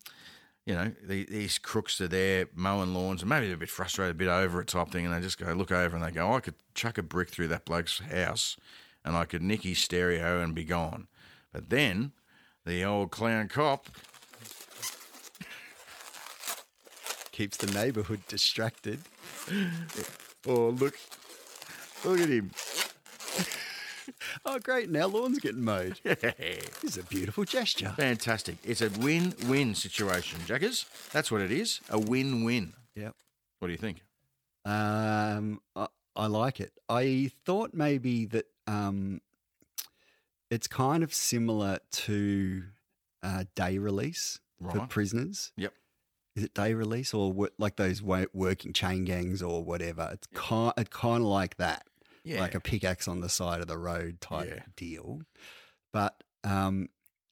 you 0.66 0.74
know, 0.74 0.92
the, 1.04 1.26
these 1.26 1.58
crooks 1.58 2.00
are 2.02 2.08
there 2.08 2.48
mowing 2.56 2.94
lawns, 2.94 3.22
and 3.22 3.30
maybe 3.30 3.48
they're 3.48 3.56
a 3.56 3.60
bit 3.60 3.70
frustrated, 3.70 4.16
a 4.16 4.18
bit 4.18 4.28
over 4.28 4.62
it 4.62 4.68
type 4.68 4.90
thing, 4.90 5.06
and 5.06 5.14
they 5.14 5.22
just 5.22 5.38
go 5.38 5.52
look 5.54 5.72
over 5.72 5.96
and 5.96 6.06
they 6.06 6.12
go, 6.12 6.34
I 6.34 6.40
could 6.40 6.56
chuck 6.74 6.98
a 6.98 7.04
brick 7.04 7.30
through 7.30 7.50
that 7.50 7.66
bloke's 7.66 8.00
house, 8.00 8.58
and 9.04 9.16
I 9.16 9.26
could 9.26 9.42
nick 9.42 9.64
his 9.64 9.80
stereo 9.80 10.42
and 10.42 10.56
be 10.56 10.64
gone. 10.64 11.08
But 11.54 11.70
then 11.70 12.14
the 12.66 12.84
old 12.84 13.12
clown 13.12 13.48
cop, 13.48 13.90
Keeps 17.38 17.58
the 17.58 17.72
neighborhood 17.72 18.22
distracted. 18.28 19.00
oh 20.48 20.70
look, 20.70 20.98
look 22.04 22.20
at 22.20 22.30
him. 22.30 22.50
Oh, 24.46 24.58
great. 24.58 24.90
Now 24.90 25.08
lawn's 25.08 25.38
getting 25.40 25.64
mowed. 25.64 26.00
This 26.04 26.84
is 26.84 26.98
a 26.98 27.04
beautiful 27.04 27.44
gesture. 27.44 27.94
Fantastic. 27.98 28.56
It's 28.64 28.82
a 28.82 28.90
win-win 28.90 29.76
situation, 29.76 30.40
Jackas. 30.48 30.86
That's 31.12 31.30
what 31.30 31.42
it 31.42 31.52
is. 31.52 31.82
A 31.90 32.00
win-win. 32.00 32.74
Yep. 32.96 33.14
What 33.60 33.68
do 33.68 33.72
you 33.74 33.78
think? 33.78 34.02
Um, 34.66 35.60
I, 35.76 35.88
I 36.16 36.28
like 36.28 36.60
it. 36.62 36.72
I 36.90 37.32
thought 37.46 37.74
maybe 37.74 38.26
that 38.28 38.46
um, 38.66 39.20
it's 40.50 40.68
kind 40.68 41.04
of 41.04 41.14
similar 41.14 41.80
to 41.92 42.64
uh, 43.22 43.44
day 43.56 43.78
release 43.78 44.40
for 44.72 44.88
prisoners. 44.88 45.52
Yep. 45.58 45.74
Is 46.38 46.44
it 46.44 46.54
day 46.54 46.76
release 46.76 47.16
or 47.16 47.50
like 47.58 47.78
those 47.78 48.00
wo- 48.04 48.28
working 48.32 48.72
chain 48.72 49.06
gangs 49.06 49.42
or 49.42 49.64
whatever? 49.64 50.08
It's 50.14 50.28
kind, 50.36 50.72
it 50.78 50.92
kind 50.92 51.24
of 51.24 51.30
like 51.30 51.58
that, 51.58 51.88
Yeah. 52.24 52.42
like 52.42 52.54
a 52.54 52.60
pickaxe 52.60 53.08
on 53.08 53.22
the 53.22 53.28
side 53.28 53.60
of 53.60 53.66
the 53.66 53.78
road 53.78 54.22
type 54.22 54.54
Yeah. 54.56 54.64
deal. 54.76 55.24
But 55.92 56.24
um, 56.44 56.90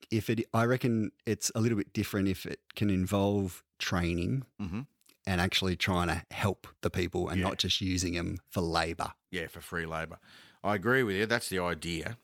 if 0.10 0.28
it, 0.32 0.46
I 0.56 0.66
reckon 0.66 1.12
it's 1.28 1.52
a 1.54 1.60
little 1.60 1.78
bit 1.78 1.94
different 1.94 2.30
if 2.30 2.48
it 2.48 2.60
can 2.76 2.90
involve 2.90 3.64
training 3.78 4.44
mm-hmm. 4.60 4.82
and 5.28 5.40
actually 5.40 5.76
trying 5.76 6.08
to 6.08 6.24
help 6.32 6.68
the 6.82 6.90
people 6.90 7.30
and 7.30 7.40
not 7.42 7.60
just 7.60 7.82
using 7.82 8.16
them 8.16 8.40
for 8.50 8.62
labour. 8.62 9.12
Yeah, 9.30 9.46
for 9.48 9.62
free 9.62 9.86
labour. 9.86 10.18
I 10.64 10.74
agree 10.74 11.04
with 11.04 11.16
you. 11.16 11.28
That's 11.28 11.50
the 11.50 11.60
idea. 11.60 12.18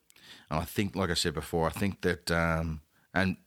And 0.50 0.60
I 0.60 0.66
think, 0.66 0.96
like 0.96 1.12
I 1.12 1.14
said 1.14 1.36
before, 1.36 1.68
I 1.68 1.72
think 1.72 2.02
that, 2.02 2.32
um, 2.32 2.82
and 3.14 3.38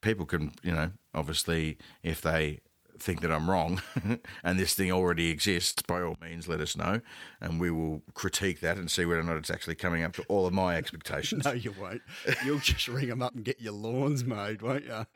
people 0.00 0.26
can, 0.26 0.54
you 0.64 0.72
know, 0.72 0.90
obviously, 1.14 1.78
if 2.02 2.20
they 2.20 2.58
think 3.02 3.20
that 3.20 3.32
I'm 3.32 3.50
wrong 3.50 3.82
and 4.44 4.58
this 4.58 4.74
thing 4.74 4.92
already 4.92 5.30
exists, 5.30 5.82
by 5.82 6.02
all 6.02 6.16
means, 6.20 6.48
let 6.48 6.60
us 6.60 6.76
know. 6.76 7.00
And 7.40 7.60
we 7.60 7.70
will 7.70 8.02
critique 8.14 8.60
that 8.60 8.76
and 8.76 8.90
see 8.90 9.04
whether 9.04 9.20
or 9.20 9.24
not 9.24 9.36
it's 9.36 9.50
actually 9.50 9.76
coming 9.76 10.02
up 10.02 10.12
to 10.14 10.22
all 10.28 10.46
of 10.46 10.52
my 10.52 10.76
expectations. 10.78 11.44
No, 11.44 11.52
you 11.52 11.74
won't. 11.78 12.02
You'll 12.44 12.58
just 12.58 12.88
ring 12.88 13.08
them 13.08 13.22
up 13.22 13.34
and 13.34 13.44
get 13.44 13.60
your 13.60 13.72
lawns 13.72 14.24
mowed, 14.24 14.62
won't 14.62 14.84
you? 14.84 15.06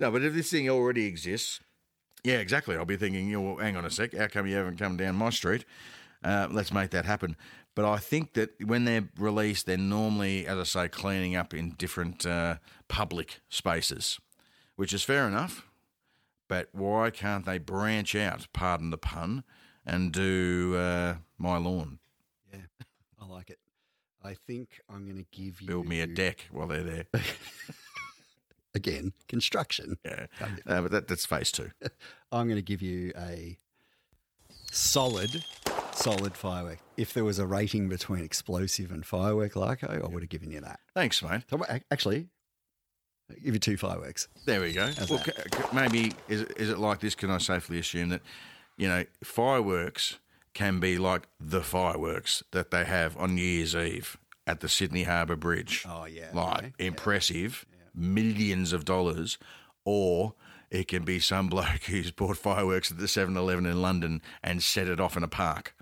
No, 0.00 0.10
but 0.10 0.24
if 0.24 0.34
this 0.34 0.50
thing 0.50 0.68
already 0.68 1.06
exists, 1.06 1.60
yeah, 2.24 2.38
exactly. 2.38 2.76
I'll 2.76 2.84
be 2.84 2.96
thinking, 2.96 3.28
you 3.28 3.40
well, 3.40 3.56
hang 3.58 3.76
on 3.76 3.84
a 3.84 3.90
sec, 3.90 4.14
how 4.14 4.26
come 4.26 4.46
you 4.48 4.56
haven't 4.56 4.78
come 4.78 4.96
down 4.96 5.14
my 5.14 5.30
street? 5.30 5.64
Uh, 6.24 6.48
let's 6.50 6.72
make 6.72 6.90
that 6.90 7.04
happen. 7.04 7.36
But 7.74 7.84
I 7.84 7.98
think 7.98 8.34
that 8.34 8.50
when 8.64 8.84
they're 8.84 9.08
released, 9.18 9.66
they're 9.66 9.76
normally, 9.76 10.46
as 10.46 10.58
I 10.58 10.64
say, 10.64 10.88
cleaning 10.88 11.36
up 11.36 11.52
in 11.52 11.70
different 11.70 12.24
uh, 12.24 12.56
public 12.88 13.40
spaces, 13.48 14.18
which 14.76 14.92
is 14.92 15.02
fair 15.02 15.26
enough. 15.26 15.66
But 16.54 16.68
why 16.70 17.10
can't 17.10 17.44
they 17.44 17.58
branch 17.58 18.14
out, 18.14 18.46
pardon 18.52 18.90
the 18.90 18.96
pun, 18.96 19.42
and 19.84 20.12
do 20.12 20.76
uh, 20.76 21.16
my 21.36 21.56
lawn? 21.56 21.98
Yeah. 22.52 22.60
I 23.20 23.26
like 23.26 23.50
it. 23.50 23.58
I 24.22 24.34
think 24.34 24.80
I'm 24.88 25.04
going 25.04 25.16
to 25.16 25.26
give 25.32 25.60
you 25.60 25.66
Build 25.66 25.88
me 25.88 26.00
a 26.00 26.06
deck 26.06 26.46
while 26.52 26.68
they're 26.68 26.84
there. 26.84 27.06
again 28.76 29.14
construction. 29.26 29.96
Yeah, 30.04 30.26
uh, 30.40 30.82
but 30.82 30.92
that, 30.92 31.08
that's 31.08 31.26
phase 31.26 31.50
two. 31.50 31.72
I'm 32.30 32.46
going 32.46 32.54
to 32.54 32.62
give 32.62 32.82
you 32.82 33.12
a 33.18 33.58
solid, 34.70 35.44
solid 35.92 36.36
firework. 36.36 36.78
If 36.96 37.14
there 37.14 37.24
was 37.24 37.40
a 37.40 37.46
rating 37.46 37.88
between 37.88 38.22
explosive 38.22 38.92
and 38.92 39.04
firework, 39.04 39.54
Larko, 39.54 40.04
I 40.04 40.06
would 40.06 40.22
have 40.22 40.30
given 40.30 40.52
you 40.52 40.60
that. 40.60 40.78
Thanks, 40.94 41.20
mate. 41.20 41.42
So, 41.50 41.60
actually, 41.90 42.28
I'll 43.30 43.36
give 43.36 43.54
you 43.54 43.60
two 43.60 43.76
fireworks. 43.76 44.28
There 44.44 44.60
we 44.60 44.72
go. 44.72 44.86
How's 44.86 45.10
Well, 45.10 45.22
c- 45.24 45.32
c- 45.32 45.62
maybe 45.72 46.12
is 46.28 46.42
it, 46.42 46.52
is 46.56 46.70
it 46.70 46.78
like 46.78 47.00
this? 47.00 47.14
Can 47.14 47.30
I 47.30 47.38
safely 47.38 47.78
assume 47.78 48.10
that 48.10 48.22
you 48.76 48.88
know 48.88 49.04
fireworks 49.22 50.18
can 50.52 50.78
be 50.80 50.98
like 50.98 51.26
the 51.40 51.62
fireworks 51.62 52.42
that 52.52 52.70
they 52.70 52.84
have 52.84 53.16
on 53.16 53.34
New 53.34 53.42
Year's 53.42 53.74
Eve 53.74 54.16
at 54.46 54.60
the 54.60 54.68
Sydney 54.68 55.04
Harbour 55.04 55.36
Bridge? 55.36 55.84
Oh, 55.88 56.04
yeah. 56.04 56.28
like 56.32 56.58
okay. 56.58 56.72
Yeah. 56.78 56.86
impressive, 56.86 57.64
millions 57.94 58.72
of 58.72 58.84
dollars, 58.84 59.38
or 59.84 60.34
it 60.70 60.88
can 60.88 61.04
be 61.04 61.18
some 61.18 61.48
bloke 61.54 61.84
who's 61.84 62.10
bought 62.10 62.36
fireworks 62.36 62.90
at 62.90 62.98
the 62.98 63.06
7-Eleven 63.06 63.64
in 63.66 63.80
London 63.80 64.20
and 64.42 64.62
set 64.62 64.88
it 64.88 65.00
off 65.00 65.16
in 65.16 65.22
a 65.22 65.28
park. 65.28 65.74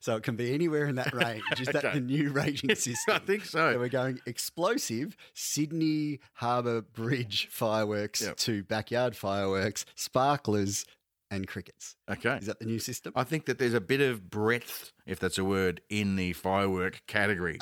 So 0.00 0.16
it 0.16 0.22
can 0.22 0.36
be 0.36 0.54
anywhere 0.54 0.86
in 0.86 0.94
that 0.96 1.12
range. 1.12 1.42
Is 1.60 1.68
that 1.68 1.82
the 1.94 2.00
new 2.00 2.30
rating 2.30 2.74
system? 2.74 3.14
I 3.14 3.18
think 3.18 3.44
So 3.44 3.72
so. 3.72 3.78
we're 3.78 3.88
going 3.88 4.20
explosive 4.26 5.16
Sydney 5.34 6.20
Harbour 6.34 6.80
Bridge 6.82 7.48
fireworks 7.50 8.22
Yep. 8.22 8.36
to 8.38 8.62
backyard 8.64 9.16
fireworks, 9.16 9.84
sparklers, 9.94 10.84
and 11.30 11.46
crickets. 11.46 11.94
Okay. 12.10 12.36
Is 12.40 12.46
that 12.46 12.58
the 12.58 12.64
new 12.64 12.78
system? 12.78 13.12
I 13.14 13.24
think 13.24 13.44
that 13.46 13.58
there's 13.58 13.74
a 13.74 13.80
bit 13.82 14.00
of 14.00 14.30
breadth, 14.30 14.92
if 15.06 15.18
that's 15.20 15.36
a 15.36 15.44
word, 15.44 15.80
in 15.90 16.16
the 16.16 16.32
firework 16.32 17.02
category. 17.06 17.58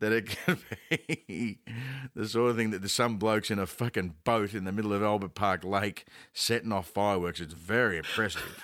That 0.00 0.10
it 0.12 0.26
can 0.26 0.58
be 0.90 1.60
the 2.14 2.26
sort 2.28 2.50
of 2.50 2.56
thing 2.56 2.70
that 2.70 2.80
there's 2.80 2.92
some 2.92 3.16
blokes 3.16 3.50
in 3.50 3.60
a 3.60 3.66
fucking 3.66 4.16
boat 4.24 4.52
in 4.52 4.64
the 4.64 4.72
middle 4.72 4.92
of 4.92 5.02
Albert 5.04 5.34
Park 5.36 5.62
Lake 5.64 6.04
setting 6.32 6.72
off 6.72 6.88
fireworks. 6.88 7.40
It's 7.40 7.54
very 7.54 7.98
impressive. 7.98 8.60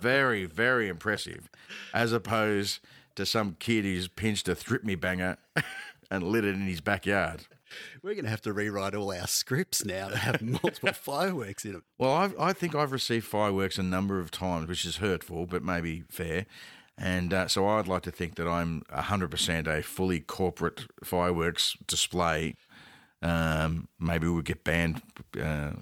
Very, 0.00 0.44
very 0.44 0.88
impressive. 0.88 1.48
As 1.92 2.12
opposed 2.12 2.80
to 3.16 3.26
some 3.26 3.56
kid 3.58 3.84
who's 3.84 4.08
pinched 4.08 4.48
a 4.48 4.54
thruppenny 4.54 4.94
banger 4.94 5.38
and 6.10 6.22
lit 6.22 6.44
it 6.44 6.54
in 6.54 6.66
his 6.66 6.80
backyard. 6.80 7.46
We're 8.02 8.14
going 8.14 8.24
to 8.24 8.30
have 8.30 8.42
to 8.42 8.52
rewrite 8.52 8.94
all 8.94 9.12
our 9.12 9.26
scripts 9.26 9.84
now 9.84 10.08
to 10.08 10.16
have 10.16 10.40
multiple 10.40 10.92
fireworks 10.94 11.64
in 11.64 11.72
them. 11.72 11.82
Well, 11.98 12.12
I've, 12.12 12.38
I 12.38 12.52
think 12.52 12.74
I've 12.74 12.92
received 12.92 13.26
fireworks 13.26 13.78
a 13.78 13.82
number 13.82 14.18
of 14.20 14.30
times, 14.30 14.68
which 14.68 14.84
is 14.84 14.96
hurtful, 14.96 15.46
but 15.46 15.62
maybe 15.62 16.04
fair. 16.08 16.46
And 16.96 17.32
uh, 17.32 17.48
so 17.48 17.68
I'd 17.68 17.86
like 17.86 18.02
to 18.02 18.10
think 18.10 18.34
that 18.36 18.48
I'm 18.48 18.82
100% 18.92 19.66
a 19.66 19.82
fully 19.82 20.20
corporate 20.20 20.86
fireworks 21.04 21.76
display. 21.86 22.54
Um, 23.20 23.88
maybe 23.98 24.28
we'll 24.28 24.42
get 24.42 24.62
banned 24.62 25.02
uh, 25.40 25.72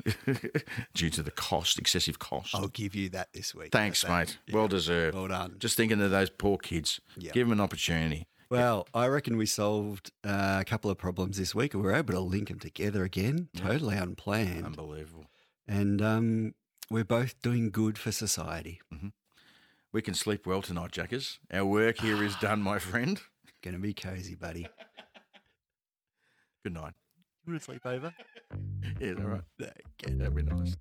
due 0.95 1.11
to 1.11 1.23
the 1.23 1.31
cost, 1.31 1.79
excessive 1.79 2.19
cost. 2.19 2.55
I'll 2.55 2.69
give 2.69 2.95
you 2.95 3.11
that 3.11 3.33
this 3.35 3.55
week. 3.55 3.73
Thanks, 3.73 4.03
that? 4.03 4.11
mate. 4.11 4.39
Well 4.53 4.69
deserved. 4.69 5.15
Well 5.17 5.29
done. 5.29 5.57
Just 5.59 5.77
thinking 5.77 6.01
of 6.01 6.11
those 6.11 6.31
poor 6.31 6.57
kids. 6.57 7.01
Yeah. 7.17 7.33
Give 7.33 7.47
them 7.47 7.53
an 7.59 7.61
opportunity. 7.63 8.27
Well, 8.49 8.87
I 8.95 9.07
reckon 9.09 9.37
we 9.37 9.45
solved 9.47 10.13
uh, 10.25 10.59
a 10.61 10.65
couple 10.65 10.91
of 10.91 10.97
problems 10.99 11.37
this 11.37 11.55
week. 11.55 11.75
We 11.75 11.81
were 11.81 11.93
able 11.93 12.15
to 12.15 12.21
link 12.21 12.49
them 12.49 12.61
together 12.61 13.03
again, 13.03 13.49
totally 13.57 13.97
unplanned. 13.97 14.65
Unbelievable. 14.65 15.27
and 15.67 16.01
um, 16.01 16.55
we're 16.89 17.05
both 17.05 17.43
doing 17.43 17.71
good 17.71 17.99
for 17.99 18.13
society. 18.13 18.81
We 19.93 20.01
can 20.01 20.15
sleep 20.15 20.47
well 20.47 20.63
tonight, 20.63 20.93
Jackas. 20.93 21.39
Our 21.53 21.65
work 21.65 21.99
here 22.01 22.23
is 22.23 22.37
done, 22.41 22.63
my 22.63 22.79
friend. 22.79 23.21
Going 23.63 23.75
to 23.75 23.81
be 23.81 23.93
cozy, 23.93 24.37
buddy. 24.37 24.69
Good 26.63 26.75
night. 26.75 26.93
Want 27.47 27.61
to 27.61 27.65
sleep 27.65 27.87
over? 27.87 28.13
Yeah, 29.01 29.13
all 29.19 29.25
right. 29.29 29.43
That'd 29.59 30.35
be 30.35 30.43
nice. 30.43 30.77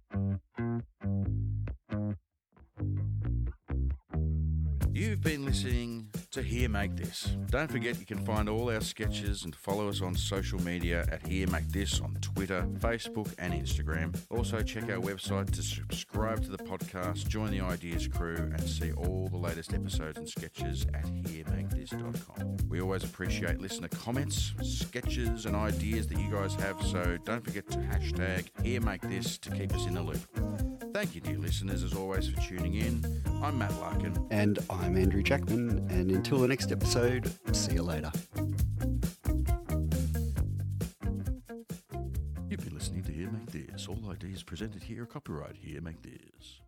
You've 5.15 5.23
been 5.23 5.45
listening 5.45 6.09
to 6.31 6.43
Here 6.43 6.67
Make 6.67 6.97
This. 6.97 7.37
Don't 7.49 7.71
forget 7.71 7.97
you 7.97 8.05
can 8.05 8.17
find 8.25 8.49
all 8.49 8.69
our 8.69 8.81
sketches 8.81 9.45
and 9.45 9.55
follow 9.55 9.87
us 9.87 10.01
on 10.01 10.13
social 10.13 10.61
media 10.61 11.05
at 11.09 11.25
Here 11.25 11.47
Make 11.47 11.69
This 11.69 12.01
on 12.01 12.17
Twitter, 12.19 12.67
Facebook, 12.79 13.33
and 13.39 13.53
Instagram. 13.53 14.13
Also, 14.29 14.61
check 14.61 14.83
our 14.89 14.99
website 14.99 15.51
to 15.51 15.63
subscribe 15.63 16.43
to 16.43 16.49
the 16.49 16.57
podcast, 16.57 17.29
join 17.29 17.51
the 17.51 17.61
Ideas 17.61 18.09
crew, 18.09 18.35
and 18.35 18.61
see 18.67 18.91
all 18.91 19.29
the 19.31 19.37
latest 19.37 19.73
episodes 19.73 20.17
and 20.17 20.27
sketches 20.27 20.85
at 20.93 21.05
HereMakeThis.com. 21.05 22.57
We 22.67 22.81
always 22.81 23.05
appreciate 23.05 23.61
listener 23.61 23.87
comments, 23.87 24.53
sketches, 24.63 25.45
and 25.45 25.55
ideas 25.55 26.07
that 26.07 26.19
you 26.19 26.29
guys 26.29 26.55
have, 26.55 26.83
so 26.83 27.17
don't 27.23 27.45
forget 27.45 27.71
to 27.71 27.77
hashtag 27.77 28.49
Here 28.63 28.81
Make 28.81 28.99
This 29.03 29.37
to 29.37 29.49
keep 29.51 29.73
us 29.73 29.85
in 29.85 29.93
the 29.93 30.03
loop. 30.03 30.19
Thank 30.93 31.13
you, 31.13 31.21
dear 31.21 31.37
listeners, 31.37 31.83
as 31.83 31.93
always, 31.93 32.29
for 32.29 32.39
tuning 32.41 32.75
in. 32.75 33.05
I'm 33.43 33.57
Matt 33.57 33.73
Larkin. 33.81 34.15
And 34.31 34.59
I'm 34.69 34.95
Andrew 35.05 35.21
Jackman. 35.21 35.85
And 35.91 36.09
until 36.09 36.39
the 36.39 36.47
next 36.47 36.71
episode, 36.71 37.31
see 37.51 37.73
you 37.73 37.83
later. 37.83 38.11
You've 42.49 42.63
been 42.63 42.73
listening 42.73 43.03
to 43.03 43.11
Here 43.11 43.29
Make 43.29 43.51
This. 43.51 43.87
All 43.87 43.99
ideas 44.09 44.41
presented 44.41 44.81
here 44.81 45.03
are 45.03 45.05
copyright 45.05 45.57
Here 45.57 45.79
Make 45.79 46.01
This. 46.01 46.61